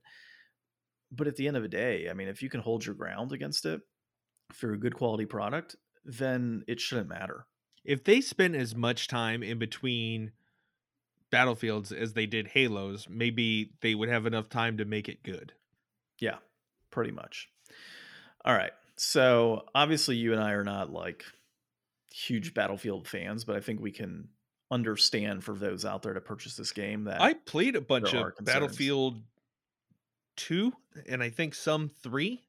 But 1.11 1.27
at 1.27 1.35
the 1.35 1.49
end 1.49 1.57
of 1.57 1.63
the 1.63 1.69
day, 1.69 2.07
I 2.09 2.13
mean, 2.13 2.29
if 2.29 2.41
you 2.41 2.49
can 2.49 2.61
hold 2.61 2.85
your 2.85 2.95
ground 2.95 3.33
against 3.33 3.65
it 3.65 3.81
for 4.53 4.71
a 4.71 4.79
good 4.79 4.95
quality 4.95 5.25
product, 5.25 5.75
then 6.05 6.63
it 6.69 6.79
shouldn't 6.79 7.09
matter. 7.09 7.45
If 7.83 8.05
they 8.05 8.21
spent 8.21 8.55
as 8.55 8.73
much 8.73 9.09
time 9.09 9.43
in 9.43 9.59
between 9.59 10.31
battlefields 11.29 11.91
as 11.91 12.13
they 12.13 12.25
did 12.25 12.47
Halos, 12.47 13.09
maybe 13.09 13.73
they 13.81 13.95
would 13.95 14.07
have 14.07 14.25
enough 14.25 14.47
time 14.47 14.77
to 14.77 14.85
make 14.85 15.09
it 15.09 15.23
good. 15.23 15.51
Yeah, 16.19 16.37
pretty 16.89 17.11
much. 17.11 17.49
All 18.45 18.55
right. 18.55 18.71
So 19.03 19.65
obviously, 19.73 20.15
you 20.15 20.31
and 20.31 20.39
I 20.39 20.51
are 20.51 20.63
not 20.63 20.91
like 20.93 21.25
huge 22.13 22.53
Battlefield 22.53 23.07
fans, 23.07 23.45
but 23.45 23.55
I 23.55 23.59
think 23.59 23.81
we 23.81 23.91
can 23.91 24.27
understand 24.69 25.43
for 25.43 25.55
those 25.55 25.85
out 25.85 26.03
there 26.03 26.13
to 26.13 26.21
purchase 26.21 26.55
this 26.55 26.71
game 26.71 27.05
that 27.05 27.19
I 27.19 27.33
played 27.33 27.75
a 27.75 27.81
bunch 27.81 28.13
of 28.13 28.33
Battlefield 28.41 29.19
2 30.37 30.71
and 31.09 31.23
I 31.23 31.31
think 31.31 31.55
some 31.55 31.89
3. 32.03 32.43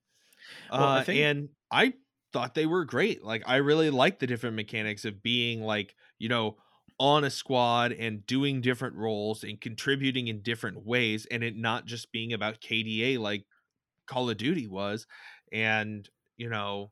Well, 0.71 0.83
uh, 0.83 0.99
I 0.99 1.05
think... 1.05 1.21
and 1.21 1.49
I 1.71 1.95
thought 2.35 2.55
they 2.55 2.67
were 2.67 2.85
great. 2.85 3.25
Like 3.25 3.45
I 3.47 3.57
really 3.57 3.89
like 3.89 4.19
the 4.19 4.27
different 4.27 4.55
mechanics 4.55 5.07
of 5.07 5.23
being 5.23 5.63
like, 5.63 5.95
you 6.19 6.29
know, 6.29 6.59
on 7.01 7.25
a 7.25 7.31
squad 7.31 7.93
and 7.93 8.27
doing 8.27 8.61
different 8.61 8.97
roles 8.97 9.43
and 9.43 9.59
contributing 9.59 10.29
in 10.29 10.43
different 10.43 10.85
ways 10.85 11.27
and 11.31 11.43
it 11.43 11.57
not 11.57 11.87
just 11.87 12.13
being 12.13 12.35
about 12.35 12.61
KDA 12.61 13.19
like 13.19 13.47
Call 14.07 14.29
of 14.29 14.37
Duty 14.37 14.67
was. 14.67 15.07
And, 15.51 16.07
you 16.43 16.51
know, 16.51 16.91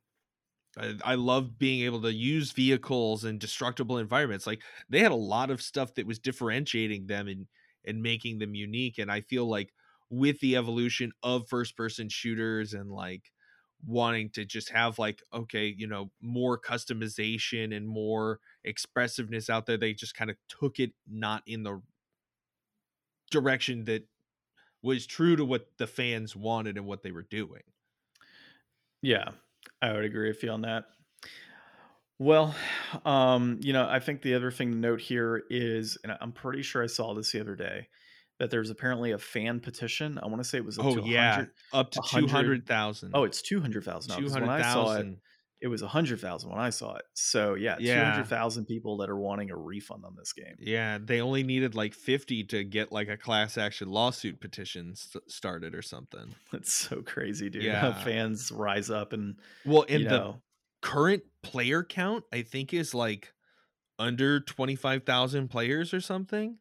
I, 1.04 1.16
love 1.16 1.58
being 1.58 1.84
able 1.84 2.00
to 2.02 2.12
use 2.12 2.52
vehicles 2.52 3.24
and 3.24 3.40
destructible 3.40 3.98
environments. 3.98 4.46
Like 4.46 4.62
they 4.88 5.00
had 5.00 5.10
a 5.10 5.16
lot 5.16 5.50
of 5.50 5.60
stuff 5.60 5.94
that 5.94 6.06
was 6.06 6.20
differentiating 6.20 7.08
them 7.08 7.26
and 7.26 7.48
and 7.84 8.00
making 8.00 8.38
them 8.38 8.54
unique. 8.54 8.98
And 8.98 9.10
I 9.10 9.22
feel 9.22 9.46
like 9.48 9.72
with 10.08 10.38
the 10.38 10.56
evolution 10.56 11.10
of 11.24 11.48
first 11.48 11.76
person 11.76 12.08
shooters 12.08 12.74
and 12.74 12.92
like 12.92 13.32
wanting 13.84 14.30
to 14.30 14.44
just 14.44 14.68
have 14.68 14.98
like 14.98 15.22
okay 15.32 15.74
you 15.76 15.86
know 15.86 16.10
more 16.20 16.60
customization 16.60 17.74
and 17.74 17.88
more 17.88 18.38
expressiveness 18.64 19.48
out 19.48 19.64
there 19.64 19.78
they 19.78 19.94
just 19.94 20.14
kind 20.14 20.30
of 20.30 20.36
took 20.48 20.78
it 20.78 20.92
not 21.10 21.42
in 21.46 21.62
the 21.62 21.80
direction 23.30 23.86
that 23.86 24.06
was 24.82 25.06
true 25.06 25.34
to 25.34 25.46
what 25.46 25.66
the 25.78 25.86
fans 25.86 26.36
wanted 26.36 26.76
and 26.76 26.84
what 26.84 27.02
they 27.02 27.10
were 27.10 27.26
doing 27.30 27.62
yeah 29.02 29.30
i 29.82 29.92
would 29.92 30.04
agree 30.04 30.28
with 30.28 30.42
you 30.42 30.50
on 30.50 30.62
that 30.62 30.84
well 32.18 32.54
um 33.04 33.58
you 33.60 33.72
know 33.72 33.88
i 33.88 33.98
think 33.98 34.22
the 34.22 34.34
other 34.34 34.50
thing 34.50 34.72
to 34.72 34.78
note 34.78 35.00
here 35.00 35.42
is 35.50 35.98
and 36.04 36.16
i'm 36.20 36.32
pretty 36.32 36.62
sure 36.62 36.82
i 36.82 36.86
saw 36.86 37.14
this 37.14 37.32
the 37.32 37.40
other 37.40 37.56
day 37.56 37.86
that 38.40 38.50
there's 38.50 38.70
apparently 38.70 39.12
a 39.12 39.18
fan 39.18 39.60
petition. 39.60 40.18
I 40.20 40.26
want 40.26 40.38
to 40.38 40.48
say 40.48 40.56
it 40.56 40.64
was 40.64 40.78
up 40.78 40.86
oh 40.86 40.96
to 40.96 41.02
yeah, 41.02 41.44
up 41.74 41.90
to 41.90 42.00
two 42.08 42.26
hundred 42.26 42.66
thousand. 42.66 43.10
Oh, 43.12 43.24
it's 43.24 43.42
two 43.42 43.60
hundred 43.60 43.84
thousand. 43.84 44.16
Two 44.16 44.30
hundred 44.30 44.62
thousand. 44.62 45.18
It 45.60 45.68
was 45.68 45.82
a 45.82 45.88
hundred 45.88 46.20
thousand 46.20 46.50
when 46.50 46.58
I 46.58 46.70
saw 46.70 46.94
it. 46.94 47.04
So 47.14 47.54
yeah, 47.54 47.76
yeah. 47.78 47.94
two 47.94 48.10
hundred 48.10 48.26
thousand 48.28 48.66
people 48.66 48.96
that 48.98 49.10
are 49.10 49.18
wanting 49.18 49.50
a 49.50 49.56
refund 49.56 50.04
on 50.04 50.14
this 50.16 50.32
game. 50.32 50.56
Yeah, 50.58 50.98
they 51.02 51.20
only 51.20 51.42
needed 51.42 51.74
like 51.74 51.94
fifty 51.94 52.44
to 52.44 52.64
get 52.64 52.92
like 52.92 53.08
a 53.08 53.16
class 53.16 53.58
action 53.58 53.88
lawsuit 53.88 54.40
petition 54.40 54.96
st- 54.96 55.30
started 55.30 55.74
or 55.74 55.82
something. 55.82 56.34
That's 56.52 56.72
so 56.72 57.02
crazy, 57.02 57.50
dude. 57.50 57.62
Yeah, 57.62 57.80
How 57.80 57.92
fans 57.92 58.50
rise 58.50 58.90
up 58.90 59.12
and 59.12 59.36
well, 59.64 59.82
in 59.82 60.04
the 60.04 60.10
know. 60.10 60.42
current 60.80 61.24
player 61.42 61.84
count, 61.84 62.24
I 62.32 62.42
think 62.42 62.72
is 62.72 62.94
like 62.94 63.32
under 63.98 64.40
twenty 64.40 64.76
five 64.76 65.04
thousand 65.04 65.48
players 65.48 65.92
or 65.92 66.00
something 66.00 66.56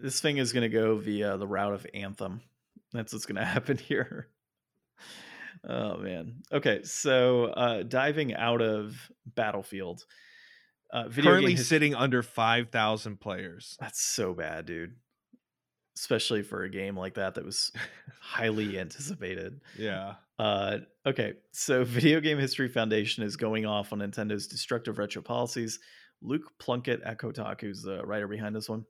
this 0.00 0.20
thing 0.20 0.38
is 0.38 0.52
going 0.52 0.62
to 0.62 0.68
go 0.68 0.96
via 0.96 1.36
the 1.36 1.46
route 1.46 1.74
of 1.74 1.86
Anthem. 1.94 2.40
That's 2.92 3.12
what's 3.12 3.26
going 3.26 3.36
to 3.40 3.44
happen 3.44 3.78
here. 3.78 4.28
Oh 5.68 5.98
man. 5.98 6.42
Okay, 6.52 6.82
so 6.84 7.46
uh, 7.46 7.82
diving 7.82 8.34
out 8.34 8.62
of 8.62 8.96
Battlefield, 9.26 10.04
uh, 10.92 11.08
video 11.08 11.32
currently 11.32 11.56
sitting 11.56 11.94
under 11.94 12.22
five 12.22 12.70
thousand 12.70 13.20
players. 13.20 13.76
That's 13.80 14.00
so 14.00 14.34
bad, 14.34 14.66
dude. 14.66 14.94
Especially 15.96 16.42
for 16.42 16.62
a 16.62 16.70
game 16.70 16.96
like 16.96 17.14
that 17.14 17.34
that 17.34 17.44
was 17.44 17.72
highly 18.20 18.78
anticipated. 18.80 19.60
Yeah. 19.76 20.14
Uh, 20.38 20.78
okay, 21.04 21.34
so 21.52 21.84
Video 21.84 22.20
Game 22.20 22.38
History 22.38 22.68
Foundation 22.68 23.24
is 23.24 23.36
going 23.36 23.66
off 23.66 23.92
on 23.92 23.98
Nintendo's 23.98 24.46
destructive 24.46 24.98
retro 24.98 25.22
policies. 25.22 25.80
Luke 26.22 26.52
Plunkett 26.58 27.02
at 27.02 27.18
Kotaku, 27.18 27.60
who's 27.62 27.82
the 27.82 28.04
writer 28.04 28.26
behind 28.26 28.54
this 28.54 28.68
one, 28.68 28.84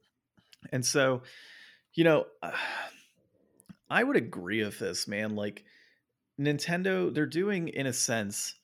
and 0.73 0.85
so, 0.85 1.23
you 1.95 2.05
know, 2.05 2.27
I 3.91 4.05
would 4.05 4.17
agree 4.17 4.63
with 4.63 4.79
this, 4.79 5.09
man. 5.09 5.35
Like 5.35 5.65
Nintendo, 6.41 7.13
they're 7.13 7.27
doing 7.27 7.69
in 7.69 7.87
a 7.87 7.93
sense 7.93 8.55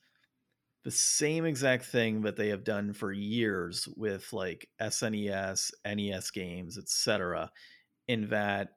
the 0.83 0.91
same 0.91 1.45
exact 1.45 1.85
thing 1.85 2.21
that 2.21 2.35
they 2.35 2.49
have 2.49 2.63
done 2.63 2.93
for 2.93 3.11
years 3.11 3.87
with 3.95 4.31
like 4.31 4.69
SNES, 4.79 5.71
NES 5.85 6.31
games, 6.31 6.77
etc. 6.77 7.51
In 8.07 8.29
that 8.29 8.73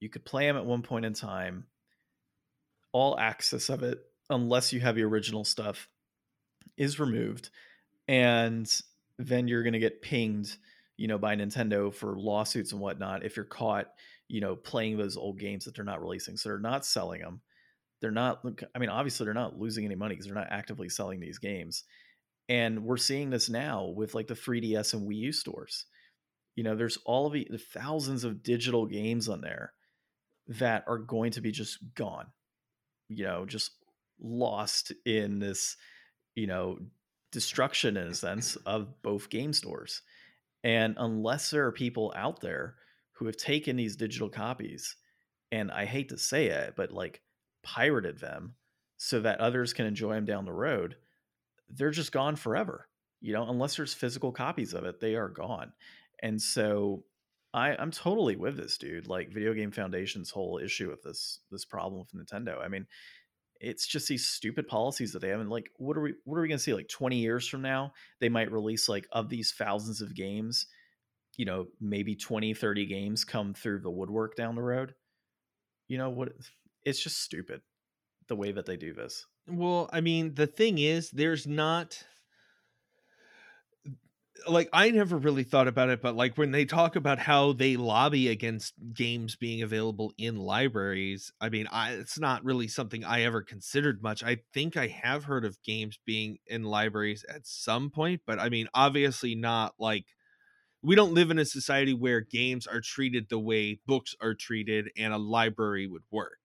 you 0.00 0.08
could 0.08 0.24
play 0.24 0.46
them 0.46 0.56
at 0.56 0.64
one 0.64 0.82
point 0.82 1.04
in 1.04 1.12
time, 1.12 1.66
all 2.92 3.18
access 3.18 3.68
of 3.68 3.82
it, 3.82 4.00
unless 4.30 4.72
you 4.72 4.80
have 4.80 4.94
the 4.94 5.04
original 5.04 5.44
stuff, 5.44 5.88
is 6.76 6.98
removed, 6.98 7.50
and 8.08 8.70
then 9.18 9.46
you're 9.46 9.62
going 9.62 9.72
to 9.74 9.78
get 9.78 10.02
pinged 10.02 10.56
you 10.96 11.08
know, 11.08 11.18
by 11.18 11.36
Nintendo 11.36 11.92
for 11.92 12.18
lawsuits 12.18 12.72
and 12.72 12.80
whatnot 12.80 13.24
if 13.24 13.36
you're 13.36 13.44
caught, 13.44 13.92
you 14.28 14.40
know, 14.40 14.56
playing 14.56 14.96
those 14.96 15.16
old 15.16 15.38
games 15.38 15.64
that 15.64 15.74
they're 15.74 15.84
not 15.84 16.00
releasing. 16.00 16.36
So 16.36 16.48
they're 16.48 16.58
not 16.58 16.86
selling 16.86 17.20
them. 17.20 17.40
They're 18.00 18.10
not, 18.10 18.44
I 18.74 18.78
mean, 18.78 18.90
obviously 18.90 19.24
they're 19.24 19.34
not 19.34 19.58
losing 19.58 19.84
any 19.84 19.94
money 19.94 20.14
because 20.14 20.26
they're 20.26 20.34
not 20.34 20.48
actively 20.50 20.88
selling 20.88 21.20
these 21.20 21.38
games. 21.38 21.84
And 22.48 22.84
we're 22.84 22.96
seeing 22.96 23.30
this 23.30 23.48
now 23.48 23.86
with 23.86 24.14
like 24.14 24.28
the 24.28 24.34
3DS 24.34 24.94
and 24.94 25.08
Wii 25.08 25.16
U 25.16 25.32
stores. 25.32 25.86
You 26.54 26.64
know, 26.64 26.76
there's 26.76 26.98
all 27.04 27.26
of 27.26 27.32
the, 27.32 27.46
the 27.50 27.58
thousands 27.58 28.24
of 28.24 28.42
digital 28.42 28.86
games 28.86 29.28
on 29.28 29.40
there 29.40 29.72
that 30.48 30.84
are 30.86 30.98
going 30.98 31.32
to 31.32 31.40
be 31.40 31.50
just 31.50 31.78
gone, 31.94 32.26
you 33.08 33.24
know, 33.24 33.44
just 33.44 33.72
lost 34.20 34.92
in 35.04 35.38
this, 35.38 35.76
you 36.34 36.46
know, 36.46 36.78
destruction 37.32 37.96
in 37.96 38.08
a 38.08 38.14
sense 38.14 38.56
of 38.64 39.02
both 39.02 39.28
game 39.28 39.52
stores. 39.52 40.02
And 40.62 40.94
unless 40.98 41.50
there 41.50 41.66
are 41.66 41.72
people 41.72 42.12
out 42.16 42.40
there 42.40 42.76
who 43.12 43.26
have 43.26 43.36
taken 43.36 43.76
these 43.76 43.96
digital 43.96 44.28
copies 44.28 44.96
and 45.52 45.70
I 45.70 45.84
hate 45.84 46.08
to 46.10 46.18
say 46.18 46.46
it, 46.46 46.74
but 46.76 46.90
like 46.90 47.20
pirated 47.66 48.20
them 48.20 48.54
so 48.96 49.20
that 49.20 49.40
others 49.40 49.72
can 49.72 49.84
enjoy 49.84 50.14
them 50.14 50.24
down 50.24 50.44
the 50.44 50.52
road, 50.52 50.96
they're 51.68 51.90
just 51.90 52.12
gone 52.12 52.36
forever. 52.36 52.88
You 53.20 53.32
know, 53.32 53.48
unless 53.48 53.76
there's 53.76 53.92
physical 53.92 54.30
copies 54.30 54.72
of 54.72 54.84
it, 54.84 55.00
they 55.00 55.16
are 55.16 55.28
gone. 55.28 55.72
And 56.22 56.40
so 56.40 57.04
I, 57.52 57.74
I'm 57.76 57.90
totally 57.90 58.36
with 58.36 58.56
this 58.56 58.78
dude. 58.78 59.08
Like 59.08 59.32
Video 59.32 59.52
Game 59.52 59.72
Foundation's 59.72 60.30
whole 60.30 60.60
issue 60.62 60.88
with 60.88 61.02
this 61.02 61.40
this 61.50 61.64
problem 61.64 62.00
with 62.00 62.14
Nintendo. 62.14 62.62
I 62.62 62.68
mean, 62.68 62.86
it's 63.60 63.86
just 63.86 64.08
these 64.08 64.28
stupid 64.28 64.68
policies 64.68 65.12
that 65.12 65.20
they 65.20 65.28
have 65.28 65.40
and 65.40 65.50
like 65.50 65.70
what 65.76 65.96
are 65.96 66.02
we 66.02 66.14
what 66.24 66.36
are 66.36 66.42
we 66.42 66.48
going 66.48 66.58
to 66.58 66.62
see 66.62 66.74
like 66.74 66.88
20 66.88 67.16
years 67.16 67.48
from 67.48 67.62
now 67.62 67.92
they 68.20 68.28
might 68.28 68.52
release 68.52 68.88
like 68.88 69.06
of 69.12 69.28
these 69.28 69.52
thousands 69.52 70.00
of 70.00 70.14
games 70.14 70.66
you 71.36 71.44
know 71.44 71.66
maybe 71.80 72.14
20 72.14 72.54
30 72.54 72.86
games 72.86 73.24
come 73.24 73.54
through 73.54 73.80
the 73.80 73.90
woodwork 73.90 74.36
down 74.36 74.54
the 74.54 74.62
road 74.62 74.94
you 75.88 75.96
know 75.98 76.10
what 76.10 76.32
it's 76.86 77.00
just 77.02 77.18
stupid 77.20 77.62
the 78.28 78.36
way 78.36 78.52
that 78.52 78.66
they 78.66 78.76
do 78.78 78.94
this 78.94 79.26
well 79.48 79.88
i 79.92 80.00
mean 80.00 80.34
the 80.34 80.46
thing 80.46 80.78
is 80.78 81.10
there's 81.10 81.46
not 81.46 82.04
like 84.48 84.68
I 84.72 84.90
never 84.90 85.16
really 85.16 85.44
thought 85.44 85.66
about 85.66 85.88
it, 85.88 86.02
but 86.02 86.14
like 86.14 86.36
when 86.36 86.50
they 86.50 86.66
talk 86.66 86.94
about 86.94 87.18
how 87.18 87.52
they 87.52 87.76
lobby 87.76 88.28
against 88.28 88.74
games 88.92 89.34
being 89.34 89.62
available 89.62 90.12
in 90.18 90.36
libraries, 90.36 91.32
I 91.40 91.48
mean, 91.48 91.66
I 91.68 91.92
it's 91.92 92.18
not 92.18 92.44
really 92.44 92.68
something 92.68 93.02
I 93.02 93.22
ever 93.22 93.42
considered 93.42 94.02
much. 94.02 94.22
I 94.22 94.38
think 94.52 94.76
I 94.76 94.88
have 94.88 95.24
heard 95.24 95.44
of 95.44 95.62
games 95.62 95.98
being 96.04 96.38
in 96.46 96.64
libraries 96.64 97.24
at 97.28 97.46
some 97.46 97.90
point, 97.90 98.22
but 98.26 98.38
I 98.38 98.48
mean, 98.50 98.68
obviously 98.74 99.34
not 99.34 99.74
like 99.78 100.04
we 100.82 100.96
don't 100.96 101.14
live 101.14 101.30
in 101.30 101.38
a 101.38 101.46
society 101.46 101.94
where 101.94 102.20
games 102.22 102.66
are 102.66 102.82
treated 102.82 103.28
the 103.30 103.40
way 103.40 103.80
books 103.86 104.14
are 104.20 104.34
treated 104.34 104.90
and 104.96 105.14
a 105.14 105.18
library 105.18 105.86
would 105.86 106.04
work. 106.10 106.38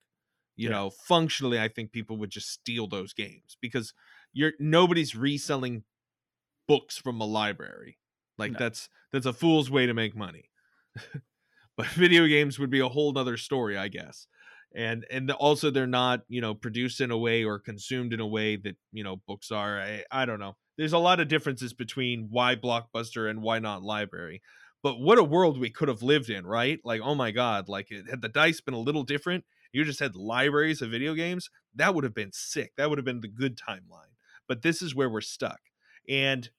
You 0.62 0.70
yeah. 0.70 0.76
know, 0.76 0.90
functionally 0.92 1.60
I 1.60 1.70
think 1.70 1.92
people 1.92 2.18
would 2.18 2.30
just 2.30 2.52
steal 2.52 2.86
those 2.86 3.14
games 3.14 3.58
because 3.60 3.96
you're 4.32 4.54
nobody's 4.60 5.16
reselling 5.16 5.86
books 6.68 6.98
from 6.98 7.20
a 7.20 7.26
library. 7.26 7.98
Like 8.38 8.52
no. 8.52 8.60
that's 8.60 8.88
that's 9.12 9.26
a 9.26 9.34
fool's 9.34 9.72
way 9.72 9.88
to 9.88 9.96
make 9.96 10.16
money. 10.16 10.52
but 11.78 11.88
video 11.88 12.28
games 12.28 12.60
would 12.60 12.70
be 12.70 12.80
a 12.80 12.90
whole 12.90 13.12
nother 13.12 13.38
story, 13.38 13.76
I 13.76 13.88
guess. 13.88 14.28
and 14.76 15.04
and 15.10 15.32
also 15.32 15.72
they're 15.72 15.88
not 15.88 16.22
you 16.30 16.42
know 16.42 16.54
produced 16.54 17.02
in 17.02 17.10
a 17.10 17.18
way 17.18 17.44
or 17.44 17.58
consumed 17.58 18.14
in 18.14 18.20
a 18.20 18.28
way 18.28 18.56
that 18.56 18.76
you 18.92 19.04
know 19.04 19.16
books 19.28 19.50
are 19.50 19.82
I, 19.82 20.04
I 20.12 20.26
don't 20.26 20.40
know 20.40 20.58
there's 20.78 20.94
a 20.94 21.00
lot 21.00 21.20
of 21.20 21.28
differences 21.28 21.74
between 21.74 22.28
why 22.30 22.56
blockbuster 22.56 23.28
and 23.30 23.42
why 23.42 23.58
not 23.58 23.82
library 23.82 24.44
but 24.84 25.00
what 25.00 25.18
a 25.18 25.24
world 25.24 25.60
we 25.60 25.72
could 25.72 25.88
have 25.88 26.04
lived 26.04 26.30
in 26.30 26.46
right 26.46 26.80
like 26.86 27.02
oh 27.04 27.16
my 27.16 27.32
god 27.32 27.68
like 27.68 27.92
it, 27.92 28.06
had 28.10 28.22
the 28.22 28.30
dice 28.30 28.62
been 28.62 28.74
a 28.74 28.80
little 28.80 29.04
different 29.04 29.44
you 29.74 29.84
just 29.84 30.00
had 30.00 30.16
libraries 30.16 30.82
of 30.82 30.90
video 30.92 31.14
games 31.14 31.50
that 31.76 31.94
would 31.94 32.04
have 32.04 32.14
been 32.14 32.32
sick 32.34 32.74
that 32.78 32.90
would 32.90 32.98
have 32.98 33.06
been 33.06 33.22
the 33.22 33.28
good 33.28 33.58
timeline 33.58 34.14
but 34.48 34.62
this 34.62 34.82
is 34.82 34.96
where 34.96 35.10
we're 35.10 35.22
stuck 35.22 35.60
and 36.10 36.50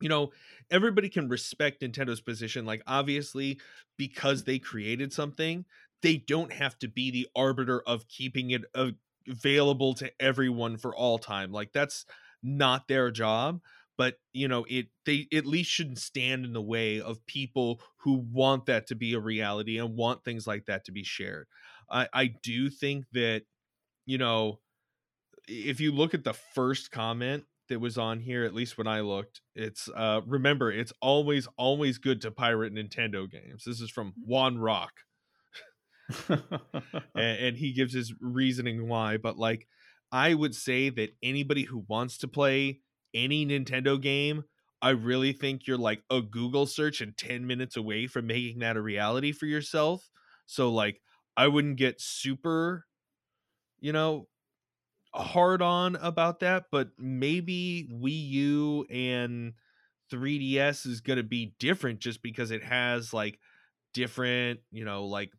you 0.00 0.08
know 0.08 0.30
everybody 0.70 1.08
can 1.08 1.28
respect 1.28 1.80
nintendo's 1.80 2.20
position 2.20 2.64
like 2.64 2.82
obviously 2.86 3.58
because 3.96 4.44
they 4.44 4.58
created 4.58 5.12
something 5.12 5.64
they 6.02 6.16
don't 6.16 6.52
have 6.52 6.78
to 6.78 6.88
be 6.88 7.10
the 7.10 7.28
arbiter 7.34 7.80
of 7.86 8.06
keeping 8.08 8.50
it 8.50 8.62
available 9.26 9.94
to 9.94 10.10
everyone 10.20 10.76
for 10.76 10.94
all 10.94 11.18
time 11.18 11.50
like 11.52 11.72
that's 11.72 12.04
not 12.42 12.86
their 12.88 13.10
job 13.10 13.60
but 13.96 14.16
you 14.32 14.46
know 14.46 14.64
it 14.68 14.86
they 15.04 15.26
at 15.32 15.46
least 15.46 15.70
shouldn't 15.70 15.98
stand 15.98 16.44
in 16.44 16.52
the 16.52 16.62
way 16.62 17.00
of 17.00 17.24
people 17.26 17.80
who 17.98 18.24
want 18.30 18.66
that 18.66 18.86
to 18.86 18.94
be 18.94 19.14
a 19.14 19.20
reality 19.20 19.78
and 19.78 19.96
want 19.96 20.22
things 20.24 20.46
like 20.46 20.66
that 20.66 20.84
to 20.84 20.92
be 20.92 21.02
shared 21.02 21.46
i 21.90 22.08
i 22.12 22.26
do 22.42 22.68
think 22.70 23.04
that 23.12 23.42
you 24.04 24.18
know 24.18 24.58
if 25.48 25.80
you 25.80 25.92
look 25.92 26.14
at 26.14 26.24
the 26.24 26.32
first 26.32 26.90
comment 26.90 27.44
that 27.68 27.80
was 27.80 27.98
on 27.98 28.20
here 28.20 28.44
at 28.44 28.54
least 28.54 28.78
when 28.78 28.86
i 28.86 29.00
looked 29.00 29.40
it's 29.54 29.88
uh 29.94 30.20
remember 30.26 30.70
it's 30.70 30.92
always 31.00 31.48
always 31.56 31.98
good 31.98 32.20
to 32.20 32.30
pirate 32.30 32.72
nintendo 32.72 33.30
games. 33.30 33.64
This 33.64 33.80
is 33.80 33.90
from 33.90 34.12
juan 34.24 34.58
rock 34.58 34.92
and, 36.28 36.42
and 37.16 37.56
he 37.56 37.72
gives 37.72 37.92
his 37.92 38.14
reasoning 38.20 38.88
why 38.88 39.16
but 39.16 39.36
like 39.36 39.66
i 40.12 40.32
would 40.32 40.54
say 40.54 40.88
that 40.88 41.10
anybody 41.22 41.64
who 41.64 41.84
wants 41.88 42.18
to 42.18 42.28
play 42.28 42.80
any 43.12 43.44
nintendo 43.44 44.00
game 44.00 44.44
i 44.82 44.90
really 44.90 45.32
think 45.32 45.66
you're 45.66 45.76
like 45.76 46.04
a 46.10 46.22
google 46.22 46.64
search 46.64 47.00
and 47.00 47.16
10 47.16 47.44
minutes 47.44 47.76
away 47.76 48.06
from 48.06 48.28
making 48.28 48.60
that 48.60 48.76
a 48.76 48.80
reality 48.80 49.32
for 49.32 49.46
yourself. 49.46 50.08
So 50.46 50.70
like 50.70 51.00
i 51.36 51.46
wouldn't 51.48 51.76
get 51.76 52.00
super 52.00 52.86
you 53.80 53.92
know 53.92 54.28
hard 55.16 55.62
on 55.62 55.96
about 55.96 56.40
that, 56.40 56.64
but 56.70 56.90
maybe 56.98 57.88
Wii 57.92 58.30
U 58.30 58.86
and 58.90 59.54
3DS 60.10 60.86
is 60.86 61.00
going 61.00 61.16
to 61.16 61.22
be 61.22 61.54
different 61.58 62.00
just 62.00 62.22
because 62.22 62.50
it 62.50 62.62
has 62.62 63.12
like 63.12 63.38
different, 63.92 64.60
you 64.70 64.84
know, 64.84 65.04
like 65.06 65.32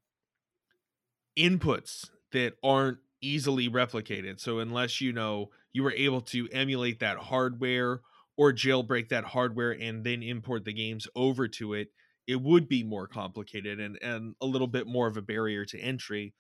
inputs 1.38 2.10
that 2.32 2.54
aren't 2.64 2.98
easily 3.22 3.70
replicated. 3.70 4.40
So 4.40 4.60
unless 4.60 5.00
you 5.02 5.14
know 5.14 5.50
you 5.74 5.84
were 5.84 5.94
able 5.94 6.22
to 6.22 6.50
emulate 6.52 7.00
that 7.00 7.18
hardware 7.18 8.02
or 8.36 8.54
jailbreak 8.54 9.10
that 9.10 9.26
hardware 9.26 9.72
and 9.72 10.04
then 10.04 10.22
import 10.22 10.66
the 10.66 10.74
games 10.74 11.08
over 11.16 11.48
to 11.48 11.74
it, 11.74 11.90
it 12.28 12.42
would 12.42 12.68
be 12.68 12.84
more 12.84 13.08
complicated 13.08 13.80
and 13.80 13.98
and 14.02 14.36
a 14.42 14.46
little 14.46 14.68
bit 14.68 14.86
more 14.86 15.08
of 15.08 15.18
a 15.18 15.22
barrier 15.22 15.66
to 15.66 15.80
entry. 15.80 16.34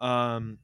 Um 0.00 0.58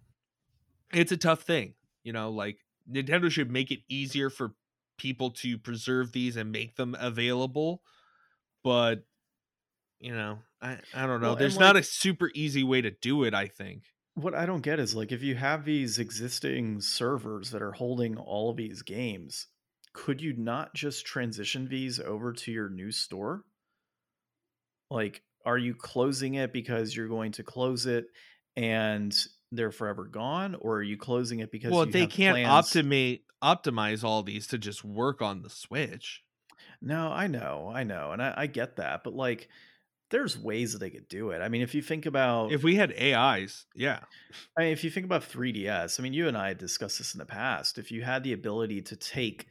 it's 0.92 1.12
a 1.12 1.16
tough 1.16 1.42
thing 1.42 1.74
you 2.02 2.12
know, 2.12 2.30
like 2.30 2.58
Nintendo 2.90 3.30
should 3.30 3.50
make 3.50 3.70
it 3.70 3.80
easier 3.88 4.30
for 4.30 4.52
people 4.96 5.30
to 5.30 5.58
preserve 5.58 6.12
these 6.12 6.36
and 6.36 6.52
make 6.52 6.76
them 6.76 6.96
available. 6.98 7.82
But 8.62 9.04
you 9.98 10.14
know, 10.14 10.38
I, 10.62 10.78
I 10.94 11.06
don't 11.06 11.20
know. 11.20 11.28
Well, 11.28 11.36
There's 11.36 11.56
like, 11.56 11.60
not 11.60 11.76
a 11.76 11.82
super 11.82 12.30
easy 12.34 12.64
way 12.64 12.80
to 12.80 12.90
do 12.90 13.24
it, 13.24 13.34
I 13.34 13.46
think. 13.46 13.84
What 14.14 14.34
I 14.34 14.46
don't 14.46 14.62
get 14.62 14.80
is 14.80 14.94
like 14.94 15.12
if 15.12 15.22
you 15.22 15.34
have 15.34 15.64
these 15.64 15.98
existing 15.98 16.80
servers 16.80 17.50
that 17.50 17.62
are 17.62 17.72
holding 17.72 18.16
all 18.16 18.50
of 18.50 18.56
these 18.56 18.82
games, 18.82 19.46
could 19.92 20.20
you 20.20 20.34
not 20.36 20.74
just 20.74 21.06
transition 21.06 21.68
these 21.68 22.00
over 22.00 22.32
to 22.32 22.52
your 22.52 22.68
new 22.68 22.90
store? 22.90 23.44
Like, 24.90 25.22
are 25.44 25.58
you 25.58 25.74
closing 25.74 26.34
it 26.34 26.52
because 26.52 26.94
you're 26.94 27.08
going 27.08 27.32
to 27.32 27.42
close 27.42 27.86
it 27.86 28.06
and 28.56 29.16
they're 29.52 29.72
forever 29.72 30.04
gone, 30.04 30.56
or 30.60 30.76
are 30.76 30.82
you 30.82 30.96
closing 30.96 31.40
it 31.40 31.50
because 31.50 31.72
well 31.72 31.86
they 31.86 32.06
can't 32.06 32.36
plans... 32.36 32.70
optimize 32.70 33.20
optimize 33.42 34.04
all 34.04 34.22
these 34.22 34.46
to 34.48 34.58
just 34.58 34.84
work 34.84 35.22
on 35.22 35.42
the 35.42 35.50
Switch? 35.50 36.22
No, 36.82 37.10
I 37.12 37.26
know, 37.26 37.70
I 37.74 37.84
know, 37.84 38.12
and 38.12 38.22
I, 38.22 38.34
I 38.36 38.46
get 38.46 38.76
that, 38.76 39.02
but 39.04 39.14
like 39.14 39.48
there's 40.10 40.36
ways 40.36 40.72
that 40.72 40.78
they 40.78 40.90
could 40.90 41.08
do 41.08 41.30
it. 41.30 41.40
I 41.40 41.48
mean, 41.48 41.62
if 41.62 41.74
you 41.74 41.82
think 41.82 42.06
about 42.06 42.52
if 42.52 42.62
we 42.62 42.76
had 42.76 42.92
AIs, 42.92 43.66
yeah. 43.74 44.00
I 44.56 44.62
mean, 44.62 44.72
if 44.72 44.84
you 44.84 44.90
think 44.90 45.06
about 45.06 45.22
3DS, 45.22 45.98
I 45.98 46.02
mean, 46.02 46.12
you 46.12 46.28
and 46.28 46.36
I 46.36 46.48
had 46.48 46.58
discussed 46.58 46.98
this 46.98 47.14
in 47.14 47.18
the 47.18 47.26
past. 47.26 47.78
If 47.78 47.90
you 47.90 48.02
had 48.02 48.24
the 48.24 48.32
ability 48.32 48.82
to 48.82 48.96
take 48.96 49.46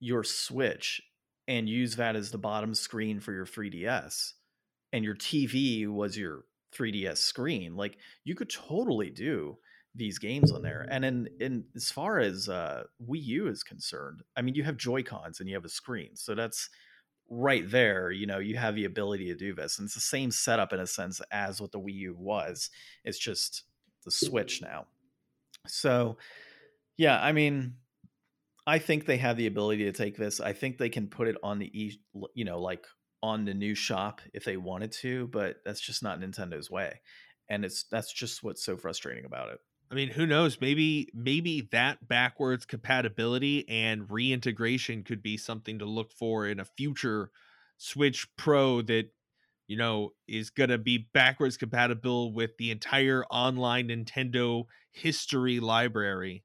your 0.00 0.24
Switch 0.24 1.02
and 1.46 1.68
use 1.68 1.96
that 1.96 2.16
as 2.16 2.30
the 2.30 2.38
bottom 2.38 2.74
screen 2.74 3.20
for 3.20 3.32
your 3.32 3.46
3DS, 3.46 4.32
and 4.92 5.04
your 5.04 5.14
TV 5.14 5.86
was 5.88 6.16
your 6.16 6.44
3DS 6.76 7.18
screen. 7.18 7.76
Like 7.76 7.98
you 8.24 8.34
could 8.34 8.50
totally 8.50 9.10
do 9.10 9.58
these 9.94 10.18
games 10.18 10.52
on 10.52 10.62
there. 10.62 10.86
And 10.90 11.04
in 11.04 11.28
in 11.40 11.64
as 11.76 11.90
far 11.90 12.18
as 12.18 12.48
uh, 12.48 12.84
Wii 13.06 13.22
U 13.24 13.48
is 13.48 13.62
concerned, 13.62 14.22
I 14.36 14.42
mean, 14.42 14.54
you 14.54 14.62
have 14.64 14.76
Joy 14.76 15.02
Cons 15.02 15.40
and 15.40 15.48
you 15.48 15.54
have 15.54 15.64
a 15.64 15.70
screen, 15.70 16.16
so 16.16 16.34
that's 16.34 16.70
right 17.28 17.68
there. 17.70 18.10
You 18.10 18.26
know, 18.26 18.38
you 18.38 18.56
have 18.56 18.74
the 18.74 18.84
ability 18.84 19.26
to 19.26 19.34
do 19.34 19.54
this, 19.54 19.78
and 19.78 19.86
it's 19.86 19.94
the 19.94 20.00
same 20.00 20.30
setup 20.30 20.72
in 20.72 20.80
a 20.80 20.86
sense 20.86 21.20
as 21.30 21.60
what 21.60 21.72
the 21.72 21.80
Wii 21.80 21.94
U 21.94 22.16
was. 22.18 22.70
It's 23.04 23.18
just 23.18 23.64
the 24.04 24.10
Switch 24.10 24.62
now. 24.62 24.86
So, 25.66 26.16
yeah, 26.96 27.22
I 27.22 27.32
mean, 27.32 27.74
I 28.66 28.78
think 28.78 29.06
they 29.06 29.18
have 29.18 29.36
the 29.36 29.46
ability 29.46 29.84
to 29.84 29.92
take 29.92 30.16
this. 30.16 30.40
I 30.40 30.52
think 30.52 30.78
they 30.78 30.88
can 30.88 31.08
put 31.08 31.28
it 31.28 31.36
on 31.42 31.58
the 31.58 31.66
e, 31.66 32.00
you 32.34 32.44
know, 32.44 32.60
like 32.60 32.86
on 33.22 33.44
the 33.44 33.54
new 33.54 33.74
shop 33.74 34.20
if 34.34 34.44
they 34.44 34.56
wanted 34.56 34.92
to, 34.92 35.28
but 35.28 35.56
that's 35.64 35.80
just 35.80 36.02
not 36.02 36.20
Nintendo's 36.20 36.70
way. 36.70 37.00
And 37.48 37.64
it's 37.64 37.84
that's 37.84 38.12
just 38.12 38.42
what's 38.42 38.64
so 38.64 38.76
frustrating 38.76 39.24
about 39.24 39.50
it. 39.50 39.60
I 39.90 39.94
mean, 39.94 40.08
who 40.08 40.26
knows? 40.26 40.58
Maybe 40.60 41.08
maybe 41.12 41.68
that 41.72 42.08
backwards 42.08 42.64
compatibility 42.64 43.68
and 43.68 44.10
reintegration 44.10 45.02
could 45.04 45.22
be 45.22 45.36
something 45.36 45.78
to 45.80 45.84
look 45.84 46.12
for 46.12 46.46
in 46.46 46.60
a 46.60 46.64
future 46.64 47.30
Switch 47.76 48.26
Pro 48.36 48.80
that 48.82 49.10
you 49.66 49.76
know 49.76 50.12
is 50.26 50.50
going 50.50 50.70
to 50.70 50.78
be 50.78 51.08
backwards 51.12 51.58
compatible 51.58 52.32
with 52.32 52.56
the 52.56 52.70
entire 52.70 53.24
online 53.30 53.88
Nintendo 53.88 54.64
history 54.90 55.60
library. 55.60 56.42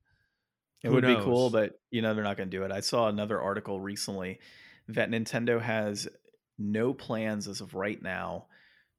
It 0.83 0.89
Who 0.89 0.95
would 0.95 1.05
knows? 1.05 1.17
be 1.17 1.23
cool, 1.23 1.49
but 1.49 1.79
you 1.89 2.01
know 2.01 2.13
they're 2.13 2.23
not 2.23 2.37
going 2.37 2.49
to 2.49 2.57
do 2.57 2.63
it. 2.63 2.71
I 2.71 2.81
saw 2.81 3.07
another 3.07 3.39
article 3.39 3.79
recently 3.79 4.39
that 4.89 5.09
Nintendo 5.09 5.61
has 5.61 6.07
no 6.57 6.93
plans 6.93 7.47
as 7.47 7.61
of 7.61 7.73
right 7.73 8.01
now 8.01 8.47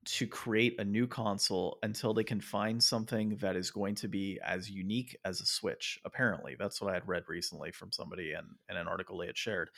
to 0.04 0.26
create 0.26 0.80
a 0.80 0.84
new 0.84 1.06
console 1.06 1.78
until 1.82 2.14
they 2.14 2.24
can 2.24 2.40
find 2.40 2.82
something 2.82 3.36
that 3.40 3.56
is 3.56 3.70
going 3.70 3.94
to 3.94 4.08
be 4.08 4.38
as 4.42 4.70
unique 4.70 5.14
as 5.24 5.40
a 5.40 5.46
Switch. 5.46 5.98
Apparently, 6.04 6.56
that's 6.58 6.80
what 6.80 6.90
I 6.90 6.94
had 6.94 7.06
read 7.06 7.24
recently 7.28 7.72
from 7.72 7.92
somebody 7.92 8.32
in, 8.32 8.44
in 8.70 8.76
an 8.76 8.88
article 8.88 9.18
they 9.18 9.26
had 9.26 9.36
shared. 9.36 9.68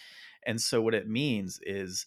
And 0.46 0.60
so, 0.60 0.82
what 0.82 0.94
it 0.94 1.08
means 1.08 1.58
is 1.62 2.06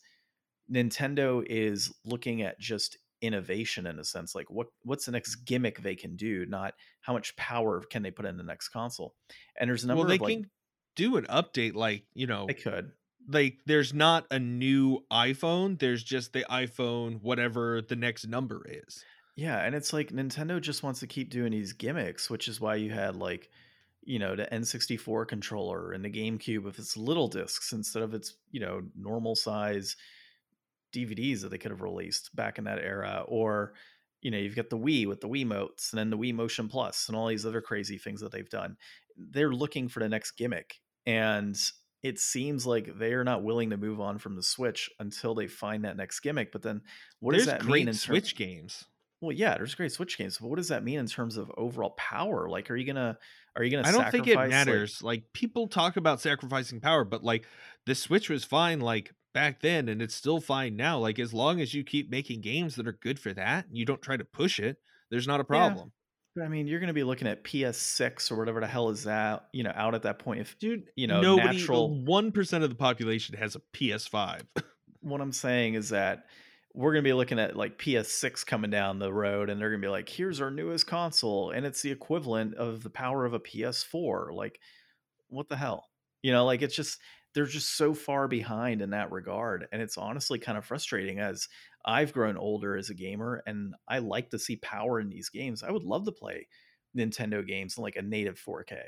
Nintendo 0.72 1.46
is 1.46 1.94
looking 2.06 2.44
at 2.44 2.60
just 2.60 2.98
innovation 3.22 3.88
in 3.88 4.00
a 4.00 4.04
sense 4.04 4.36
like 4.36 4.52
what 4.52 4.68
what's 4.84 5.06
the 5.06 5.12
next 5.12 5.36
gimmick 5.46 5.82
they 5.82 5.96
can 5.96 6.18
do 6.18 6.46
not 6.46 6.74
how 7.00 7.14
much 7.14 7.34
power 7.38 7.80
can 7.90 8.04
they 8.04 8.12
put 8.12 8.26
in 8.26 8.36
the 8.36 8.44
next 8.44 8.68
console 8.68 9.16
and 9.58 9.70
there's 9.70 9.86
a 9.86 9.88
number 9.88 10.02
well 10.02 10.10
they 10.10 10.16
of, 10.16 10.22
like, 10.22 10.34
can 10.34 10.50
do 10.98 11.16
an 11.16 11.24
update 11.28 11.74
like 11.74 12.04
you 12.14 12.28
know 12.28 12.46
they 12.48 12.54
could 12.54 12.92
like 13.28 13.60
there's 13.66 13.94
not 13.94 14.26
a 14.32 14.40
new 14.40 15.00
iPhone, 15.12 15.80
there's 15.80 16.04
just 16.04 16.34
the 16.34 16.46
iPhone 16.50 17.22
whatever 17.22 17.82
the 17.82 17.96
next 17.96 18.28
number 18.28 18.66
is. 18.68 19.04
Yeah, 19.36 19.60
and 19.60 19.74
it's 19.74 19.94
like 19.94 20.12
Nintendo 20.12 20.62
just 20.62 20.84
wants 20.84 21.00
to 21.00 21.08
keep 21.08 21.30
doing 21.30 21.52
these 21.52 21.74
gimmicks, 21.74 22.30
which 22.30 22.48
is 22.48 22.62
why 22.62 22.76
you 22.76 22.92
had 22.92 23.16
like 23.16 23.50
you 24.06 24.20
know 24.20 24.36
the 24.36 24.46
N64 24.46 25.28
controller 25.28 25.92
and 25.92 26.04
the 26.04 26.10
GameCube 26.10 26.64
with 26.64 26.78
its 26.80 26.98
little 26.98 27.28
discs 27.28 27.72
instead 27.74 28.04
of 28.04 28.14
its 28.14 28.36
you 28.52 28.60
know 28.60 28.82
normal 28.96 29.36
size 29.36 29.96
DVDs 30.94 31.42
that 31.42 31.50
they 31.50 31.58
could 31.58 31.72
have 31.72 31.82
released 31.82 32.36
back 32.36 32.58
in 32.58 32.66
that 32.66 32.80
era 32.80 33.24
or 33.28 33.74
you 34.22 34.30
know 34.30 34.38
you've 34.38 34.56
got 34.56 34.70
the 34.70 34.78
Wii 34.78 35.08
with 35.08 35.22
the 35.22 35.30
Wiimotes 35.30 35.92
and 35.92 36.00
then 36.00 36.10
the 36.10 36.18
Wii 36.18 36.34
Motion 36.34 36.68
Plus 36.68 37.08
and 37.08 37.18
all 37.18 37.28
these 37.28 37.46
other 37.46 37.62
crazy 37.62 37.98
things 37.98 38.22
that 38.22 38.32
they've 38.32 38.50
done. 38.50 38.78
They're 39.18 39.54
looking 39.54 39.88
for 39.88 40.00
the 40.00 40.10
next 40.10 40.32
gimmick 40.32 40.80
and 41.06 41.58
it 42.04 42.20
seems 42.20 42.66
like 42.66 43.00
they 43.00 43.14
are 43.14 43.24
not 43.24 43.44
willing 43.44 43.70
to 43.70 43.78
move 43.78 44.02
on 44.02 44.18
from 44.20 44.36
the 44.36 44.44
Switch 44.44 44.90
until 45.00 45.34
they 45.34 45.48
find 45.48 45.86
that 45.86 45.98
next 45.98 46.20
gimmick. 46.20 46.52
But 46.52 46.62
then, 46.62 46.82
what 47.20 47.32
there's 47.32 47.46
does 47.46 47.54
that 47.54 47.66
mean 47.66 47.88
in 47.88 47.94
Switch 47.94 48.36
games? 48.36 48.86
Well, 49.22 49.32
yeah, 49.32 49.56
there's 49.56 49.74
great 49.74 49.94
Switch 49.94 50.18
games. 50.18 50.38
But 50.38 50.50
what 50.50 50.58
does 50.58 50.68
that 50.68 50.84
mean 50.84 51.00
in 51.00 51.08
terms 51.08 51.38
of 51.38 51.50
overall 51.56 51.92
power? 51.92 52.50
Like, 52.50 52.70
are 52.70 52.76
you 52.76 52.86
gonna 52.86 53.18
are 53.56 53.64
you 53.64 53.72
gonna? 53.72 53.88
I 53.88 53.92
don't 53.94 54.12
think 54.12 54.28
it 54.28 54.36
matters. 54.36 55.02
Like, 55.02 55.20
like 55.20 55.34
people 55.34 55.68
talk 55.68 55.96
about 55.96 56.20
sacrificing 56.20 56.82
power, 56.82 57.06
but 57.06 57.24
like 57.24 57.48
the 57.86 57.96
Switch 57.96 58.30
was 58.30 58.44
fine 58.44 58.82
like 58.82 59.14
back 59.34 59.62
then, 59.62 59.88
and 59.88 60.02
it's 60.02 60.14
still 60.14 60.42
fine 60.42 60.76
now. 60.76 61.00
Like 61.00 61.20
as 61.20 61.34
long 61.34 61.62
as 61.62 61.74
you 61.74 61.86
keep 61.86 62.12
making 62.12 62.42
games 62.42 62.76
that 62.76 62.88
are 62.88 63.00
good 63.02 63.18
for 63.18 63.34
that, 63.34 63.66
you 63.72 63.86
don't 63.86 64.02
try 64.02 64.18
to 64.18 64.26
push 64.26 64.60
it. 64.60 64.78
There's 65.10 65.28
not 65.28 65.40
a 65.40 65.46
problem. 65.46 65.94
But 66.36 66.46
I 66.46 66.48
mean, 66.48 66.68
you're 66.68 66.80
going 66.80 66.88
to 66.88 66.94
be 66.94 67.04
looking 67.04 67.28
at 67.28 67.44
PS6 67.44 68.32
or 68.32 68.36
whatever 68.36 68.60
the 68.60 68.68
hell 68.68 68.90
is 68.90 69.04
that, 69.04 69.48
you 69.54 69.64
know, 69.64 69.72
out 69.76 69.94
at 69.94 70.04
that 70.04 70.20
point. 70.20 70.42
If 70.42 70.58
Dude, 70.58 70.90
you 70.96 71.06
know, 71.08 71.22
nobody, 71.22 71.50
uh, 71.50 71.52
natural. 71.54 72.04
one 72.04 72.32
percent 72.32 72.64
of 72.64 72.70
the 72.70 72.76
population 72.76 73.36
has 73.38 73.56
a 73.56 73.62
PS5. 73.74 74.42
What 75.06 75.20
I'm 75.20 75.34
saying 75.34 75.74
is 75.74 75.90
that 75.90 76.28
we're 76.74 76.94
going 76.94 77.04
to 77.04 77.08
be 77.10 77.12
looking 77.14 77.38
at 77.38 77.58
like 77.58 77.78
PS6 77.78 78.46
coming 78.46 78.72
down 78.72 79.00
the 79.00 79.12
road, 79.12 79.50
and 79.50 79.60
they're 79.60 79.70
going 79.70 79.82
to 79.82 79.86
be 79.86 79.92
like, 79.92 80.08
"Here's 80.08 80.40
our 80.40 80.50
newest 80.50 80.88
console, 80.88 81.52
and 81.52 81.66
it's 81.66 81.82
the 81.82 81.92
equivalent 81.92 82.56
of 82.56 82.84
the 82.84 82.90
power 82.90 83.26
of 83.26 83.34
a 83.34 83.40
PS4." 83.42 84.34
Like, 84.34 84.62
what 85.28 85.50
the 85.50 85.58
hell? 85.58 85.90
You 86.22 86.32
know, 86.32 86.46
like 86.46 86.62
it's 86.62 86.74
just 86.74 87.00
they're 87.34 87.46
just 87.46 87.76
so 87.76 87.94
far 87.94 88.28
behind 88.28 88.82
in 88.82 88.92
that 88.92 89.12
regard, 89.12 89.68
and 89.72 89.82
it's 89.82 89.98
honestly 89.98 90.40
kind 90.40 90.58
of 90.58 90.66
frustrating 90.66 91.20
as 91.20 91.48
I've 91.86 92.14
grown 92.14 92.38
older 92.38 92.78
as 92.78 92.90
a 92.90 92.94
gamer, 92.94 93.44
and 93.46 93.76
I 93.88 94.00
like 94.00 94.30
to 94.32 94.40
see 94.40 94.56
power 94.58 95.00
in 95.00 95.10
these 95.10 95.30
games. 95.30 95.64
I 95.64 95.72
would 95.72 95.84
love 95.84 96.06
to 96.06 96.12
play 96.12 96.48
Nintendo 96.98 97.46
games 97.46 97.78
in 97.78 97.84
like 97.84 97.96
a 97.96 98.02
native 98.02 98.40
4K, 98.40 98.80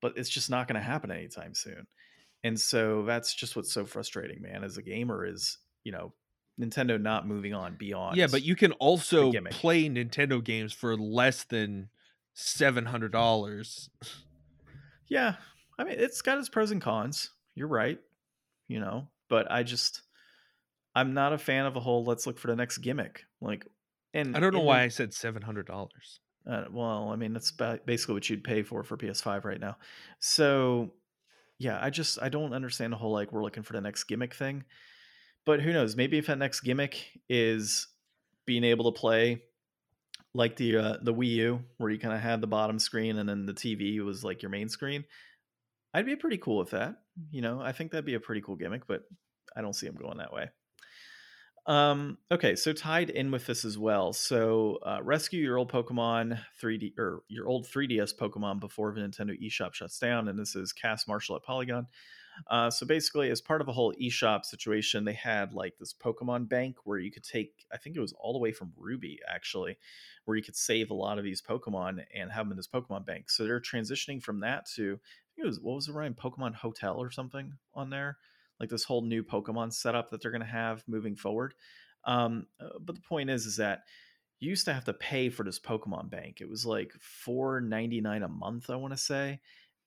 but 0.00 0.14
it's 0.16 0.30
just 0.30 0.50
not 0.50 0.68
going 0.68 0.80
to 0.80 0.86
happen 0.86 1.10
anytime 1.10 1.54
soon. 1.54 1.86
And 2.44 2.58
so 2.58 3.02
that's 3.04 3.34
just 3.34 3.56
what's 3.56 3.72
so 3.72 3.84
frustrating, 3.86 4.40
man. 4.40 4.62
As 4.62 4.76
a 4.78 4.82
gamer, 4.82 5.26
is 5.26 5.58
you 5.84 5.92
know 5.92 6.12
Nintendo 6.60 7.00
not 7.00 7.26
moving 7.26 7.54
on 7.54 7.76
beyond. 7.76 8.16
yeah, 8.16 8.28
but 8.30 8.42
you 8.42 8.56
can 8.56 8.72
also 8.72 9.32
play 9.50 9.88
Nintendo 9.88 10.42
games 10.42 10.72
for 10.72 10.96
less 10.96 11.44
than 11.44 11.88
seven 12.34 12.86
hundred 12.86 13.12
dollars. 13.12 13.90
yeah, 15.08 15.36
I 15.78 15.84
mean 15.84 15.96
it's 15.98 16.22
got 16.22 16.38
its 16.38 16.48
pros 16.48 16.70
and 16.70 16.80
cons. 16.80 17.30
You're 17.54 17.68
right, 17.68 17.98
you 18.68 18.78
know, 18.78 19.08
but 19.28 19.50
I 19.50 19.62
just 19.62 20.02
I'm 20.96 21.12
not 21.12 21.34
a 21.34 21.38
fan 21.38 21.66
of 21.66 21.76
a 21.76 21.80
whole 21.80 22.04
let's 22.04 22.26
look 22.26 22.38
for 22.38 22.48
the 22.48 22.56
next 22.56 22.78
gimmick. 22.78 23.24
Like, 23.42 23.66
and 24.14 24.34
I 24.34 24.40
don't 24.40 24.54
know 24.54 24.60
why 24.60 24.82
I 24.82 24.88
said 24.88 25.12
seven 25.12 25.42
hundred 25.42 25.66
dollars. 25.66 26.20
Uh, 26.50 26.64
well, 26.70 27.10
I 27.12 27.16
mean, 27.16 27.34
that's 27.34 27.50
basically 27.50 28.14
what 28.14 28.30
you'd 28.30 28.42
pay 28.42 28.62
for 28.62 28.82
for 28.82 28.96
PS5 28.96 29.44
right 29.44 29.60
now. 29.60 29.76
So, 30.20 30.92
yeah, 31.58 31.78
I 31.80 31.90
just 31.90 32.20
I 32.22 32.30
don't 32.30 32.54
understand 32.54 32.92
the 32.92 32.96
whole 32.96 33.12
like 33.12 33.30
we're 33.30 33.42
looking 33.42 33.62
for 33.62 33.74
the 33.74 33.80
next 33.80 34.04
gimmick 34.04 34.34
thing. 34.34 34.64
But 35.44 35.60
who 35.60 35.72
knows? 35.72 35.96
Maybe 35.96 36.16
if 36.16 36.26
that 36.28 36.38
next 36.38 36.60
gimmick 36.60 37.04
is 37.28 37.88
being 38.46 38.64
able 38.64 38.90
to 38.90 38.98
play 38.98 39.42
like 40.34 40.56
the 40.56 40.78
uh, 40.78 40.96
the 41.02 41.12
Wii 41.12 41.28
U, 41.28 41.60
where 41.76 41.90
you 41.90 41.98
kind 41.98 42.14
of 42.14 42.20
had 42.20 42.40
the 42.40 42.46
bottom 42.46 42.78
screen 42.78 43.18
and 43.18 43.28
then 43.28 43.44
the 43.44 43.52
TV 43.52 44.02
was 44.02 44.24
like 44.24 44.40
your 44.40 44.50
main 44.50 44.70
screen, 44.70 45.04
I'd 45.92 46.06
be 46.06 46.16
pretty 46.16 46.38
cool 46.38 46.56
with 46.56 46.70
that. 46.70 46.96
You 47.30 47.42
know, 47.42 47.60
I 47.60 47.72
think 47.72 47.90
that'd 47.90 48.06
be 48.06 48.14
a 48.14 48.20
pretty 48.20 48.40
cool 48.40 48.56
gimmick, 48.56 48.86
but 48.86 49.02
I 49.54 49.60
don't 49.60 49.74
see 49.74 49.86
them 49.86 49.96
going 49.96 50.18
that 50.18 50.32
way. 50.32 50.48
Um, 51.66 52.18
okay, 52.30 52.54
so 52.54 52.72
tied 52.72 53.10
in 53.10 53.32
with 53.32 53.46
this 53.46 53.64
as 53.64 53.76
well. 53.76 54.12
So, 54.12 54.78
uh, 54.86 55.00
rescue 55.02 55.42
your 55.42 55.58
old 55.58 55.70
Pokemon 55.70 56.38
3D 56.62 56.96
or 56.96 57.22
your 57.28 57.48
old 57.48 57.66
3DS 57.66 58.16
Pokemon 58.16 58.60
before 58.60 58.92
the 58.92 59.00
Nintendo 59.00 59.36
eShop 59.42 59.74
shuts 59.74 59.98
down. 59.98 60.28
And 60.28 60.38
this 60.38 60.54
is 60.54 60.72
Cass 60.72 61.08
Marshall 61.08 61.36
at 61.36 61.42
Polygon. 61.42 61.88
Uh, 62.48 62.70
so 62.70 62.86
basically, 62.86 63.30
as 63.30 63.40
part 63.40 63.60
of 63.60 63.68
a 63.68 63.72
whole 63.72 63.92
eShop 63.94 64.44
situation, 64.44 65.04
they 65.04 65.14
had 65.14 65.54
like 65.54 65.76
this 65.78 65.92
Pokemon 65.92 66.48
bank 66.48 66.76
where 66.84 66.98
you 66.98 67.10
could 67.10 67.24
take, 67.24 67.66
I 67.72 67.78
think 67.78 67.96
it 67.96 68.00
was 68.00 68.12
all 68.12 68.32
the 68.32 68.38
way 68.38 68.52
from 68.52 68.72
Ruby 68.76 69.18
actually, 69.28 69.76
where 70.24 70.36
you 70.36 70.42
could 70.42 70.56
save 70.56 70.90
a 70.90 70.94
lot 70.94 71.18
of 71.18 71.24
these 71.24 71.42
Pokemon 71.42 72.04
and 72.14 72.30
have 72.30 72.44
them 72.44 72.52
in 72.52 72.56
this 72.56 72.68
Pokemon 72.68 73.06
bank. 73.06 73.30
So 73.30 73.44
they're 73.44 73.60
transitioning 73.60 74.22
from 74.22 74.40
that 74.40 74.66
to, 74.76 75.00
I 75.02 75.28
think 75.34 75.44
it 75.44 75.46
was, 75.46 75.60
what 75.60 75.74
was 75.76 75.86
the 75.86 75.94
rhyme? 75.94 76.14
Pokemon 76.14 76.54
Hotel 76.54 76.94
or 76.96 77.10
something 77.10 77.54
on 77.74 77.90
there? 77.90 78.18
Like 78.58 78.70
this 78.70 78.84
whole 78.84 79.02
new 79.02 79.22
Pokemon 79.22 79.72
setup 79.72 80.10
that 80.10 80.22
they're 80.22 80.30
going 80.30 80.40
to 80.40 80.46
have 80.46 80.82
moving 80.86 81.16
forward. 81.16 81.54
Um, 82.04 82.46
uh, 82.60 82.78
but 82.80 82.94
the 82.94 83.02
point 83.02 83.30
is, 83.30 83.46
is 83.46 83.56
that 83.56 83.80
you 84.38 84.50
used 84.50 84.66
to 84.66 84.74
have 84.74 84.84
to 84.84 84.92
pay 84.92 85.28
for 85.28 85.44
this 85.44 85.58
Pokemon 85.58 86.10
bank. 86.10 86.38
It 86.40 86.48
was 86.48 86.64
like 86.64 86.92
four 87.00 87.60
ninety 87.60 88.00
nine 88.00 88.22
a 88.22 88.28
month, 88.28 88.70
I 88.70 88.76
want 88.76 88.92
to 88.92 88.98
say, 88.98 89.40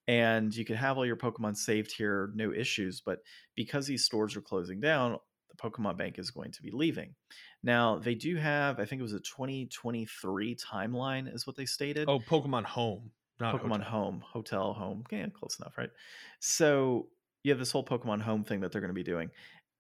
and 0.08 0.56
you 0.56 0.66
could 0.66 0.76
have 0.76 0.98
all 0.98 1.06
your 1.06 1.16
Pokemon 1.16 1.56
saved 1.56 1.92
here, 1.92 2.32
no 2.36 2.52
issues. 2.52 3.02
But 3.06 3.20
because 3.56 3.88
these 3.88 4.06
stores 4.06 4.36
are 4.36 4.42
closing 4.42 4.80
down, 4.82 5.18
the 5.50 5.70
Pokemon 5.70 5.98
bank 5.98 6.20
is 6.20 6.32
going 6.32 6.52
to 6.52 6.62
be 6.62 6.72
leaving. 6.72 7.16
Now 7.64 8.00
they 8.00 8.16
do 8.16 8.36
have, 8.36 8.80
I 8.80 8.86
think 8.86 9.00
it 9.00 9.04
was 9.04 9.14
a 9.14 9.20
twenty 9.20 9.68
twenty 9.68 10.06
three 10.06 10.56
timeline, 10.56 11.34
is 11.34 11.48
what 11.48 11.56
they 11.56 11.66
stated. 11.66 12.10
Oh, 12.10 12.20
Pokemon 12.20 12.66
Home, 12.66 13.12
not 13.40 13.56
Pokemon 13.56 13.84
Hotel. 13.84 13.90
Home, 13.92 14.24
Hotel 14.26 14.74
Home. 14.74 15.04
Yeah, 15.12 15.28
close 15.28 15.58
enough, 15.60 15.78
right? 15.78 15.92
So 16.40 17.08
you 17.44 17.52
have 17.52 17.60
this 17.60 17.72
whole 17.72 17.86
Pokemon 17.86 18.22
Home 18.22 18.44
thing 18.44 18.62
that 18.62 18.72
they're 18.72 18.82
going 18.82 18.90
to 18.90 18.94
be 18.94 19.04
doing. 19.04 19.30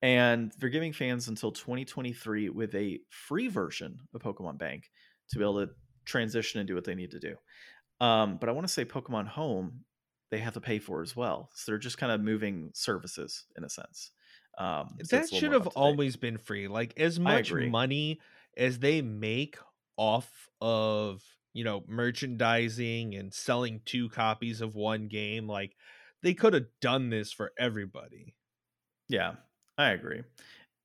And 0.01 0.51
they're 0.59 0.69
giving 0.69 0.93
fans 0.93 1.27
until 1.27 1.51
2023 1.51 2.49
with 2.49 2.73
a 2.73 2.99
free 3.09 3.49
version 3.49 3.99
of 4.13 4.21
Pokemon 4.21 4.57
Bank 4.57 4.89
to 5.31 5.37
be 5.37 5.43
able 5.43 5.65
to 5.65 5.73
transition 6.05 6.59
and 6.59 6.67
do 6.67 6.75
what 6.75 6.85
they 6.85 6.95
need 6.95 7.11
to 7.11 7.19
do. 7.19 7.35
Um, 7.99 8.37
but 8.37 8.47
I 8.47 8.53
want 8.53 8.65
to 8.65 8.73
say 8.73 8.85
Pokemon 8.85 9.27
Home, 9.27 9.83
they 10.31 10.37
have 10.37 10.53
to 10.53 10.61
pay 10.61 10.79
for 10.79 11.01
as 11.01 11.15
well. 11.15 11.49
So 11.53 11.71
they're 11.71 11.79
just 11.79 11.97
kind 11.97 12.11
of 12.13 12.21
moving 12.21 12.71
services 12.73 13.45
in 13.57 13.65
a 13.65 13.69
sense. 13.69 14.11
Um, 14.57 14.97
so 15.03 15.17
that 15.17 15.29
should 15.29 15.53
have 15.53 15.67
always 15.67 16.15
been 16.15 16.37
free. 16.37 16.67
Like 16.67 16.93
as 16.97 17.19
much 17.19 17.51
money 17.51 18.19
as 18.57 18.79
they 18.79 19.01
make 19.01 19.57
off 19.97 20.49
of 20.61 21.21
you 21.53 21.63
know 21.63 21.83
merchandising 21.87 23.15
and 23.15 23.33
selling 23.33 23.81
two 23.85 24.09
copies 24.09 24.61
of 24.61 24.75
one 24.75 25.07
game, 25.07 25.47
like 25.47 25.75
they 26.23 26.33
could 26.33 26.53
have 26.53 26.67
done 26.81 27.09
this 27.09 27.31
for 27.31 27.51
everybody. 27.57 28.35
Yeah, 29.07 29.35
I 29.77 29.91
agree. 29.91 30.23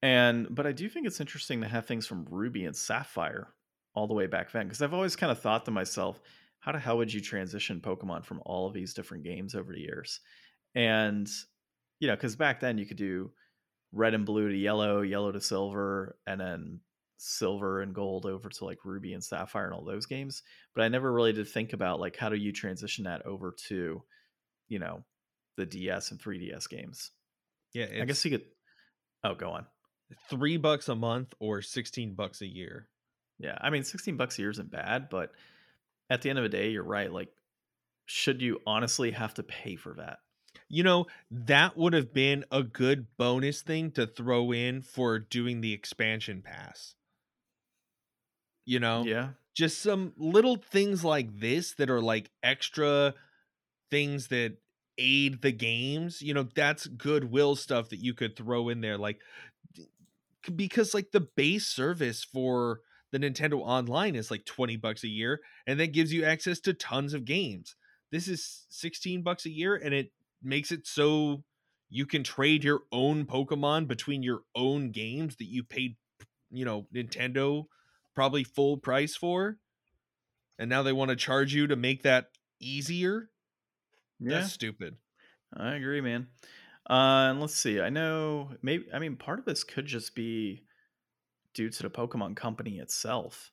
And 0.03 0.55
but 0.55 0.67
I 0.67 0.73
do 0.73 0.89
think 0.89 1.07
it's 1.07 1.21
interesting 1.21 1.61
to 1.61 1.69
have 1.69 1.87
things 1.87 2.07
from 2.07 2.27
Ruby 2.31 2.67
and 2.67 2.77
Sapphire 2.77 3.55
all 3.95 4.07
the 4.07 4.15
way 4.15 4.27
back 4.27 4.53
then 4.53 4.67
because 4.67 4.83
I've 4.83 4.95
always 4.95 5.17
kind 5.17 5.33
of 5.33 5.41
thought 5.41 5.65
to 5.65 5.71
myself, 5.71 6.21
how 6.61 6.73
the 6.73 6.79
hell 6.79 6.99
would 6.99 7.13
you 7.13 7.21
transition 7.21 7.81
Pokemon 7.81 8.25
from 8.25 8.43
all 8.45 8.67
of 8.67 8.75
these 8.75 8.95
different 8.95 9.25
games 9.25 9.55
over 9.55 9.73
the 9.73 9.81
years? 9.81 10.21
And 10.75 11.29
you 12.01 12.09
know, 12.09 12.17
because 12.17 12.37
back 12.37 12.61
then 12.61 12.79
you 12.79 12.87
could 12.87 12.97
do 12.97 13.33
red 13.93 14.15
and 14.15 14.27
blue 14.27 14.49
to 14.49 14.57
yellow, 14.57 15.03
yellow 15.03 15.33
to 15.33 15.41
silver, 15.41 16.19
and 16.27 16.41
then 16.41 16.81
silver 17.19 17.81
and 17.81 17.95
gold 17.95 18.27
over 18.27 18.49
to 18.49 18.65
like 18.65 18.85
Ruby 18.85 19.15
and 19.15 19.25
Sapphire 19.25 19.67
and 19.67 19.75
all 19.75 19.85
those 19.85 20.07
games. 20.07 20.43
But 20.75 20.83
I 20.83 20.89
never 20.89 21.13
really 21.13 21.33
did 21.33 21.49
think 21.49 21.73
about 21.73 22.01
like 22.01 22.17
how 22.17 22.29
do 22.29 22.37
you 22.37 22.53
transition 22.53 23.05
that 23.05 23.25
over 23.25 23.55
to, 23.69 24.03
you 24.69 24.79
know, 24.79 25.05
the 25.57 25.67
DS 25.67 26.11
and 26.11 26.21
3DS 26.21 26.69
games. 26.69 27.11
Yeah, 27.73 27.87
I 28.01 28.05
guess 28.05 28.25
you 28.25 28.31
could. 28.33 28.45
Oh, 29.23 29.35
go 29.35 29.51
on. 29.51 29.67
three 30.29 30.57
bucks 30.57 30.89
a 30.89 30.95
month 30.95 31.33
or 31.41 31.63
sixteen 31.63 32.15
bucks 32.15 32.41
a 32.41 32.47
year. 32.47 32.89
Yeah, 33.39 33.57
I 33.61 33.71
mean, 33.71 33.83
sixteen 33.85 34.17
bucks 34.17 34.39
a 34.39 34.43
year 34.43 34.51
isn't 34.51 34.71
bad, 34.71 35.09
but 35.11 35.33
at 36.11 36.23
the 36.23 36.31
end 36.31 36.39
of 36.39 36.43
the 36.45 36.49
day, 36.51 36.71
you're 36.71 36.85
right. 36.85 37.11
Like, 37.13 37.31
should 38.07 38.41
you 38.43 38.61
honestly 38.67 39.11
have 39.13 39.35
to 39.35 39.43
pay 39.43 39.77
for 39.77 39.95
that? 39.95 40.19
You 40.69 40.83
know, 40.85 41.07
that 41.31 41.77
would 41.77 41.95
have 41.95 42.13
been 42.13 42.45
a 42.53 42.63
good 42.63 43.07
bonus 43.17 43.63
thing 43.63 43.91
to 43.93 44.07
throw 44.07 44.53
in 44.53 44.83
for 44.83 45.19
doing 45.19 45.61
the 45.61 45.73
expansion 45.73 46.43
pass. 46.43 46.95
You 48.67 48.81
know, 48.81 49.05
Yeah, 49.05 49.31
just 49.55 49.83
some 49.83 50.13
little 50.17 50.57
things 50.57 51.05
like 51.05 51.39
this 51.39 51.75
that 51.75 51.91
are 51.91 52.01
like 52.01 52.31
extra 52.43 53.15
things 53.91 54.29
that 54.29 54.57
aid 54.99 55.43
the 55.43 55.53
games. 55.53 56.23
You 56.23 56.35
know, 56.35 56.49
that's 56.55 56.87
goodwill 56.87 57.57
stuff 57.57 57.89
that 57.91 58.03
you 58.03 58.15
could 58.15 58.37
throw 58.37 58.69
in 58.69 58.81
there. 58.81 58.99
Like, 58.99 59.21
because 60.55 60.95
like 60.95 61.11
the 61.13 61.21
base 61.21 61.67
service 61.67 62.25
for 62.25 62.81
the 63.13 63.19
Nintendo 63.19 63.61
Online 63.61 64.17
is 64.17 64.31
like 64.31 64.45
20 64.45 64.77
bucks 64.77 65.05
a 65.05 65.09
year 65.09 65.41
and 65.67 65.79
that 65.79 65.93
gives 65.93 66.13
you 66.13 66.25
access 66.25 66.61
to 66.61 66.75
tons 66.75 67.15
of 67.15 67.25
games. 67.25 67.77
This 68.11 68.29
is 68.29 68.67
16 68.71 69.23
bucks 69.23 69.47
a 69.47 69.51
year 69.51 69.77
and 69.77 69.95
it 69.95 70.13
makes 70.43 70.73
it 70.73 70.87
so 70.87 71.45
you 71.89 72.07
can 72.07 72.25
trade 72.25 72.65
your 72.65 72.83
own 72.91 73.25
Pokemon 73.25 73.87
between 73.87 74.23
your 74.23 74.41
own 74.55 74.91
games 74.91 75.37
that 75.37 75.45
you 75.45 75.63
paid, 75.63 75.97
you 76.51 76.65
know, 76.65 76.87
Nintendo 76.95 77.67
probably 78.15 78.45
full 78.45 78.77
price 78.77 79.17
for. 79.17 79.59
And 80.59 80.69
now 80.69 80.83
they 80.83 80.93
want 80.93 81.11
to 81.11 81.17
charge 81.17 81.55
you 81.55 81.67
to 81.67 81.77
make 81.77 82.03
that 82.03 82.31
easier. 82.61 83.29
Yeah, 84.21 84.41
That's 84.41 84.53
stupid. 84.53 84.97
I 85.57 85.75
agree, 85.75 86.01
man. 86.01 86.29
Uh, 86.89 87.31
and 87.31 87.41
let's 87.41 87.55
see. 87.55 87.81
I 87.81 87.89
know 87.91 88.51
maybe. 88.63 88.87
I 88.93 88.99
mean, 88.99 89.17
part 89.17 89.39
of 89.39 89.45
this 89.45 89.65
could 89.65 89.87
just 89.87 90.15
be 90.15 90.65
due 91.55 91.71
to 91.71 91.83
the 91.83 91.91
Pokemon 91.91 92.37
Company 92.37 92.79
itself, 92.79 93.53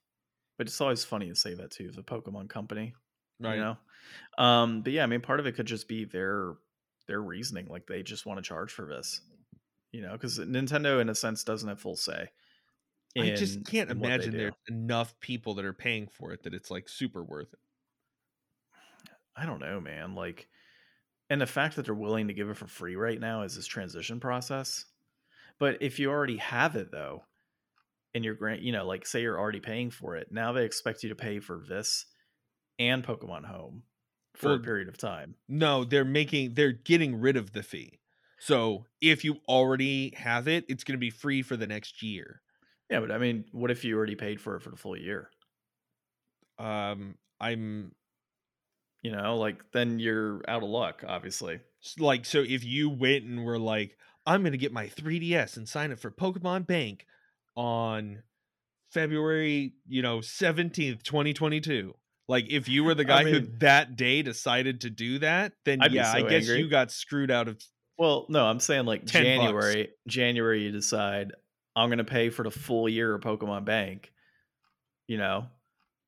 but 0.58 0.68
it's 0.68 0.82
always 0.82 1.06
funny 1.06 1.30
to 1.30 1.36
say 1.36 1.54
that 1.54 1.72
too. 1.72 1.92
The 1.92 2.04
Pokemon 2.04 2.50
Company, 2.50 2.94
Right. 3.40 3.56
you 3.56 3.62
know. 3.62 3.78
Um, 4.38 4.82
but 4.82 4.94
yeah, 4.94 5.04
I 5.04 5.08
mean, 5.08 5.22
part 5.22 5.40
of 5.40 5.48
it 5.48 5.54
could 5.54 5.66
just 5.66 5.88
be 5.88 6.06
their 6.06 6.56
their 7.08 7.22
reasoning, 7.22 7.68
like 7.68 7.88
they 7.88 8.04
just 8.04 8.26
want 8.26 8.38
to 8.38 8.44
charge 8.44 8.72
for 8.72 8.86
this, 8.86 9.22
you 9.92 10.02
know, 10.02 10.14
because 10.14 10.40
Nintendo, 10.40 11.02
in 11.02 11.10
a 11.10 11.16
sense, 11.16 11.44
doesn't 11.44 11.70
have 11.70 11.80
full 11.80 11.96
say. 11.96 12.30
I 13.18 13.32
just 13.32 13.66
can't 13.66 13.90
in 13.90 13.98
imagine 13.98 14.32
there's 14.38 14.54
enough 14.70 15.20
people 15.20 15.56
that 15.56 15.66
are 15.66 15.74
paying 15.74 16.08
for 16.08 16.32
it 16.32 16.44
that 16.44 16.54
it's 16.54 16.72
like 16.72 16.88
super 16.88 17.24
worth 17.24 17.54
it. 17.54 17.60
I 19.36 19.46
don't 19.46 19.60
know, 19.60 19.80
man. 19.80 20.16
Like, 20.16 20.48
and 21.30 21.42
the 21.42 21.48
fact 21.48 21.76
that 21.76 21.86
they're 21.86 21.96
willing 21.96 22.28
to 22.28 22.34
give 22.34 22.50
it 22.50 22.58
for 22.58 22.68
free 22.68 22.96
right 22.96 23.20
now 23.20 23.44
is 23.44 23.56
this 23.56 23.68
transition 23.68 24.20
process. 24.20 24.86
But 25.60 25.82
if 25.82 26.00
you 26.00 26.10
already 26.12 26.38
have 26.38 26.76
it 26.76 26.92
though, 26.92 27.26
and 28.14 28.26
you're 28.26 28.36
grant, 28.36 28.62
you 28.62 28.72
know, 28.72 28.86
like 28.86 29.06
say 29.06 29.22
you're 29.22 29.40
already 29.40 29.60
paying 29.62 29.92
for 29.92 30.18
it, 30.18 30.32
now 30.32 30.52
they 30.54 30.66
expect 30.66 31.04
you 31.04 31.10
to 31.10 31.16
pay 31.16 31.40
for 31.40 31.60
this 31.60 32.06
and 32.80 33.04
Pokemon 33.04 33.46
Home 33.46 33.84
for 34.36 34.54
Well, 34.54 34.56
a 34.56 34.60
period 34.60 34.90
of 34.90 34.98
time. 34.98 35.36
No, 35.48 35.84
they're 35.84 36.06
making 36.06 36.56
they're 36.56 36.72
getting 36.74 37.20
rid 37.22 37.38
of 37.38 37.54
the 37.54 37.64
fee. 37.64 38.00
So 38.40 38.88
if 39.02 39.24
you 39.24 39.38
already 39.48 40.16
have 40.16 40.48
it, 40.48 40.66
it's 40.70 40.84
going 40.84 40.98
to 40.98 41.00
be 41.00 41.12
free 41.12 41.42
for 41.44 41.58
the 41.58 41.68
next 41.68 42.02
year. 42.04 42.42
Yeah, 42.90 43.00
but 43.00 43.12
I 43.12 43.18
mean, 43.18 43.46
what 43.52 43.72
if 43.72 43.84
you 43.84 43.98
already 43.98 44.16
paid 44.16 44.40
for 44.42 44.56
it 44.56 44.62
for 44.62 44.70
the 44.70 44.78
full 44.78 44.98
year? 44.98 45.32
Um, 46.58 47.18
I'm 47.40 47.96
You 49.02 49.12
know, 49.12 49.38
like 49.38 49.64
then 49.74 50.00
you're 50.00 50.42
out 50.48 50.64
of 50.64 50.70
luck, 50.70 51.04
obviously. 51.08 51.60
like, 51.98 52.26
so 52.26 52.44
if 52.48 52.64
you 52.64 52.90
went 52.90 53.24
and 53.24 53.44
were 53.44 53.60
like, 53.60 53.98
I'm 54.26 54.42
going 54.42 54.52
to 54.52 54.58
get 54.58 54.72
my 54.72 54.88
3DS 54.88 55.58
and 55.58 55.68
sign 55.68 55.92
up 55.92 56.00
for 56.00 56.12
Pokemon 56.12 56.68
Bank 56.68 57.08
on 57.56 58.22
February, 58.92 59.74
you 59.88 60.02
know, 60.02 60.20
17th, 60.20 61.02
2022. 61.02 61.96
Like 62.28 62.46
if 62.50 62.70
you 62.70 62.84
were 62.84 62.94
the 62.94 63.04
I 63.04 63.24
guy 63.24 63.30
who 63.30 63.40
that 63.60 63.96
day 63.96 64.22
decided 64.22 64.82
to 64.82 64.90
do 64.90 65.20
that, 65.20 65.54
then 65.66 65.82
I'd 65.82 65.92
yeah, 65.92 66.12
I 66.12 66.22
guess 66.22 66.44
angry. 66.44 66.60
you 66.60 66.70
got 66.70 66.92
screwed 66.92 67.32
out 67.32 67.48
of 67.48 67.62
Well, 67.98 68.28
no, 68.30 68.46
I'm 68.46 68.60
saying 68.60 68.86
like 68.86 69.06
10 69.06 69.24
bucks. 69.24 69.24
January. 69.24 69.90
January, 70.08 70.64
you 70.64 70.72
decide 70.72 71.32
I'm 71.76 71.90
going 71.90 71.98
to 71.98 72.04
pay 72.04 72.30
for 72.30 72.44
the 72.44 72.52
full 72.52 72.88
year 72.88 73.16
of 73.16 73.22
Pokemon 73.22 73.66
Bank. 73.66 74.12
You 75.08 75.18
know, 75.18 75.48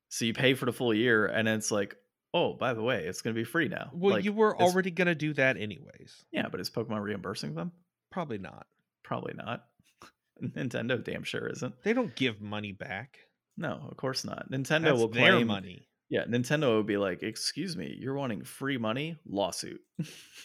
so 0.10 0.26
you 0.26 0.34
pay 0.34 0.54
for 0.54 0.66
the 0.66 0.72
full 0.72 0.94
year, 0.94 1.26
and 1.26 1.48
it's 1.48 1.72
like, 1.72 1.98
oh, 2.34 2.54
by 2.54 2.74
the 2.74 2.82
way, 2.82 3.06
it's 3.06 3.22
going 3.22 3.36
to 3.36 3.40
be 3.40 3.46
free 3.46 3.68
now. 3.68 3.90
Well, 3.94 4.16
Like, 4.16 4.26
you 4.26 4.34
were 4.34 4.60
already 4.60 4.92
going 4.92 5.08
to 5.08 5.16
do 5.16 5.34
that 5.34 5.58
anyways. 5.58 6.26
Yeah, 6.32 6.48
but 6.50 6.60
is 6.60 6.70
Pokemon 6.70 7.02
reimbursing 7.02 7.56
them? 7.56 7.72
Probably 8.12 8.38
not. 8.38 8.66
Probably 9.04 9.34
not. 9.36 9.66
Nintendo 10.44 11.04
damn 11.04 11.24
sure 11.24 11.48
isn't. 11.48 11.76
They 11.84 11.94
don't 11.94 12.16
give 12.16 12.42
money 12.42 12.72
back. 12.72 13.20
No, 13.58 13.88
of 13.90 13.98
course 13.98 14.26
not. 14.26 14.50
Nintendo 14.52 14.86
That's 14.86 15.00
will 15.00 15.08
their 15.10 15.34
claim 15.34 15.48
money, 15.48 15.88
Yeah, 16.10 16.26
Nintendo 16.26 16.78
would 16.78 16.88
be 16.88 16.98
like, 16.98 17.22
"Excuse 17.22 17.78
me, 17.78 17.96
you're 18.00 18.16
wanting 18.16 18.44
free 18.44 18.80
money? 18.80 19.18
Lawsuit. 19.28 19.80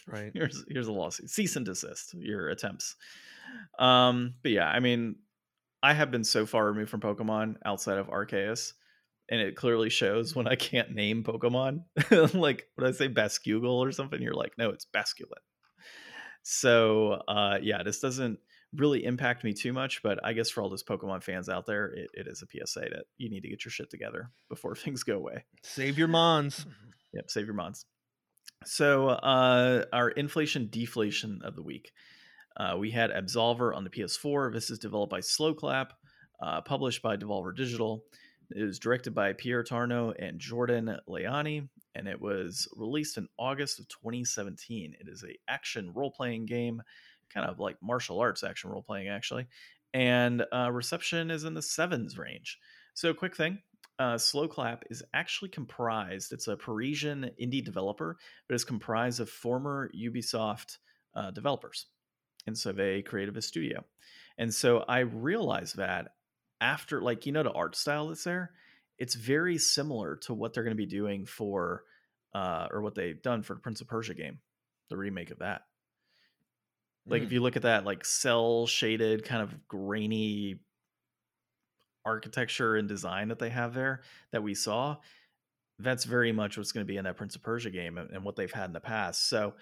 right? 0.07 0.31
here's 0.35 0.63
here's 0.69 0.87
a 0.87 0.91
lawsuit. 0.91 1.29
Cease 1.31 1.55
and 1.55 1.65
desist 1.65 2.13
your 2.13 2.49
attempts." 2.49 2.95
Um, 3.79 4.35
but 4.43 4.51
yeah, 4.51 4.67
I 4.67 4.79
mean, 4.79 5.15
I 5.81 5.93
have 5.93 6.11
been 6.11 6.23
so 6.23 6.45
far 6.45 6.67
removed 6.67 6.91
from 6.91 7.01
Pokemon 7.01 7.55
outside 7.65 7.97
of 7.97 8.07
Arceus, 8.09 8.73
and 9.29 9.39
it 9.39 9.55
clearly 9.55 9.89
shows 9.89 10.35
when 10.35 10.47
I 10.47 10.55
can't 10.55 10.91
name 10.91 11.23
Pokemon. 11.23 11.83
like, 12.33 12.67
would 12.77 12.87
I 12.87 12.91
say 12.91 13.07
Bascule 13.07 13.63
or 13.63 13.91
something? 13.91 14.21
You're 14.21 14.33
like, 14.33 14.53
no, 14.57 14.69
it's 14.69 14.85
Basculin. 14.85 15.43
So 16.41 17.21
uh, 17.27 17.59
yeah, 17.61 17.83
this 17.83 17.99
doesn't 17.99 18.39
really 18.75 19.03
impact 19.03 19.43
me 19.43 19.53
too 19.53 19.73
much, 19.73 20.01
but 20.03 20.19
I 20.23 20.33
guess 20.33 20.49
for 20.49 20.61
all 20.61 20.69
those 20.69 20.83
Pokemon 20.83 21.23
fans 21.23 21.49
out 21.49 21.65
there, 21.65 21.87
it, 21.87 22.09
it 22.13 22.27
is 22.27 22.43
a 22.43 22.47
PSA 22.47 22.81
that 22.91 23.05
you 23.17 23.29
need 23.29 23.41
to 23.41 23.49
get 23.49 23.65
your 23.65 23.71
shit 23.71 23.89
together 23.89 24.31
before 24.49 24.75
things 24.75 25.03
go 25.03 25.15
away. 25.15 25.45
Save 25.63 25.97
your 25.97 26.07
mons. 26.07 26.65
Yep, 27.13 27.29
save 27.29 27.45
your 27.45 27.55
mons. 27.55 27.85
So 28.65 29.09
uh, 29.09 29.85
our 29.93 30.09
inflation 30.09 30.69
deflation 30.69 31.41
of 31.43 31.55
the 31.55 31.63
week. 31.63 31.91
Uh, 32.57 32.75
we 32.77 32.91
had 32.91 33.09
Absolver 33.11 33.75
on 33.75 33.85
the 33.85 33.89
PS4. 33.89 34.51
This 34.51 34.69
is 34.69 34.79
developed 34.79 35.11
by 35.11 35.21
Sloclap, 35.21 35.91
uh, 36.43 36.61
published 36.61 37.01
by 37.01 37.15
Devolver 37.15 37.55
Digital. 37.55 38.03
It 38.51 38.63
was 38.63 38.79
directed 38.79 39.13
by 39.13 39.33
Pierre 39.33 39.63
Tarno 39.63 40.13
and 40.17 40.39
Jordan 40.39 40.97
Layani, 41.07 41.67
and 41.93 42.07
it 42.07 42.19
was 42.19 42.67
released 42.75 43.17
in 43.17 43.27
August 43.37 43.79
of 43.79 43.87
2017. 43.89 44.95
It 44.99 45.07
is 45.07 45.23
a 45.23 45.37
action 45.47 45.91
role 45.93 46.11
playing 46.11 46.47
game, 46.47 46.81
kind 47.33 47.47
of 47.47 47.59
like 47.59 47.77
martial 47.81 48.19
arts 48.19 48.43
action 48.43 48.71
role 48.71 48.81
playing 48.81 49.07
actually, 49.07 49.47
and 49.93 50.43
uh, 50.51 50.71
reception 50.71 51.29
is 51.29 51.43
in 51.43 51.53
the 51.53 51.61
sevens 51.61 52.17
range. 52.17 52.57
So, 52.95 53.13
quick 53.13 53.35
thing: 53.35 53.59
uh, 53.99 54.17
Sloclap 54.17 54.83
is 54.89 55.03
actually 55.13 55.49
comprised. 55.49 56.33
It's 56.33 56.47
a 56.47 56.57
Parisian 56.57 57.29
indie 57.39 57.63
developer, 57.63 58.17
but 58.47 58.55
it's 58.55 58.63
comprised 58.63 59.19
of 59.19 59.29
former 59.29 59.91
Ubisoft 59.95 60.77
uh, 61.15 61.29
developers, 61.31 61.85
and 62.47 62.57
so 62.57 62.71
they 62.71 63.03
created 63.03 63.37
a 63.37 63.41
studio. 63.43 63.85
And 64.39 64.53
so 64.53 64.85
I 64.87 64.99
realized 64.99 65.77
that 65.77 66.13
after, 66.61 67.01
like 67.01 67.25
you 67.25 67.31
know, 67.31 67.43
the 67.43 67.51
art 67.51 67.75
style 67.75 68.07
that's 68.09 68.23
there, 68.23 68.51
it's 68.97 69.15
very 69.15 69.57
similar 69.57 70.17
to 70.17 70.33
what 70.33 70.53
they're 70.53 70.63
going 70.63 70.75
to 70.75 70.83
be 70.83 70.85
doing 70.85 71.25
for, 71.25 71.83
uh, 72.33 72.67
or 72.71 72.81
what 72.81 72.95
they've 72.95 73.21
done 73.21 73.43
for 73.43 73.53
the 73.53 73.61
Prince 73.61 73.81
of 73.81 73.87
Persia 73.87 74.13
game, 74.13 74.39
the 74.89 74.97
remake 74.97 75.31
of 75.31 75.39
that. 75.39 75.61
Like 77.05 77.23
if 77.23 77.29
Mm. 77.29 77.33
you 77.33 77.41
look 77.41 77.55
at 77.55 77.63
that, 77.63 77.85
like 77.85 78.05
cell 78.05 78.67
shaded, 78.67 79.23
kind 79.23 79.41
of 79.41 79.67
grainy 79.67 80.59
architecture 82.05 82.75
and 82.75 82.87
design 82.87 83.29
that 83.29 83.39
they 83.39 83.49
have 83.49 83.73
there 83.73 84.01
that 84.31 84.43
we 84.43 84.53
saw, 84.53 84.97
that's 85.79 86.03
very 86.03 86.31
much 86.31 86.57
what's 86.57 86.71
going 86.71 86.85
to 86.85 86.91
be 86.91 86.97
in 86.97 87.05
that 87.05 87.17
Prince 87.17 87.35
of 87.35 87.41
Persia 87.41 87.69
game 87.69 87.97
and, 87.97 88.11
and 88.11 88.23
what 88.23 88.35
they've 88.35 88.51
had 88.51 88.65
in 88.65 88.73
the 88.73 88.79
past. 88.79 89.27
So 89.29 89.53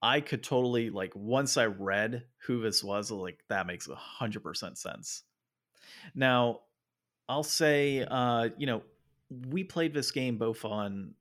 I 0.00 0.20
could 0.20 0.42
totally 0.42 0.88
like 0.90 1.12
once 1.14 1.56
I 1.56 1.66
read 1.66 2.24
who 2.46 2.62
this 2.62 2.82
was, 2.82 3.10
like 3.10 3.40
that 3.48 3.66
makes 3.66 3.88
a 3.88 3.94
hundred 3.96 4.42
percent 4.42 4.78
sense. 4.78 5.24
Now, 6.14 6.60
I'll 7.28 7.42
say, 7.42 8.04
uh, 8.08 8.48
you 8.58 8.66
know, 8.66 8.82
we 9.48 9.64
played 9.64 9.94
this 9.94 10.10
game 10.10 10.38
both 10.38 10.64
on, 10.64 11.14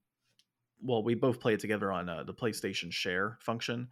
well, 0.82 1.04
we 1.04 1.16
both 1.16 1.40
played 1.40 1.60
together 1.60 1.92
on 1.92 2.10
uh, 2.10 2.24
the 2.24 2.34
PlayStation 2.34 2.92
Share 2.92 3.38
function. 3.42 3.90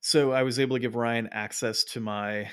So 0.00 0.30
I 0.32 0.44
was 0.44 0.60
able 0.60 0.76
to 0.76 0.80
give 0.80 0.94
Ryan 0.94 1.28
access 1.32 1.82
to 1.84 2.00
my 2.00 2.48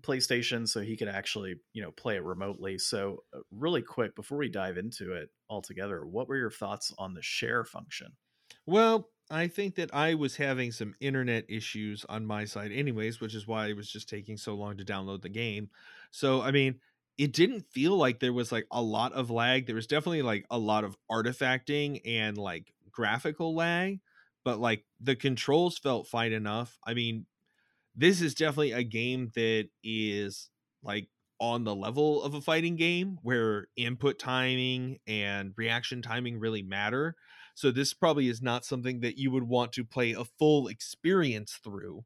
PlayStation 0.00 0.66
so 0.68 0.80
he 0.80 0.96
could 0.96 1.08
actually, 1.08 1.56
you 1.72 1.82
know, 1.82 1.92
play 1.92 2.16
it 2.16 2.24
remotely. 2.24 2.78
So, 2.78 3.22
uh, 3.34 3.40
really 3.50 3.82
quick 3.82 4.16
before 4.16 4.38
we 4.38 4.48
dive 4.48 4.76
into 4.76 5.12
it 5.12 5.30
altogether, 5.48 6.04
what 6.04 6.28
were 6.28 6.36
your 6.36 6.50
thoughts 6.50 6.92
on 6.98 7.14
the 7.14 7.22
share 7.22 7.64
function? 7.64 8.12
Well, 8.66 9.08
I 9.28 9.48
think 9.48 9.74
that 9.74 9.92
I 9.92 10.14
was 10.14 10.36
having 10.36 10.70
some 10.70 10.94
internet 11.00 11.46
issues 11.48 12.04
on 12.04 12.26
my 12.26 12.44
side, 12.44 12.70
anyways, 12.70 13.20
which 13.20 13.34
is 13.34 13.46
why 13.46 13.66
it 13.66 13.76
was 13.76 13.90
just 13.90 14.08
taking 14.08 14.36
so 14.36 14.54
long 14.54 14.76
to 14.76 14.84
download 14.84 15.22
the 15.22 15.28
game. 15.28 15.70
So, 16.12 16.42
I 16.42 16.52
mean, 16.52 16.80
it 17.18 17.32
didn't 17.32 17.62
feel 17.72 17.96
like 17.96 18.20
there 18.20 18.32
was 18.32 18.52
like 18.52 18.66
a 18.70 18.82
lot 18.82 19.12
of 19.14 19.30
lag. 19.30 19.66
There 19.66 19.74
was 19.74 19.88
definitely 19.88 20.22
like 20.22 20.46
a 20.50 20.58
lot 20.58 20.84
of 20.84 20.96
artifacting 21.10 22.00
and 22.04 22.38
like 22.38 22.72
graphical 22.90 23.54
lag, 23.54 23.98
but 24.44 24.60
like 24.60 24.84
the 25.00 25.16
controls 25.16 25.76
felt 25.76 26.06
fine 26.06 26.32
enough. 26.32 26.78
I 26.86 26.94
mean, 26.94 27.26
this 27.94 28.20
is 28.20 28.34
definitely 28.34 28.72
a 28.72 28.82
game 28.84 29.30
that 29.34 29.68
is 29.82 30.50
like 30.82 31.08
on 31.40 31.64
the 31.64 31.74
level 31.74 32.22
of 32.22 32.34
a 32.34 32.40
fighting 32.40 32.76
game 32.76 33.18
where 33.22 33.68
input 33.76 34.18
timing 34.18 34.98
and 35.06 35.52
reaction 35.56 36.02
timing 36.02 36.38
really 36.38 36.62
matter. 36.62 37.16
So 37.56 37.70
this 37.70 37.94
probably 37.94 38.28
is 38.28 38.42
not 38.42 38.66
something 38.66 39.00
that 39.00 39.16
you 39.16 39.30
would 39.30 39.44
want 39.44 39.72
to 39.72 39.84
play 39.84 40.12
a 40.12 40.26
full 40.26 40.68
experience 40.68 41.54
through. 41.54 42.04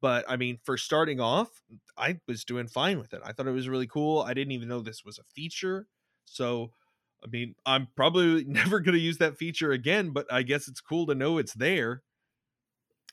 But 0.00 0.24
I 0.28 0.36
mean, 0.36 0.58
for 0.64 0.76
starting 0.76 1.20
off, 1.20 1.62
I 1.96 2.18
was 2.26 2.44
doing 2.44 2.66
fine 2.66 2.98
with 2.98 3.14
it. 3.14 3.22
I 3.24 3.32
thought 3.32 3.46
it 3.46 3.52
was 3.52 3.68
really 3.68 3.86
cool. 3.86 4.22
I 4.22 4.34
didn't 4.34 4.52
even 4.52 4.68
know 4.68 4.80
this 4.80 5.04
was 5.04 5.18
a 5.18 5.24
feature. 5.24 5.86
So, 6.24 6.72
I 7.24 7.28
mean, 7.28 7.54
I'm 7.64 7.86
probably 7.94 8.44
never 8.48 8.80
going 8.80 8.94
to 8.94 9.00
use 9.00 9.18
that 9.18 9.38
feature 9.38 9.70
again, 9.70 10.10
but 10.10 10.26
I 10.32 10.42
guess 10.42 10.66
it's 10.66 10.80
cool 10.80 11.06
to 11.06 11.14
know 11.14 11.38
it's 11.38 11.54
there. 11.54 12.02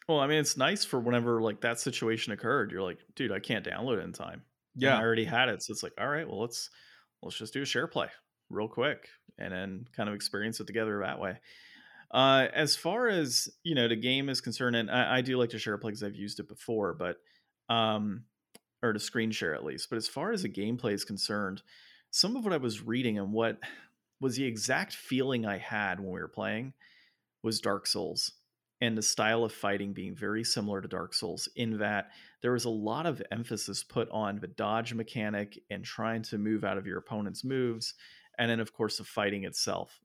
Well, 0.08 0.20
I 0.20 0.28
mean, 0.28 0.40
it's 0.40 0.58
nice 0.58 0.86
for 0.86 1.00
whenever 1.00 1.42
like 1.42 1.62
that 1.62 1.80
situation 1.80 2.34
occurred. 2.34 2.72
You're 2.72 2.84
like, 2.84 3.00
dude, 3.16 3.32
I 3.32 3.40
can't 3.40 3.66
download 3.66 3.98
it 4.00 4.04
in 4.04 4.14
time. 4.14 4.44
And 4.82 4.94
I 4.96 5.02
already 5.02 5.26
had 5.26 5.50
it, 5.50 5.64
so 5.64 5.72
it's 5.72 5.84
like, 5.84 5.94
all 6.00 6.08
right, 6.08 6.28
well, 6.28 6.42
let's 6.42 6.70
let's 7.24 7.38
just 7.38 7.54
do 7.54 7.62
a 7.62 7.66
share 7.66 7.88
play 7.88 8.10
real 8.50 8.68
quick, 8.68 9.10
and 9.38 9.54
then 9.54 9.86
kind 9.94 10.10
of 10.10 10.16
experience 10.16 10.60
it 10.60 10.68
together 10.68 11.00
that 11.00 11.20
way. 11.20 11.40
Uh, 12.12 12.48
as 12.54 12.76
far 12.76 13.08
as 13.08 13.50
you 13.64 13.76
know, 13.76 13.88
the 13.88 13.96
game 13.96 14.30
is 14.30 14.42
concerned, 14.42 14.76
and 14.76 14.90
I, 14.90 15.18
I 15.18 15.22
do 15.22 15.38
like 15.38 15.50
to 15.50 15.60
share 15.60 15.78
because 15.78 16.04
I've 16.04 16.16
used 16.16 16.40
it 16.40 16.48
before, 16.48 16.94
but 16.94 17.18
um, 17.74 18.24
or 18.84 18.94
to 18.94 19.00
screen 19.00 19.32
share 19.32 19.56
at 19.56 19.66
least. 19.66 19.90
But 19.90 19.98
as 19.98 20.08
far 20.08 20.32
as 20.32 20.44
the 20.44 20.50
gameplay 20.50 20.94
is 20.94 21.04
concerned, 21.04 21.62
some 22.12 22.36
of 22.36 22.44
what 22.44 22.54
I 22.54 22.58
was 22.58 22.82
reading 22.82 23.18
and 23.18 23.34
what 23.34 23.58
was 24.22 24.36
the 24.36 24.46
exact 24.46 24.94
feeling 24.94 25.46
I 25.46 25.58
had 25.58 26.00
when 26.00 26.12
we 26.12 26.20
were 26.20 26.28
playing 26.28 26.74
was 27.44 27.60
Dark 27.60 27.88
Souls 27.88 28.32
and 28.82 28.98
the 28.98 29.02
style 29.02 29.44
of 29.44 29.54
fighting 29.54 29.94
being 29.94 30.16
very 30.16 30.44
similar 30.44 30.82
to 30.82 30.88
Dark 30.88 31.14
Souls 31.14 31.48
in 31.56 31.78
that 31.80 32.12
there 32.42 32.52
was 32.52 32.66
a 32.66 32.70
lot 32.70 33.06
of 33.06 33.22
emphasis 33.32 33.84
put 33.84 34.10
on 34.12 34.40
the 34.40 34.48
dodge 34.48 34.94
mechanic 34.94 35.60
and 35.70 35.84
trying 35.84 36.22
to 36.24 36.38
move 36.38 36.64
out 36.64 36.78
of 36.78 36.86
your 36.86 36.98
opponent's 36.98 37.44
moves. 37.44 37.94
And 38.38 38.50
then, 38.50 38.60
of 38.60 38.74
course, 38.74 38.98
the 38.98 39.04
fighting 39.04 39.46
itself. 39.46 40.02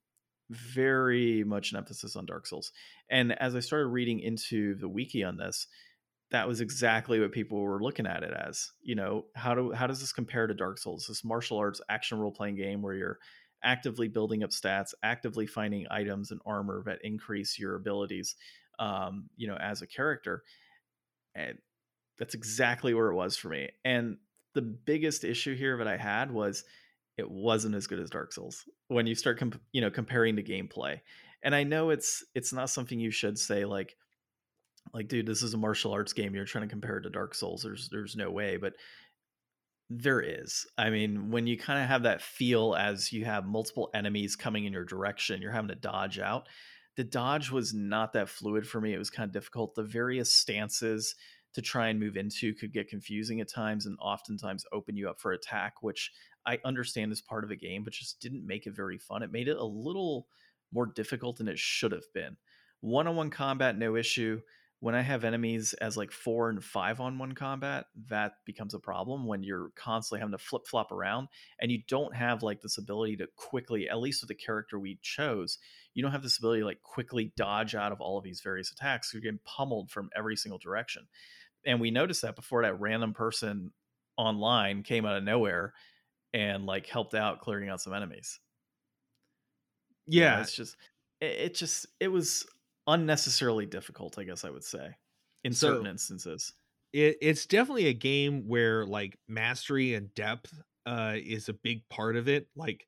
Very 0.51 1.45
much 1.45 1.71
an 1.71 1.79
emphasis 1.79 2.17
on 2.17 2.27
Dark 2.27 2.47
Souls. 2.47 2.73
And 3.09 3.41
as 3.41 3.55
I 3.55 3.61
started 3.61 3.87
reading 3.87 4.21
into 4.21 4.75
the 4.75 4.89
wiki 4.89 5.23
on 5.23 5.37
this, 5.37 5.67
that 6.33 6.47
was 6.47 6.61
exactly 6.61 7.21
what 7.21 7.33
people 7.33 7.61
were 7.61 7.83
looking 7.83 8.07
at 8.07 8.23
it 8.23 8.33
as. 8.33 8.71
You 8.83 8.97
know, 8.97 9.27
how 9.35 9.55
do 9.55 9.73
how 9.73 9.87
does 9.87 10.01
this 10.01 10.13
compare 10.13 10.47
to 10.47 10.55
Dark 10.55 10.79
Souls? 10.79 11.07
This 11.07 11.25
martial 11.25 11.59
arts 11.59 11.81
action 11.89 12.19
role 12.19 12.33
playing 12.33 12.57
game 12.57 12.83
where 12.83 12.95
you're 12.95 13.19
actively 13.63 14.09
building 14.09 14.43
up 14.43 14.51
stats, 14.51 14.95
actively 15.03 15.47
finding 15.47 15.87
items 15.91 16.31
and 16.31 16.41
armor 16.47 16.83
that 16.87 16.99
increase 17.03 17.59
your 17.59 17.77
abilities, 17.77 18.35
um, 18.79 19.29
you 19.37 19.47
know, 19.47 19.57
as 19.57 19.83
a 19.83 19.87
character. 19.87 20.43
And 21.35 21.59
that's 22.19 22.35
exactly 22.35 22.95
where 22.95 23.11
it 23.11 23.15
was 23.15 23.37
for 23.37 23.49
me. 23.49 23.69
And 23.85 24.17
the 24.55 24.63
biggest 24.63 25.25
issue 25.25 25.55
here 25.55 25.77
that 25.79 25.89
I 25.89 25.97
had 25.97 26.31
was 26.31 26.65
it 27.21 27.31
wasn't 27.31 27.75
as 27.75 27.87
good 27.87 28.01
as 28.01 28.11
Dark 28.11 28.33
Souls 28.33 28.65
when 28.89 29.07
you 29.07 29.15
start 29.15 29.39
comp- 29.39 29.61
you 29.73 29.81
know 29.81 29.91
comparing 29.91 30.35
the 30.35 30.43
gameplay. 30.43 31.01
And 31.43 31.55
I 31.55 31.63
know 31.63 31.91
it's 31.91 32.25
it's 32.35 32.53
not 32.53 32.71
something 32.71 32.99
you 32.99 33.11
should 33.11 33.39
say 33.39 33.65
like 33.65 33.97
like 34.93 35.09
dude 35.09 35.27
this 35.27 35.43
is 35.43 35.55
a 35.55 35.59
martial 35.59 35.93
arts 35.93 36.13
game 36.13 36.35
you're 36.35 36.45
trying 36.45 36.67
to 36.67 36.73
compare 36.73 36.99
it 36.99 37.03
to 37.03 37.11
Dark 37.11 37.35
Souls 37.35 37.63
there's 37.63 37.89
there's 37.91 38.17
no 38.17 38.31
way 38.31 38.57
but 38.57 38.73
there 39.91 40.21
is. 40.21 40.67
I 40.79 40.89
mean, 40.91 41.33
when 41.33 41.49
you 41.49 41.59
kind 41.59 41.83
of 41.83 41.89
have 41.89 42.05
that 42.05 42.23
feel 42.23 42.77
as 42.77 43.13
you 43.13 43.25
have 43.25 43.45
multiple 43.45 43.91
enemies 43.93 44.37
coming 44.37 44.65
in 44.65 44.73
your 44.73 44.85
direction, 44.85 45.43
you're 45.43 45.51
having 45.51 45.69
to 45.69 45.75
dodge 45.75 46.21
out. 46.21 46.49
The 46.97 47.03
dodge 47.03 47.51
was 47.51 47.75
not 47.75 48.13
that 48.13 48.29
fluid 48.29 48.67
for 48.67 48.81
me. 48.81 48.95
It 48.95 48.99
was 48.99 49.11
kind 49.11 49.27
of 49.27 49.33
difficult. 49.33 49.75
The 49.75 49.83
various 49.83 50.33
stances 50.33 51.17
to 51.55 51.63
try 51.63 51.89
and 51.89 51.99
move 51.99 52.17
into 52.17 52.55
could 52.55 52.73
get 52.73 52.89
confusing 52.89 53.41
at 53.41 53.49
times 53.49 53.87
and 53.87 53.97
oftentimes 54.01 54.65
open 54.73 54.97
you 54.97 55.09
up 55.09 55.21
for 55.21 55.33
attack, 55.33 55.83
which 55.83 56.13
I 56.47 56.59
understand 56.65 57.13
is 57.13 57.21
part 57.21 57.45
of 57.45 57.51
a 57.51 57.57
game, 57.57 57.85
but 57.85 57.93
just 57.93 58.21
didn't 58.21 58.47
make 58.47 58.67
it 58.67 58.75
very 58.75 58.99
fun. 58.99 59.23
It 59.23 59.33
made 59.33 59.49
it 59.49 59.57
a 59.57 59.65
little 59.65 60.29
more 60.73 60.87
difficult 60.87 61.39
than 61.39 61.49
it 61.49 61.59
should 61.59 61.93
have 61.93 62.13
been. 62.15 62.37
One 62.81 63.07
on 63.07 63.17
one 63.17 63.31
combat, 63.31 63.77
no 63.77 63.97
issue 63.97 64.41
when 64.81 64.95
I 64.95 65.03
have 65.03 65.25
enemies 65.25 65.75
as 65.75 65.99
like 65.99 66.11
four 66.11 66.49
and 66.49 66.65
five 66.65 67.01
on 67.01 67.19
one 67.19 67.33
combat, 67.33 67.85
that 68.09 68.33
becomes 68.47 68.73
a 68.73 68.79
problem 68.79 69.27
when 69.27 69.43
you're 69.43 69.71
constantly 69.77 70.21
having 70.21 70.33
to 70.33 70.39
flip 70.39 70.67
flop 70.67 70.91
around 70.91 71.29
and 71.61 71.71
you 71.71 71.83
don't 71.87 72.17
have 72.17 72.43
like 72.43 72.63
this 72.63 72.79
ability 72.79 73.19
to 73.19 73.29
quickly, 73.37 73.91
at 73.91 74.01
least 74.01 74.23
with 74.23 74.29
the 74.29 74.35
character 74.35 74.79
we 74.79 74.99
chose, 75.03 75.59
you 75.93 76.03
don't 76.03 76.13
have 76.13 76.23
this 76.23 76.39
ability 76.39 76.61
to 76.61 76.67
like 76.67 76.83
quickly 76.83 77.31
dodge 77.37 77.75
out 77.75 77.93
of 77.93 78.01
all 78.01 78.17
of 78.17 78.25
these 78.25 78.41
various 78.41 78.73
attacks. 78.73 79.13
You're 79.13 79.21
getting 79.21 79.41
pummeled 79.45 79.91
from 79.91 80.09
every 80.17 80.35
single 80.35 80.59
direction. 80.59 81.07
And 81.67 81.81
we 81.81 81.91
noticed 81.91 82.23
that 82.23 82.37
before 82.37 82.63
that 82.63 82.81
random 82.81 83.13
person 83.13 83.73
online 84.17 84.83
came 84.83 85.05
out 85.05 85.17
of 85.17 85.25
nowhere 85.25 85.75
and 86.33 86.65
like 86.65 86.87
helped 86.87 87.15
out 87.15 87.41
clearing 87.41 87.69
out 87.69 87.81
some 87.81 87.93
enemies. 87.93 88.41
Yeah. 90.07 90.31
You 90.31 90.37
know, 90.37 90.43
it's 90.43 90.57
just, 90.57 90.77
it, 91.21 91.25
it 91.27 91.55
just, 91.55 91.87
it 92.01 92.09
was 92.09 92.47
unnecessarily 92.87 93.67
difficult, 93.67 94.19
I 94.19 94.25
guess 94.25 94.45
I 94.45 94.51
would 94.51 94.65
say, 94.65 94.97
in 95.45 95.53
so 95.53 95.69
certain 95.69 95.87
instances. 95.87 96.53
It, 96.93 97.19
it's 97.21 97.47
definitely 97.47 97.87
a 97.87 97.93
game 97.95 98.49
where 98.49 98.85
like 98.87 99.19
mastery 99.29 99.95
and 99.95 100.13
depth 100.15 100.53
uh, 100.87 101.15
is 101.17 101.49
a 101.49 101.55
big 101.55 101.89
part 101.89 102.17
of 102.17 102.29
it. 102.29 102.49
Like 102.57 102.87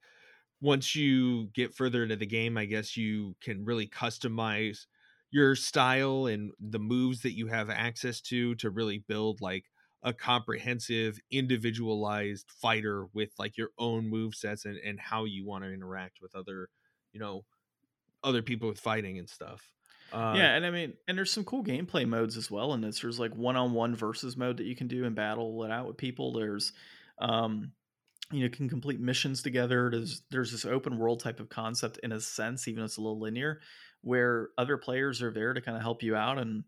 once 0.60 0.96
you 0.96 1.46
get 1.54 1.74
further 1.74 2.02
into 2.02 2.16
the 2.16 2.26
game, 2.26 2.56
I 2.56 2.64
guess 2.64 2.96
you 2.96 3.36
can 3.40 3.64
really 3.64 3.86
customize 3.86 4.86
your 5.32 5.56
style 5.56 6.26
and 6.26 6.52
the 6.60 6.78
moves 6.78 7.22
that 7.22 7.32
you 7.36 7.48
have 7.48 7.70
access 7.70 8.20
to 8.20 8.54
to 8.56 8.70
really 8.70 8.98
build 8.98 9.40
like 9.40 9.64
a 10.04 10.12
comprehensive 10.12 11.18
individualized 11.30 12.50
fighter 12.60 13.06
with 13.14 13.30
like 13.38 13.56
your 13.56 13.70
own 13.78 14.08
move 14.08 14.34
sets 14.34 14.64
and, 14.64 14.76
and 14.76 15.00
how 15.00 15.24
you 15.24 15.44
want 15.44 15.64
to 15.64 15.72
interact 15.72 16.18
with 16.20 16.34
other 16.36 16.68
you 17.12 17.18
know 17.18 17.44
other 18.22 18.42
people 18.42 18.68
with 18.68 18.78
fighting 18.78 19.18
and 19.18 19.28
stuff 19.28 19.72
uh, 20.12 20.34
yeah, 20.36 20.54
and 20.54 20.66
I 20.66 20.70
mean, 20.70 20.92
and 21.08 21.16
there's 21.16 21.32
some 21.32 21.44
cool 21.44 21.64
gameplay 21.64 22.06
modes 22.06 22.36
as 22.36 22.50
well 22.50 22.74
and. 22.74 22.84
There's 22.84 23.18
like 23.18 23.34
one-on-one 23.34 23.96
versus 23.96 24.36
mode 24.36 24.58
that 24.58 24.66
you 24.66 24.76
can 24.76 24.86
do 24.86 25.06
and 25.06 25.16
battle 25.16 25.64
it 25.64 25.70
out 25.70 25.86
with 25.86 25.96
people. 25.96 26.32
There's, 26.34 26.72
um, 27.18 27.72
you 28.30 28.42
know, 28.42 28.50
can 28.50 28.68
complete 28.68 29.00
missions 29.00 29.42
together. 29.42 29.88
There's 29.90 30.22
there's 30.30 30.52
this 30.52 30.66
open 30.66 30.98
world 30.98 31.20
type 31.20 31.40
of 31.40 31.48
concept 31.48 31.98
in 32.02 32.12
a 32.12 32.20
sense, 32.20 32.68
even 32.68 32.82
if 32.82 32.88
it's 32.88 32.96
a 32.98 33.00
little 33.00 33.20
linear, 33.20 33.60
where 34.02 34.50
other 34.58 34.76
players 34.76 35.22
are 35.22 35.32
there 35.32 35.52
to 35.52 35.60
kind 35.60 35.76
of 35.76 35.82
help 35.82 36.02
you 36.02 36.14
out 36.14 36.38
and 36.38 36.64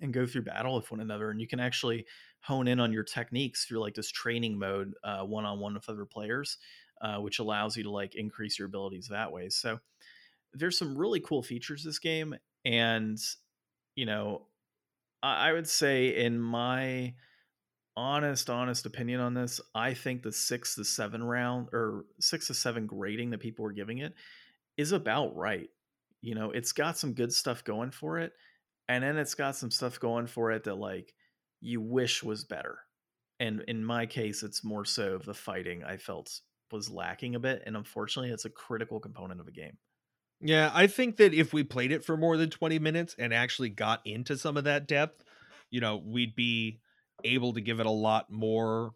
and 0.00 0.14
go 0.14 0.26
through 0.26 0.42
battle 0.42 0.74
with 0.74 0.90
one 0.90 1.00
another, 1.00 1.30
and 1.30 1.40
you 1.40 1.46
can 1.46 1.60
actually 1.60 2.06
hone 2.40 2.66
in 2.66 2.80
on 2.80 2.92
your 2.92 3.04
techniques 3.04 3.66
through 3.66 3.80
like 3.80 3.94
this 3.94 4.10
training 4.10 4.58
mode, 4.58 4.94
uh, 5.04 5.22
one-on-one 5.22 5.74
with 5.74 5.88
other 5.88 6.06
players, 6.06 6.56
uh, 7.02 7.18
which 7.18 7.40
allows 7.40 7.76
you 7.76 7.82
to 7.82 7.90
like 7.90 8.14
increase 8.14 8.58
your 8.58 8.66
abilities 8.66 9.08
that 9.08 9.30
way. 9.30 9.50
So 9.50 9.78
there's 10.54 10.78
some 10.78 10.96
really 10.96 11.20
cool 11.20 11.42
features 11.42 11.82
this 11.82 11.98
game 11.98 12.34
and 12.64 13.18
you 13.94 14.06
know 14.06 14.42
I, 15.22 15.52
would 15.52 15.68
say 15.68 16.16
in 16.16 16.38
my 16.40 17.14
honest 17.96 18.50
honest 18.50 18.86
opinion 18.86 19.20
on 19.20 19.34
this 19.34 19.60
i 19.74 19.94
think 19.94 20.22
the 20.22 20.32
six 20.32 20.74
to 20.76 20.84
seven 20.84 21.22
round 21.22 21.68
or 21.72 22.06
six 22.20 22.46
to 22.48 22.54
seven 22.54 22.86
grading 22.86 23.30
that 23.30 23.40
people 23.40 23.64
were 23.64 23.72
giving 23.72 23.98
it 23.98 24.14
is 24.76 24.92
about 24.92 25.36
right 25.36 25.68
you 26.22 26.34
know 26.34 26.50
it's 26.50 26.72
got 26.72 26.96
some 26.96 27.12
good 27.12 27.32
stuff 27.32 27.62
going 27.64 27.90
for 27.90 28.18
it 28.18 28.32
and 28.88 29.04
then 29.04 29.18
it's 29.18 29.34
got 29.34 29.54
some 29.54 29.70
stuff 29.70 30.00
going 30.00 30.26
for 30.26 30.50
it 30.50 30.64
that 30.64 30.76
like 30.76 31.12
you 31.60 31.80
wish 31.80 32.22
was 32.22 32.44
better 32.44 32.78
and 33.38 33.62
in 33.68 33.84
my 33.84 34.06
case 34.06 34.42
it's 34.42 34.64
more 34.64 34.84
so 34.84 35.18
the 35.18 35.34
fighting 35.34 35.84
i 35.84 35.96
felt 35.96 36.40
was 36.72 36.90
lacking 36.90 37.34
a 37.34 37.40
bit 37.40 37.62
and 37.66 37.76
unfortunately 37.76 38.32
it's 38.32 38.46
a 38.46 38.50
critical 38.50 38.98
component 38.98 39.40
of 39.40 39.46
a 39.46 39.52
game. 39.52 39.76
Yeah, 40.40 40.72
I 40.74 40.88
think 40.88 41.18
that 41.18 41.34
if 41.34 41.52
we 41.52 41.62
played 41.62 41.92
it 41.92 42.04
for 42.04 42.16
more 42.16 42.36
than 42.36 42.50
20 42.50 42.80
minutes 42.80 43.14
and 43.16 43.32
actually 43.32 43.68
got 43.68 44.00
into 44.04 44.36
some 44.36 44.56
of 44.56 44.64
that 44.64 44.88
depth, 44.88 45.22
you 45.70 45.80
know, 45.80 46.02
we'd 46.04 46.34
be 46.34 46.80
able 47.22 47.52
to 47.52 47.60
give 47.60 47.78
it 47.78 47.86
a 47.86 47.90
lot 47.90 48.28
more 48.28 48.92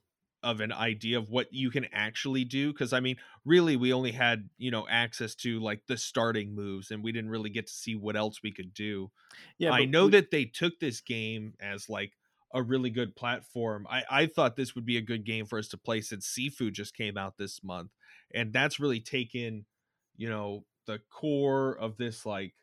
of 0.47 0.61
an 0.61 0.71
idea 0.71 1.19
of 1.19 1.29
what 1.29 1.53
you 1.53 1.71
can 1.73 1.87
actually 1.93 2.45
do 2.45 2.73
because 2.73 2.93
i 2.93 3.01
mean 3.01 3.17
really 3.45 3.75
we 3.75 3.93
only 3.93 4.13
had 4.13 4.49
you 4.59 4.71
know 4.71 4.87
access 4.89 5.35
to 5.35 5.59
like 5.59 5.81
the 5.89 5.97
starting 5.97 6.55
moves 6.55 6.93
and 6.93 7.03
we 7.03 7.11
didn't 7.11 7.31
really 7.31 7.51
get 7.51 7.67
to 7.67 7.73
see 7.73 7.97
what 7.97 8.17
else 8.17 8.41
we 8.45 8.53
could 8.53 8.73
do. 8.73 9.11
Yeah 9.59 9.73
i 9.73 9.85
know 9.85 10.05
we- 10.05 10.13
that 10.13 10.31
they 10.31 10.45
took 10.45 10.79
this 10.79 11.01
game 11.01 11.55
as 11.61 11.89
like 11.89 12.13
a 12.55 12.63
really 12.63 12.91
good 12.91 13.17
platform. 13.17 13.89
I 13.91 14.05
i 14.09 14.27
thought 14.27 14.55
this 14.55 14.77
would 14.77 14.87
be 14.87 14.97
a 14.97 15.03
good 15.03 15.27
game 15.27 15.47
for 15.47 15.59
us 15.59 15.67
to 15.69 15.77
play 15.77 16.01
since 16.01 16.33
Sifu 16.33 16.73
just 16.73 16.97
came 16.97 17.19
out 17.19 17.39
this 17.39 17.65
month 17.65 17.91
and 18.33 18.53
that's 18.53 18.79
really 18.79 19.01
taken 19.01 19.67
you 20.17 20.29
know 20.31 20.65
the 20.87 21.01
core 21.11 21.77
of 21.77 21.97
this 21.97 22.25
like 22.25 22.55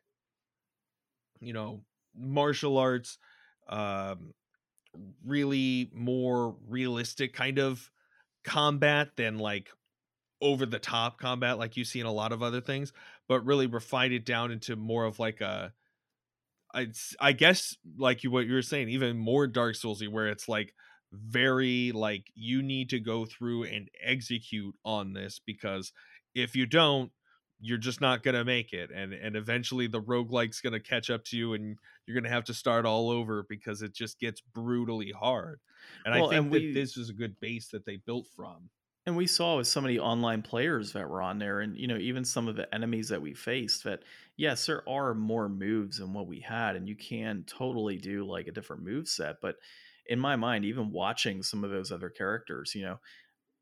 you 1.42 1.52
know 1.52 1.84
martial 2.16 2.78
arts 2.78 3.18
um 3.68 4.34
really 5.26 5.90
more 5.94 6.56
realistic 6.68 7.34
kind 7.34 7.60
of 7.60 7.92
combat 8.44 9.10
than 9.16 9.40
like 9.40 9.70
over 10.42 10.66
the 10.66 10.80
top 10.80 11.18
combat 11.20 11.58
like 11.58 11.78
you 11.78 11.86
see 11.86 12.00
in 12.00 12.06
a 12.06 12.12
lot 12.12 12.34
of 12.34 12.44
other 12.44 12.60
things 12.62 12.92
but 13.28 13.46
really 13.46 13.68
refined 13.68 14.14
it 14.14 14.26
down 14.26 14.52
into 14.52 14.76
more 14.76 15.06
of 15.06 15.20
like 15.20 15.40
a 15.42 15.74
I, 16.74 16.88
I 17.20 17.32
guess 17.34 17.78
like 17.98 18.24
you 18.24 18.32
what 18.32 18.48
you 18.48 18.54
were 18.54 18.62
saying 18.62 18.90
even 18.90 19.18
more 19.18 19.48
dark 19.48 19.76
soulsy 19.76 20.10
where 20.10 20.28
it's 20.28 20.50
like 20.50 20.74
very 21.12 21.92
like 21.92 22.32
you 22.34 22.64
need 22.64 22.90
to 22.90 23.00
go 23.00 23.26
through 23.26 23.66
and 23.66 23.90
execute 24.04 24.76
on 24.84 25.14
this 25.14 25.40
because 25.46 25.94
if 26.34 26.56
you 26.56 26.66
don't 26.66 27.12
you're 27.64 27.78
just 27.78 28.02
not 28.02 28.24
going 28.24 28.36
to 28.36 28.44
make 28.44 28.74
it 28.74 28.92
and 28.92 29.14
and 29.14 29.36
eventually 29.38 29.88
the 29.88 30.02
roguelike's 30.02 30.60
going 30.60 30.74
to 30.74 30.80
catch 30.80 31.10
up 31.10 31.24
to 31.24 31.38
you 31.38 31.54
and 31.54 31.80
you're 32.06 32.14
going 32.14 32.26
to 32.26 32.30
have 32.30 32.44
to 32.44 32.54
start 32.54 32.86
all 32.86 33.10
over 33.10 33.46
because 33.48 33.82
it 33.82 33.94
just 33.94 34.20
gets 34.20 34.42
brutally 34.42 35.12
hard 35.12 35.60
and 36.06 36.14
well, 36.14 36.26
i 36.26 36.30
think 36.30 36.42
and 36.44 36.52
we, 36.52 36.68
that 36.68 36.80
this 36.80 36.98
is 36.98 37.10
a 37.10 37.14
good 37.14 37.40
base 37.40 37.70
that 37.70 37.86
they 37.86 37.98
built 37.98 38.28
from. 38.36 38.70
And 39.06 39.18
we 39.18 39.28
saw 39.28 39.58
with 39.58 39.68
so 39.68 39.82
many 39.82 40.00
online 40.00 40.42
players 40.42 40.94
that 40.94 41.10
were 41.10 41.22
on 41.22 41.38
there 41.38 41.60
and 41.60 41.78
you 41.78 41.88
know 41.88 41.98
even 41.98 42.24
some 42.24 42.48
of 42.48 42.56
the 42.56 42.74
enemies 42.74 43.10
that 43.10 43.22
we 43.22 43.34
faced 43.34 43.84
that 43.84 44.04
yes 44.38 44.66
there 44.66 44.88
are 44.88 45.14
more 45.14 45.50
moves 45.50 45.98
than 45.98 46.14
what 46.14 46.28
we 46.28 46.40
had 46.40 46.78
and 46.78 46.88
you 46.88 46.96
can 46.96 47.44
totally 47.46 47.98
do 47.98 48.26
like 48.26 48.48
a 48.48 48.52
different 48.52 48.82
move 48.82 49.10
set 49.10 49.42
but 49.42 49.58
in 50.08 50.20
my 50.20 50.38
mind 50.38 50.64
even 50.64 50.90
watching 50.90 51.44
some 51.44 51.66
of 51.66 51.70
those 51.70 51.92
other 51.92 52.10
characters 52.10 52.74
you 52.74 52.82
know 52.82 52.98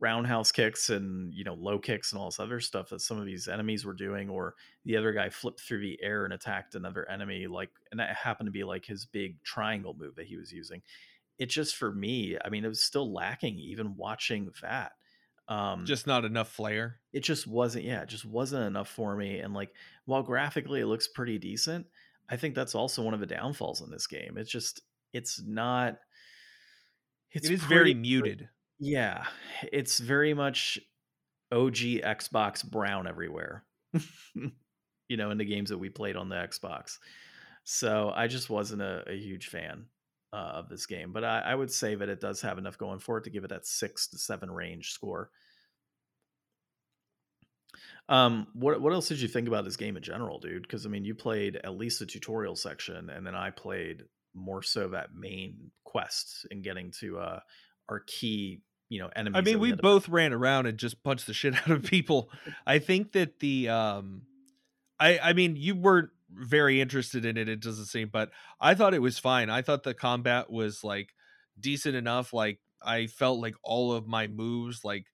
roundhouse 0.01 0.51
kicks 0.51 0.89
and 0.89 1.33
you 1.33 1.43
know 1.43 1.53
low 1.53 1.79
kicks 1.79 2.11
and 2.11 2.19
all 2.19 2.27
this 2.27 2.39
other 2.39 2.59
stuff 2.59 2.89
that 2.89 3.01
some 3.01 3.17
of 3.17 3.25
these 3.25 3.47
enemies 3.47 3.85
were 3.85 3.93
doing 3.93 4.29
or 4.29 4.55
the 4.83 4.97
other 4.97 5.13
guy 5.13 5.29
flipped 5.29 5.61
through 5.61 5.79
the 5.79 5.97
air 6.01 6.25
and 6.25 6.33
attacked 6.33 6.75
another 6.75 7.09
enemy 7.09 7.47
like 7.47 7.69
and 7.91 7.99
that 7.99 8.15
happened 8.15 8.47
to 8.47 8.51
be 8.51 8.63
like 8.63 8.85
his 8.85 9.05
big 9.05 9.41
triangle 9.43 9.95
move 9.97 10.15
that 10.15 10.27
he 10.27 10.37
was 10.37 10.51
using. 10.51 10.81
It 11.37 11.49
just 11.49 11.75
for 11.75 11.91
me 11.91 12.37
i 12.43 12.49
mean 12.49 12.65
it 12.65 12.67
was 12.67 12.81
still 12.81 13.11
lacking 13.11 13.57
even 13.57 13.95
watching 13.95 14.51
that 14.61 14.91
um 15.47 15.85
just 15.85 16.05
not 16.05 16.23
enough 16.23 16.51
flair? 16.51 16.99
it 17.13 17.21
just 17.21 17.47
wasn't 17.47 17.83
yeah 17.83 18.01
it 18.01 18.09
just 18.09 18.25
wasn't 18.25 18.63
enough 18.63 18.89
for 18.89 19.15
me 19.15 19.39
and 19.39 19.53
like 19.53 19.73
while 20.05 20.21
graphically 20.21 20.81
it 20.81 20.85
looks 20.85 21.07
pretty 21.07 21.39
decent 21.39 21.87
i 22.29 22.37
think 22.37 22.55
that's 22.55 22.75
also 22.75 23.01
one 23.01 23.13
of 23.13 23.19
the 23.19 23.25
downfalls 23.25 23.81
in 23.81 23.91
this 23.91 24.07
game. 24.07 24.37
It's 24.37 24.49
just 24.49 24.81
it's 25.13 25.41
not 25.45 25.97
it's 27.31 27.47
it 27.47 27.53
is 27.53 27.63
very 27.63 27.93
muted 27.93 28.49
yeah, 28.81 29.25
it's 29.71 29.99
very 29.99 30.33
much 30.33 30.79
OG 31.51 31.75
Xbox 32.03 32.67
brown 32.67 33.05
everywhere. 33.07 33.63
you 35.07 35.17
know, 35.17 35.29
in 35.29 35.37
the 35.37 35.45
games 35.45 35.69
that 35.69 35.77
we 35.77 35.89
played 35.89 36.15
on 36.15 36.29
the 36.29 36.35
Xbox. 36.35 36.97
So 37.63 38.11
I 38.15 38.25
just 38.25 38.49
wasn't 38.49 38.81
a, 38.81 39.03
a 39.07 39.15
huge 39.15 39.49
fan 39.49 39.85
uh, 40.33 40.53
of 40.55 40.67
this 40.67 40.87
game, 40.87 41.13
but 41.13 41.23
I, 41.23 41.41
I, 41.41 41.55
would 41.55 41.71
say 41.71 41.93
that 41.93 42.09
it 42.09 42.21
does 42.21 42.41
have 42.41 42.57
enough 42.57 42.77
going 42.77 42.99
for 42.99 43.17
it 43.17 43.25
to 43.25 43.29
give 43.29 43.43
it 43.43 43.49
that 43.49 43.67
six 43.67 44.07
to 44.07 44.17
seven 44.17 44.49
range 44.49 44.91
score. 44.91 45.29
Um, 48.09 48.47
what 48.53 48.81
what 48.81 48.93
else 48.93 49.09
did 49.09 49.21
you 49.21 49.27
think 49.27 49.47
about 49.47 49.63
this 49.63 49.77
game 49.77 49.97
in 49.97 50.03
general, 50.03 50.39
dude? 50.39 50.63
Because 50.63 50.87
I 50.87 50.89
mean, 50.89 51.05
you 51.05 51.13
played 51.13 51.57
at 51.57 51.77
least 51.77 51.99
the 51.99 52.05
tutorial 52.07 52.55
section, 52.55 53.09
and 53.11 53.27
then 53.27 53.35
I 53.35 53.51
played 53.51 54.05
more 54.33 54.63
so 54.63 54.87
that 54.87 55.13
main 55.13 55.69
quest 55.83 56.47
and 56.49 56.63
getting 56.63 56.91
to 57.01 57.19
uh, 57.19 57.39
our 57.89 57.99
key 58.07 58.61
you 58.91 58.99
know 58.99 59.09
enemies. 59.15 59.37
I 59.37 59.41
mean, 59.41 59.59
we 59.59 59.71
both 59.71 60.09
ran 60.09 60.33
around 60.33 60.65
and 60.65 60.77
just 60.77 61.01
punched 61.01 61.25
the 61.25 61.33
shit 61.41 61.55
out 61.55 61.71
of 61.71 61.83
people. 61.83 62.29
I 62.67 62.77
think 62.79 63.13
that 63.13 63.39
the 63.39 63.69
um 63.69 64.23
I 64.99 65.17
I 65.19 65.33
mean, 65.33 65.55
you 65.55 65.75
weren't 65.75 66.09
very 66.29 66.81
interested 66.81 67.25
in 67.25 67.37
it, 67.37 67.49
it 67.49 67.61
doesn't 67.61 67.85
seem, 67.85 68.09
but 68.09 68.31
I 68.59 68.75
thought 68.75 68.93
it 68.93 69.01
was 69.01 69.17
fine. 69.17 69.49
I 69.49 69.61
thought 69.61 69.83
the 69.83 69.93
combat 69.93 70.49
was 70.51 70.83
like 70.83 71.13
decent 71.59 71.95
enough. 71.95 72.33
Like 72.33 72.59
I 72.83 73.07
felt 73.07 73.39
like 73.39 73.55
all 73.63 73.93
of 73.93 74.07
my 74.07 74.27
moves 74.27 74.83
like 74.83 75.05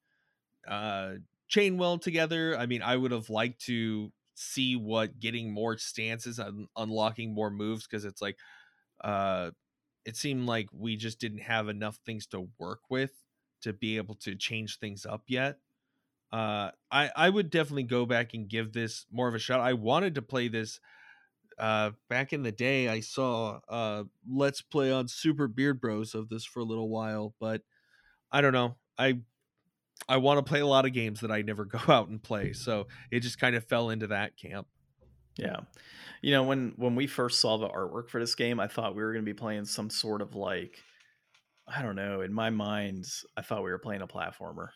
uh 0.68 1.14
chain 1.48 1.78
well 1.78 2.00
together. 2.00 2.58
I 2.58 2.66
mean, 2.66 2.82
I 2.82 2.98
would 2.98 3.12
have 3.12 3.30
liked 3.30 3.62
to 3.66 4.12
see 4.34 4.76
what 4.76 5.20
getting 5.20 5.54
more 5.54 5.78
stances 5.78 6.40
and 6.40 6.68
unlocking 6.76 7.34
more 7.34 7.52
moves 7.52 7.86
because 7.86 8.06
it's 8.06 8.24
like 8.24 8.38
uh 9.04 9.52
it 10.04 10.16
seemed 10.16 10.48
like 10.48 10.68
we 10.74 10.96
just 10.96 11.20
didn't 11.20 11.42
have 11.42 11.70
enough 11.70 12.00
things 12.06 12.26
to 12.28 12.48
work 12.58 12.80
with 12.90 13.12
to 13.62 13.74
be 13.74 13.98
able 13.98 14.16
to 14.16 14.36
change 14.36 14.80
things 14.80 15.06
up 15.06 15.24
yet. 15.28 15.60
Uh, 16.32 16.72
I 16.92 17.10
I 17.16 17.30
would 17.30 17.50
definitely 17.50 17.84
go 17.84 18.06
back 18.06 18.34
and 18.34 18.50
give 18.50 18.74
this 18.74 19.06
more 19.12 19.28
of 19.28 19.36
a 19.36 19.40
shot. 19.40 19.62
I 19.62 19.74
wanted 19.74 20.16
to 20.16 20.22
play 20.22 20.50
this 20.50 20.80
uh, 21.58 21.92
back 22.10 22.34
in 22.34 22.44
the 22.44 22.52
day. 22.52 22.90
I 22.90 23.00
saw 23.00 23.60
uh, 23.70 24.04
Let's 24.30 24.62
Play 24.62 24.92
on 24.92 25.08
Super 25.08 25.48
Beard 25.48 25.80
Bros 25.82 26.14
of 26.14 26.30
this 26.30 26.46
for 26.46 26.60
a 26.60 26.66
little 26.66 26.90
while, 26.90 27.34
but 27.40 27.62
I 28.32 28.42
don't 28.42 28.54
know. 28.54 28.76
I 28.98 29.20
I 30.10 30.18
want 30.18 30.38
to 30.38 30.48
play 30.48 30.60
a 30.60 30.68
lot 30.68 30.86
of 30.86 30.94
games 30.94 31.22
that 31.22 31.32
I 31.32 31.42
never 31.42 31.66
go 31.66 31.80
out 31.88 32.10
and 32.10 32.22
play, 32.22 32.54
so 32.54 32.88
it 33.12 33.22
just 33.22 33.40
kind 33.40 33.56
of 33.56 33.64
fell 33.66 33.90
into 33.90 34.08
that 34.08 34.38
camp. 34.38 34.68
Yeah. 35.38 35.62
You 36.22 36.32
know, 36.32 36.44
when 36.44 36.74
when 36.78 36.96
we 36.96 37.08
first 37.08 37.40
saw 37.40 37.58
the 37.58 37.70
artwork 37.70 38.10
for 38.10 38.20
this 38.20 38.36
game, 38.36 38.60
I 38.60 38.68
thought 38.68 38.96
we 38.96 39.04
were 39.04 39.14
going 39.14 39.24
to 39.24 39.32
be 39.32 39.38
playing 39.38 39.66
some 39.66 39.90
sort 39.90 40.22
of 40.22 40.36
like 40.36 40.84
I 41.68 41.82
don't 41.82 41.96
know, 41.96 42.22
in 42.22 42.34
my 42.34 42.50
mind, 42.50 43.06
I 43.36 43.42
thought 43.42 43.64
we 43.64 43.72
were 43.72 43.80
playing 43.80 44.02
a 44.02 44.08
platformer 44.08 44.70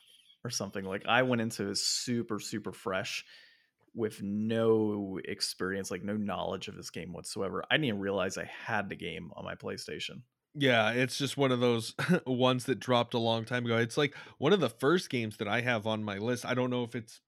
or 0.43 0.49
something. 0.49 0.83
Like 0.83 1.05
I 1.07 1.23
went 1.23 1.41
into 1.41 1.63
this 1.63 1.85
super 1.85 2.39
super 2.39 2.71
fresh 2.71 3.25
with 3.93 4.21
no 4.21 5.19
experience, 5.25 5.91
like 5.91 6.03
no 6.03 6.15
knowledge 6.15 6.67
of 6.67 6.75
this 6.75 6.89
game 6.89 7.13
whatsoever. 7.13 7.63
I 7.69 7.75
didn't 7.75 7.85
even 7.85 7.99
realize 7.99 8.37
I 8.37 8.49
had 8.65 8.89
the 8.89 8.95
game 8.95 9.31
on 9.35 9.43
my 9.43 9.55
PlayStation. 9.55 10.21
Yeah, 10.53 10.91
it's 10.91 11.17
just 11.17 11.37
one 11.37 11.51
of 11.51 11.59
those 11.59 11.93
ones 12.25 12.65
that 12.65 12.79
dropped 12.79 13.13
a 13.13 13.19
long 13.19 13.45
time 13.45 13.65
ago. 13.65 13.77
It's 13.77 13.97
like 13.97 14.15
one 14.37 14.53
of 14.53 14.59
the 14.59 14.69
first 14.69 15.09
games 15.09 15.37
that 15.37 15.47
I 15.47 15.61
have 15.61 15.87
on 15.87 16.03
my 16.03 16.17
list. 16.17 16.45
I 16.45 16.53
don't 16.53 16.69
know 16.69 16.83
if 16.83 16.95
it's 16.95 17.21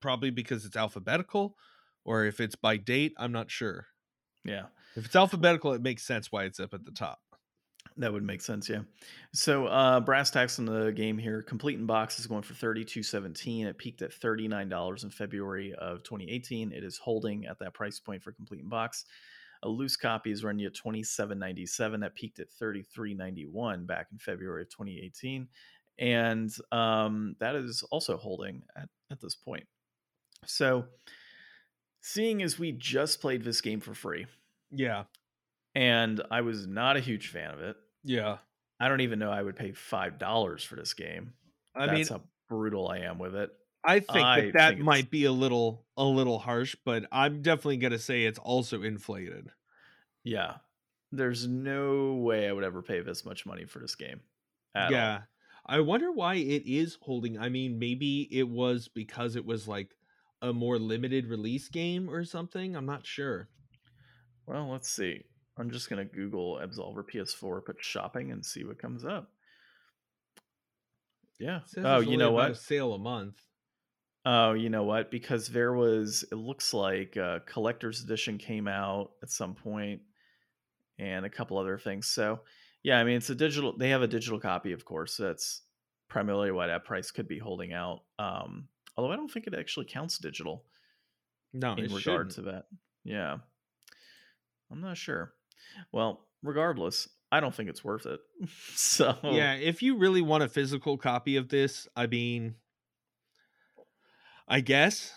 probably 0.00 0.30
because 0.30 0.64
it's 0.64 0.76
alphabetical 0.76 1.56
or 2.04 2.24
if 2.24 2.40
it's 2.40 2.56
by 2.56 2.76
date. 2.76 3.14
I'm 3.18 3.32
not 3.32 3.50
sure. 3.50 3.86
Yeah. 4.44 4.66
If 4.96 5.06
it's 5.06 5.16
alphabetical, 5.16 5.72
it 5.72 5.82
makes 5.82 6.04
sense 6.04 6.30
why 6.30 6.44
it's 6.44 6.60
up 6.60 6.74
at 6.74 6.84
the 6.84 6.90
top. 6.90 7.20
That 7.98 8.12
would 8.12 8.22
make 8.22 8.40
sense, 8.42 8.68
yeah. 8.68 8.82
So 9.32 9.66
uh 9.66 9.98
brass 10.00 10.30
tacks 10.30 10.58
in 10.58 10.66
the 10.66 10.92
game 10.92 11.18
here. 11.18 11.42
Complete 11.42 11.78
in 11.78 11.86
box 11.86 12.18
is 12.20 12.26
going 12.28 12.42
for 12.42 12.54
thirty 12.54 12.84
two 12.84 13.02
seventeen. 13.02 13.66
It 13.66 13.76
peaked 13.76 14.02
at 14.02 14.12
thirty 14.12 14.46
nine 14.46 14.68
dollars 14.68 15.02
in 15.04 15.10
February 15.10 15.74
of 15.74 16.04
twenty 16.04 16.30
eighteen. 16.30 16.72
It 16.72 16.84
is 16.84 16.96
holding 16.96 17.46
at 17.46 17.58
that 17.58 17.74
price 17.74 17.98
point 17.98 18.22
for 18.22 18.30
complete 18.32 18.60
in 18.60 18.68
box. 18.68 19.04
A 19.64 19.68
loose 19.68 19.96
copy 19.96 20.30
is 20.30 20.44
running 20.44 20.64
at 20.64 20.74
twenty 20.74 21.02
seven 21.02 21.40
ninety 21.40 21.66
seven. 21.66 21.98
That 22.00 22.14
peaked 22.14 22.38
at 22.38 22.48
thirty 22.50 22.82
three 22.82 23.14
ninety 23.14 23.46
one 23.46 23.84
back 23.84 24.06
in 24.12 24.18
February 24.18 24.62
of 24.62 24.70
twenty 24.70 25.00
eighteen, 25.00 25.48
and 25.98 26.54
um, 26.70 27.34
that 27.40 27.56
is 27.56 27.82
also 27.90 28.16
holding 28.16 28.62
at 28.76 28.88
at 29.10 29.20
this 29.20 29.34
point. 29.34 29.66
So, 30.46 30.84
seeing 32.00 32.42
as 32.42 32.60
we 32.60 32.70
just 32.70 33.20
played 33.20 33.42
this 33.42 33.60
game 33.60 33.80
for 33.80 33.92
free, 33.94 34.26
Yeah. 34.70 35.04
and 35.74 36.22
I 36.30 36.42
was 36.42 36.68
not 36.68 36.96
a 36.96 37.00
huge 37.00 37.26
fan 37.28 37.50
of 37.50 37.60
it. 37.60 37.76
Yeah. 38.08 38.38
I 38.80 38.88
don't 38.88 39.02
even 39.02 39.18
know 39.18 39.30
I 39.30 39.42
would 39.42 39.56
pay 39.56 39.72
five 39.72 40.18
dollars 40.18 40.64
for 40.64 40.76
this 40.76 40.94
game. 40.94 41.34
I 41.76 41.86
That's 41.86 42.10
mean, 42.10 42.18
how 42.20 42.24
brutal 42.48 42.88
I 42.88 42.98
am 43.00 43.18
with 43.18 43.34
it. 43.34 43.50
I 43.84 44.00
think 44.00 44.24
I 44.24 44.40
that 44.40 44.52
that 44.54 44.68
think 44.74 44.84
might 44.84 45.10
be 45.10 45.24
a 45.24 45.32
little 45.32 45.84
a 45.96 46.04
little 46.04 46.38
harsh, 46.38 46.74
but 46.84 47.06
I'm 47.12 47.42
definitely 47.42 47.76
going 47.76 47.92
to 47.92 47.98
say 47.98 48.24
it's 48.24 48.38
also 48.38 48.82
inflated. 48.82 49.50
Yeah, 50.24 50.56
there's 51.12 51.46
no 51.46 52.14
way 52.14 52.48
I 52.48 52.52
would 52.52 52.64
ever 52.64 52.82
pay 52.82 53.00
this 53.00 53.24
much 53.24 53.46
money 53.46 53.64
for 53.66 53.78
this 53.78 53.94
game. 53.94 54.20
Yeah. 54.74 55.12
all. 55.66 55.76
I 55.76 55.80
wonder 55.80 56.10
why 56.10 56.36
it 56.36 56.62
is 56.66 56.96
holding. 57.02 57.38
I 57.38 57.50
mean, 57.50 57.78
maybe 57.78 58.22
it 58.30 58.48
was 58.48 58.88
because 58.88 59.36
it 59.36 59.44
was 59.44 59.68
like 59.68 59.94
a 60.40 60.52
more 60.52 60.78
limited 60.78 61.26
release 61.26 61.68
game 61.68 62.08
or 62.08 62.24
something. 62.24 62.74
I'm 62.74 62.86
not 62.86 63.06
sure. 63.06 63.48
Well, 64.46 64.70
let's 64.70 64.88
see. 64.88 65.24
I'm 65.58 65.70
just 65.70 65.90
gonna 65.90 66.04
Google 66.04 66.60
Absolver 66.62 67.02
PS4, 67.04 67.64
put 67.64 67.76
shopping, 67.82 68.30
and 68.30 68.44
see 68.44 68.64
what 68.64 68.78
comes 68.78 69.04
up. 69.04 69.30
Yeah. 71.38 71.60
Oh, 71.76 72.00
you 72.00 72.16
know 72.16 72.32
what? 72.32 72.52
A 72.52 72.54
sale 72.54 72.94
a 72.94 72.98
month. 72.98 73.40
Oh, 74.24 74.52
you 74.52 74.68
know 74.68 74.82
what? 74.82 75.10
Because 75.10 75.48
there 75.48 75.72
was, 75.72 76.24
it 76.30 76.34
looks 76.34 76.74
like 76.74 77.16
a 77.16 77.40
collector's 77.46 78.02
edition 78.02 78.36
came 78.38 78.68
out 78.68 79.12
at 79.22 79.30
some 79.30 79.54
point, 79.54 80.02
and 80.98 81.24
a 81.24 81.30
couple 81.30 81.56
other 81.58 81.78
things. 81.78 82.06
So, 82.08 82.40
yeah, 82.82 82.98
I 82.98 83.04
mean, 83.04 83.16
it's 83.16 83.30
a 83.30 83.34
digital. 83.34 83.76
They 83.76 83.90
have 83.90 84.02
a 84.02 84.08
digital 84.08 84.40
copy, 84.40 84.72
of 84.72 84.84
course. 84.84 85.16
That's 85.16 85.62
primarily 86.08 86.50
why 86.50 86.66
that 86.66 86.84
price 86.84 87.10
could 87.10 87.28
be 87.28 87.38
holding 87.38 87.72
out. 87.72 88.02
Um, 88.18 88.68
although 88.96 89.12
I 89.12 89.16
don't 89.16 89.30
think 89.30 89.46
it 89.46 89.54
actually 89.54 89.86
counts 89.86 90.18
digital 90.18 90.64
No, 91.52 91.72
in 91.74 91.84
regard 91.84 92.02
shouldn't. 92.02 92.30
to 92.32 92.42
that. 92.42 92.64
Yeah, 93.04 93.36
I'm 94.70 94.80
not 94.80 94.96
sure. 94.96 95.32
Well, 95.92 96.26
regardless, 96.42 97.08
I 97.30 97.40
don't 97.40 97.54
think 97.54 97.68
it's 97.68 97.84
worth 97.84 98.06
it. 98.06 98.20
so, 98.74 99.16
Yeah, 99.28 99.54
if 99.54 99.82
you 99.82 99.96
really 99.96 100.22
want 100.22 100.42
a 100.42 100.48
physical 100.48 100.96
copy 100.96 101.36
of 101.36 101.48
this, 101.48 101.86
I 101.96 102.06
mean, 102.06 102.56
I 104.46 104.60
guess 104.60 105.14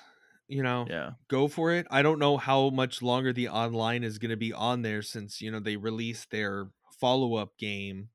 you 0.47 0.63
know, 0.63 0.87
yeah, 0.89 1.11
go 1.29 1.47
for 1.47 1.71
it. 1.71 1.87
I 1.89 2.01
don't 2.01 2.19
know 2.19 2.37
how 2.37 2.69
much 2.69 3.01
longer 3.01 3.31
the 3.31 3.47
online 3.47 4.03
is 4.03 4.17
going 4.17 4.31
to 4.31 4.37
be 4.37 4.51
on 4.51 4.81
there 4.81 5.01
since 5.01 5.41
you 5.41 5.49
know 5.51 5.59
they 5.59 5.77
released 5.77 6.29
their 6.31 6.71
follow 6.99 7.35
up 7.35 7.57
game 7.57 8.09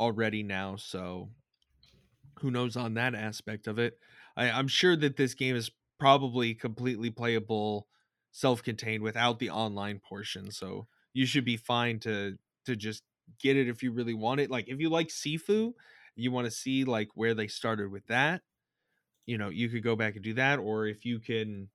already 0.00 0.42
now. 0.42 0.76
So 0.76 1.30
who 2.40 2.50
knows 2.50 2.76
on 2.76 2.94
that 2.94 3.14
aspect 3.14 3.66
of 3.66 3.78
it? 3.78 3.98
I, 4.36 4.50
I'm 4.50 4.68
sure 4.68 4.96
that 4.96 5.16
this 5.16 5.34
game 5.34 5.56
is 5.56 5.70
probably 5.98 6.54
completely 6.54 7.10
playable, 7.10 7.88
self 8.30 8.62
contained 8.62 9.02
without 9.02 9.38
the 9.38 9.50
online 9.50 9.98
portion. 10.00 10.50
So 10.50 10.88
you 11.18 11.26
should 11.26 11.44
be 11.44 11.56
fine 11.56 12.00
to 12.00 12.38
to 12.66 12.76
just 12.76 13.04
get 13.40 13.56
it 13.56 13.68
if 13.68 13.82
you 13.82 13.92
really 13.92 14.14
want 14.14 14.40
it. 14.40 14.50
Like 14.50 14.68
if 14.68 14.80
you 14.80 14.90
like 14.90 15.08
Sifu, 15.08 15.72
you 16.16 16.30
want 16.32 16.46
to 16.46 16.50
see 16.50 16.84
like 16.84 17.08
where 17.14 17.34
they 17.34 17.48
started 17.48 17.90
with 17.90 18.06
that 18.08 18.42
you 19.26 19.38
know 19.38 19.48
you 19.50 19.68
could 19.68 19.82
go 19.82 19.96
back 19.96 20.14
and 20.14 20.24
do 20.24 20.34
that 20.34 20.58
or 20.58 20.86
if 20.86 21.04
you 21.04 21.20
can 21.20 21.70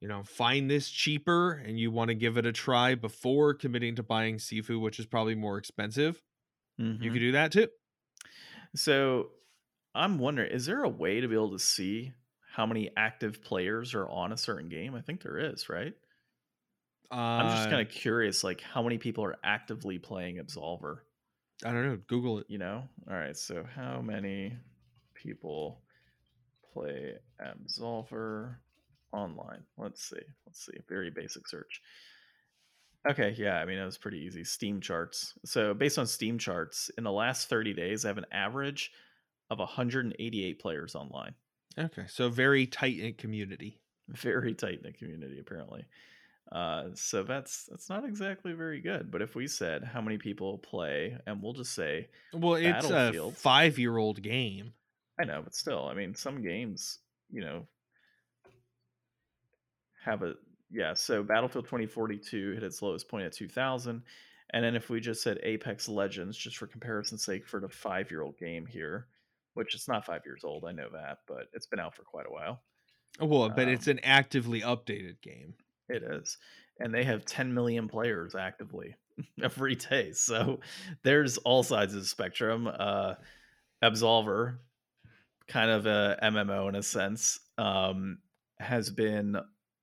you 0.00 0.08
know 0.08 0.22
find 0.22 0.70
this 0.70 0.90
cheaper 0.90 1.52
and 1.52 1.78
you 1.78 1.90
want 1.90 2.08
to 2.08 2.14
give 2.14 2.36
it 2.36 2.46
a 2.46 2.52
try 2.52 2.94
before 2.94 3.54
committing 3.54 3.94
to 3.96 4.02
buying 4.02 4.36
Sifu 4.36 4.80
which 4.80 4.98
is 4.98 5.06
probably 5.06 5.34
more 5.34 5.58
expensive 5.58 6.22
you 7.00 7.10
Mhm. 7.10 7.12
could 7.12 7.20
do 7.20 7.32
that 7.32 7.52
too 7.52 7.68
So 8.74 9.30
I'm 9.94 10.18
wondering, 10.18 10.50
is 10.50 10.66
there 10.66 10.82
a 10.82 10.88
way 10.88 11.20
to 11.20 11.28
be 11.28 11.34
able 11.34 11.52
to 11.52 11.58
see 11.58 12.14
how 12.52 12.66
many 12.66 12.90
active 12.96 13.42
players 13.42 13.94
are 13.94 14.08
on 14.08 14.32
a 14.32 14.36
certain 14.36 14.68
game? 14.68 14.94
I 14.94 15.00
think 15.00 15.22
there 15.22 15.38
is, 15.38 15.68
right? 15.68 15.94
I'm 17.10 17.48
just 17.50 17.66
Uh, 17.68 17.70
kind 17.70 17.82
of 17.86 17.92
curious, 17.92 18.42
like 18.44 18.60
how 18.60 18.82
many 18.82 18.98
people 18.98 19.24
are 19.24 19.36
actively 19.44 19.98
playing 19.98 20.36
Absolver. 20.36 20.98
i 21.64 21.70
don't 21.72 21.86
know 21.86 21.98
google 22.08 22.38
it 22.38 22.46
You 22.48 22.58
know? 22.58 22.88
All 23.08 23.16
right. 23.16 23.36
So 23.36 23.64
how 23.74 24.00
many 24.00 24.56
people 25.14 25.80
play 26.72 27.14
Absolver 27.40 28.56
online? 29.12 29.62
Let's 29.78 30.08
see. 30.08 30.20
Let's 30.46 30.64
see. 30.66 30.72
Very 30.88 31.10
basic 31.10 31.46
search. 31.48 31.80
Okay, 33.08 33.34
yeah, 33.38 33.58
I 33.60 33.66
mean 33.66 33.78
it 33.78 33.84
was 33.84 33.98
pretty 33.98 34.18
easy. 34.18 34.44
Steam 34.44 34.80
charts. 34.80 35.34
So 35.44 35.74
based 35.74 35.98
on 35.98 36.06
Steam 36.06 36.38
charts, 36.38 36.90
in 36.96 37.04
the 37.04 37.12
last 37.12 37.48
30 37.48 37.74
days, 37.74 38.04
I 38.04 38.08
have 38.08 38.18
an 38.18 38.26
average 38.32 38.90
of 39.50 39.58
188 39.58 40.58
players 40.58 40.94
online. 40.94 41.34
okay 41.78 42.04
so 42.08 42.28
very 42.30 42.66
tight 42.66 42.96
knit 42.96 43.18
community 43.18 43.78
Very 44.08 44.54
tight 44.54 44.82
knit 44.82 44.98
community, 44.98 45.38
apparently. 45.38 45.84
Uh, 46.52 46.90
so 46.94 47.22
that's 47.22 47.64
that's 47.66 47.88
not 47.88 48.04
exactly 48.04 48.52
very 48.52 48.80
good. 48.80 49.10
But 49.10 49.22
if 49.22 49.34
we 49.34 49.46
said 49.46 49.82
how 49.84 50.00
many 50.00 50.18
people 50.18 50.58
play, 50.58 51.16
and 51.26 51.42
we'll 51.42 51.52
just 51.54 51.74
say, 51.74 52.08
well 52.32 52.54
it's 52.54 52.90
a 52.90 53.12
five 53.32 53.78
year 53.78 53.96
old 53.96 54.22
game 54.22 54.74
I 55.20 55.24
know, 55.24 55.42
but 55.42 55.54
still, 55.54 55.86
I 55.86 55.94
mean, 55.94 56.14
some 56.14 56.42
games, 56.42 56.98
you 57.30 57.40
know, 57.40 57.68
have 60.04 60.22
a 60.22 60.34
yeah. 60.70 60.94
So 60.94 61.22
Battlefield 61.22 61.66
2042 61.66 62.52
hit 62.52 62.62
its 62.62 62.82
lowest 62.82 63.08
point 63.08 63.24
at 63.26 63.32
2000, 63.32 64.02
and 64.52 64.64
then 64.64 64.76
if 64.76 64.90
we 64.90 65.00
just 65.00 65.22
said 65.22 65.38
Apex 65.42 65.88
Legends, 65.88 66.36
just 66.36 66.56
for 66.58 66.66
comparison's 66.66 67.24
sake, 67.24 67.46
for 67.46 67.60
the 67.60 67.68
five 67.68 68.10
year 68.10 68.22
old 68.22 68.36
game 68.38 68.66
here, 68.66 69.06
which 69.54 69.74
it's 69.74 69.88
not 69.88 70.04
five 70.06 70.22
years 70.26 70.42
old, 70.44 70.64
I 70.66 70.72
know 70.72 70.88
that, 70.92 71.18
but 71.26 71.48
it's 71.52 71.66
been 71.66 71.80
out 71.80 71.94
for 71.94 72.02
quite 72.02 72.26
a 72.26 72.32
while. 72.32 72.62
well 73.20 73.48
but 73.48 73.68
it's 73.68 73.86
Um, 73.86 73.92
an 73.92 74.00
actively 74.04 74.60
updated 74.60 75.20
game 75.22 75.54
It 75.88 76.02
is. 76.02 76.38
And 76.80 76.92
they 76.94 77.04
have 77.04 77.24
10 77.24 77.54
million 77.54 77.88
players 77.88 78.34
actively 78.34 78.94
every 79.42 79.74
day. 79.76 80.12
So 80.12 80.60
there's 81.02 81.36
all 81.38 81.62
sides 81.62 81.94
of 81.94 82.00
the 82.00 82.06
spectrum. 82.06 82.66
Uh, 82.66 83.14
Absolver, 83.82 84.56
kind 85.46 85.70
of 85.70 85.86
a 85.86 86.18
MMO 86.22 86.68
in 86.68 86.74
a 86.74 86.82
sense, 86.82 87.38
um, 87.58 88.18
has 88.58 88.88
been 88.90 89.36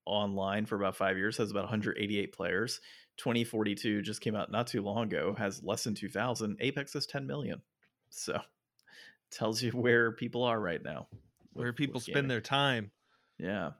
online 0.06 0.66
for 0.66 0.76
about 0.76 0.96
five 0.96 1.18
years, 1.18 1.38
has 1.38 1.52
about 1.52 1.64
188 1.66 2.34
players. 2.34 2.82
2042 3.18 4.02
just 4.02 4.22
came 4.22 4.36
out 4.36 4.52
not 4.52 4.66
too 4.68 4.82
long 4.82 5.04
ago, 5.04 5.36
has 5.38 5.62
less 5.64 5.84
than 5.84 5.94
2,000. 5.94 6.58
Apex 6.60 6.94
has 6.94 7.06
10 7.06 7.28
million. 7.28 7.62
So 8.10 8.40
tells 9.30 9.62
you 9.62 9.72
where 9.72 10.12
people 10.12 10.44
are 10.44 10.60
right 10.60 10.84
now. 10.84 11.08
Where 11.54 11.68
with- 11.68 11.76
people 11.76 11.96
with 11.96 12.04
spend 12.04 12.16
gaming. 12.16 12.28
their 12.30 12.42
time. 12.42 12.92
Yeah. 13.38 13.72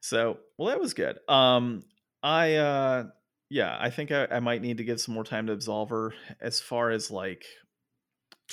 So, 0.00 0.38
well, 0.58 0.68
that 0.68 0.80
was 0.80 0.94
good. 0.94 1.18
Um, 1.28 1.82
I, 2.22 2.54
uh, 2.56 3.04
yeah, 3.50 3.76
I 3.78 3.90
think 3.90 4.12
I, 4.12 4.26
I 4.30 4.40
might 4.40 4.62
need 4.62 4.78
to 4.78 4.84
give 4.84 5.00
some 5.00 5.14
more 5.14 5.24
time 5.24 5.46
to 5.46 5.56
Absolver 5.56 6.12
as 6.40 6.60
far 6.60 6.90
as 6.90 7.10
like. 7.10 7.44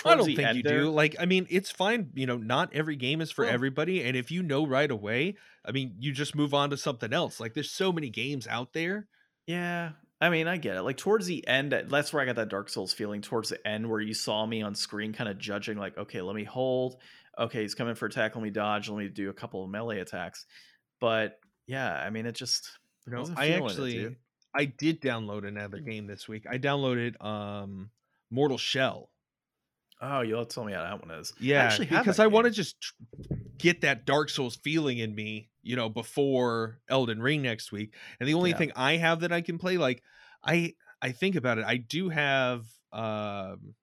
I 0.06 0.16
don't 0.16 0.26
think 0.26 0.56
you 0.56 0.64
there- 0.64 0.80
do. 0.82 0.89
Like, 0.89 1.16
I 1.20 1.26
mean, 1.26 1.46
it's 1.50 1.70
fine. 1.70 2.10
You 2.16 2.26
know, 2.26 2.38
not 2.38 2.74
every 2.74 2.96
game 2.96 3.22
is 3.22 3.32
for 3.32 3.46
everybody. 3.46 4.04
And 4.04 4.18
if 4.18 4.32
you 4.32 4.41
know 4.41 4.66
right 4.66 4.89
away, 4.89 5.36
I 5.64 5.72
mean, 5.72 5.96
you 6.00 6.12
just 6.12 6.36
move 6.36 6.54
on 6.54 6.72
to 6.72 6.78
something 6.78 7.14
else. 7.14 7.39
Like, 7.39 7.54
there's 7.54 7.70
so 7.70 7.91
many 7.91 8.10
games 8.10 8.48
out 8.48 8.74
there. 8.74 9.08
Yeah. 9.46 9.91
I 10.20 10.30
mean, 10.30 10.48
I 10.48 10.58
get 10.58 10.78
it. 10.78 10.84
Like 10.84 10.98
towards 10.98 11.26
the 11.26 11.46
end, 11.48 11.74
that's 11.89 12.14
where 12.14 12.24
I 12.24 12.26
got 12.26 12.38
that 12.38 12.50
Dark 12.50 12.70
Souls 12.70 12.94
feeling 12.94 13.22
towards 13.22 13.50
the 13.50 13.68
end 13.68 13.89
where 13.89 14.00
you 14.00 14.14
saw 14.14 14.46
me 14.46 14.62
on 14.62 14.74
screen 14.74 15.12
kind 15.12 15.30
of 15.30 15.38
judging, 15.38 15.78
like, 15.78 15.98
okay, 15.98 16.22
let 16.22 16.36
me 16.36 16.46
hold. 16.46 16.96
Okay, 17.38 17.62
he's 17.62 17.76
coming 17.76 17.96
for 17.96 18.06
attack. 18.06 18.36
Let 18.36 18.44
me 18.44 18.50
dodge. 18.50 18.89
Let 18.89 18.98
me 18.98 19.10
do 19.10 19.30
a 19.30 19.34
couple 19.34 19.64
of 19.64 19.70
melee 19.70 20.00
attacks. 20.00 20.46
But 21.04 21.41
yeah, 21.68 21.93
I 21.95 22.10
mean, 22.10 22.26
it 22.26 22.32
just. 22.32 22.80
You 23.06 23.12
know, 23.12 23.24
I 23.36 23.60
feeling 23.60 23.89
it, 23.89 23.89
actually. 23.89 24.18
I 24.56 24.64
did 24.64 25.01
download 25.01 25.45
another 25.45 25.80
game 25.80 26.08
this 26.08 26.30
week. 26.30 26.45
I 26.49 26.58
downloaded 26.58 27.22
um 27.22 27.91
Mortal 28.32 28.58
Shell. 28.58 29.10
Oh, 30.01 30.22
you'll 30.22 30.39
have 30.39 30.47
to 30.47 30.56
tell 30.56 30.64
me 30.64 30.72
how 30.72 30.84
that 30.84 31.06
one 31.06 31.20
is. 31.20 31.34
Yeah, 31.41 31.64
actually 31.64 31.88
have 31.88 32.06
because 32.06 32.20
I 32.20 32.28
want 32.28 32.45
to 32.45 32.51
just 32.51 32.93
get 33.58 33.82
that 33.82 34.06
Dark 34.06 34.30
Souls 34.30 34.56
feeling 34.56 34.99
in 34.99 35.14
me, 35.14 35.49
you 35.62 35.76
know, 35.76 35.89
before 35.89 36.80
Elden 36.89 37.22
Ring 37.22 37.41
next 37.41 37.74
week. 37.74 37.93
And 38.22 38.30
the 38.30 38.34
only 38.36 38.51
Yeah. 38.51 38.58
thing 38.58 38.72
I 38.78 38.95
have 38.95 39.20
that 39.20 39.34
I 39.34 39.41
can 39.41 39.58
play, 39.58 39.78
like, 39.78 40.01
I 40.41 40.76
I 41.01 41.12
think 41.12 41.36
about 41.36 41.58
it, 41.58 41.66
I 41.66 41.76
do 41.76 42.08
have 42.08 42.66
um 42.93 43.76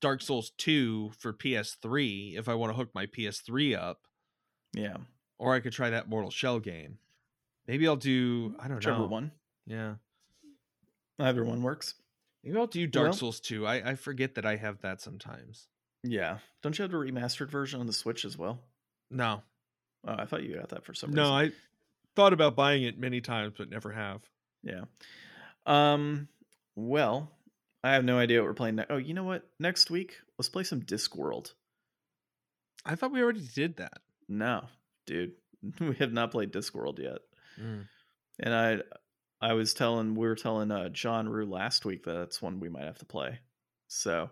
Dark 0.00 0.22
Souls 0.22 0.52
2 0.56 1.10
for 1.18 1.32
PS3 1.32 2.36
if 2.36 2.48
I 2.48 2.54
want 2.54 2.70
to 2.70 2.76
hook 2.76 2.90
my 2.94 3.06
PS3 3.06 3.74
up, 3.74 4.00
Yeah. 4.72 4.96
Or 5.40 5.54
I 5.54 5.60
could 5.60 5.72
try 5.72 5.90
that 5.90 6.08
Mortal 6.08 6.30
Shell 6.30 6.60
game. 6.60 6.98
Maybe 7.66 7.88
I'll 7.88 7.96
do 7.96 8.54
I 8.60 8.68
don't 8.68 8.76
Whichever 8.76 8.98
know. 8.98 9.06
one. 9.06 9.32
Yeah. 9.66 9.94
Either 11.18 11.44
one 11.44 11.62
works. 11.62 11.94
Maybe 12.44 12.56
I'll 12.56 12.66
do 12.66 12.86
Dark 12.86 13.14
Souls 13.14 13.40
2. 13.40 13.66
I, 13.66 13.90
I 13.90 13.94
forget 13.94 14.34
that 14.36 14.46
I 14.46 14.56
have 14.56 14.80
that 14.82 15.00
sometimes. 15.00 15.66
Yeah. 16.02 16.38
Don't 16.62 16.78
you 16.78 16.82
have 16.82 16.90
the 16.90 16.96
remastered 16.96 17.50
version 17.50 17.80
on 17.80 17.86
the 17.86 17.92
Switch 17.92 18.24
as 18.24 18.38
well? 18.38 18.60
No. 19.10 19.42
Oh, 20.06 20.14
I 20.18 20.24
thought 20.24 20.42
you 20.42 20.56
got 20.56 20.70
that 20.70 20.84
for 20.84 20.94
some 20.94 21.10
No, 21.10 21.22
reason. 21.22 21.32
No, 21.32 21.38
I 21.38 21.50
thought 22.16 22.32
about 22.32 22.56
buying 22.56 22.82
it 22.84 22.98
many 22.98 23.20
times 23.20 23.54
but 23.58 23.68
never 23.70 23.92
have. 23.92 24.20
Yeah. 24.62 24.84
Um. 25.66 26.28
Well, 26.76 27.30
I 27.84 27.92
have 27.94 28.04
no 28.04 28.18
idea 28.18 28.40
what 28.40 28.46
we're 28.48 28.54
playing. 28.54 28.76
Ne- 28.76 28.86
oh, 28.88 28.96
you 28.96 29.12
know 29.14 29.24
what? 29.24 29.46
Next 29.58 29.90
week, 29.90 30.16
let's 30.38 30.48
play 30.48 30.64
some 30.64 30.80
Discworld. 30.80 31.52
I 32.84 32.94
thought 32.94 33.12
we 33.12 33.22
already 33.22 33.46
did 33.54 33.76
that. 33.76 33.98
No, 34.28 34.64
dude, 35.06 35.32
we 35.80 35.94
have 35.96 36.12
not 36.12 36.30
played 36.30 36.52
Discworld 36.52 36.98
yet. 36.98 37.18
Mm. 37.60 37.86
And 38.40 38.54
I, 38.54 38.78
I 39.40 39.54
was 39.54 39.74
telling, 39.74 40.14
we 40.14 40.26
were 40.26 40.34
telling 40.34 40.70
uh, 40.70 40.88
John 40.88 41.28
Rue 41.28 41.46
last 41.46 41.84
week 41.84 42.04
that 42.04 42.14
that's 42.14 42.40
one 42.42 42.60
we 42.60 42.68
might 42.68 42.84
have 42.84 42.98
to 42.98 43.04
play. 43.04 43.38
So, 43.88 44.30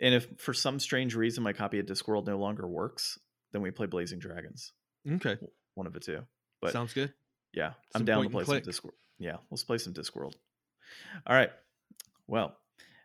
and 0.00 0.14
if 0.14 0.28
for 0.38 0.52
some 0.52 0.78
strange 0.78 1.14
reason 1.14 1.42
my 1.42 1.52
copy 1.52 1.78
of 1.78 1.86
Discworld 1.86 2.26
no 2.26 2.38
longer 2.38 2.66
works, 2.66 3.18
then 3.52 3.62
we 3.62 3.70
play 3.70 3.86
Blazing 3.86 4.18
Dragons. 4.18 4.72
Okay. 5.10 5.38
One 5.74 5.86
of 5.86 5.92
the 5.92 6.00
two. 6.00 6.22
But 6.60 6.72
Sounds 6.72 6.92
good. 6.92 7.12
Yeah, 7.52 7.72
Some 7.92 8.02
I'm 8.02 8.04
down 8.04 8.24
to 8.24 8.30
play 8.30 8.44
some. 8.44 8.60
Discworld. 8.60 8.92
Yeah, 9.18 9.36
let's 9.50 9.64
play 9.64 9.78
some 9.78 9.94
Discworld. 9.94 10.34
All 11.26 11.34
right. 11.34 11.50
Well, 12.26 12.56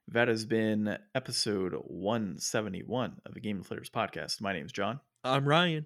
that 0.10 0.28
has 0.28 0.46
been 0.46 0.98
episode 1.16 1.74
171 1.74 3.22
of 3.26 3.34
the 3.34 3.40
Game 3.40 3.64
Deflators 3.64 3.90
podcast. 3.90 4.42
My 4.42 4.54
name's 4.54 4.74
John, 4.74 5.00
I'm 5.24 5.48
Ryan. 5.48 5.86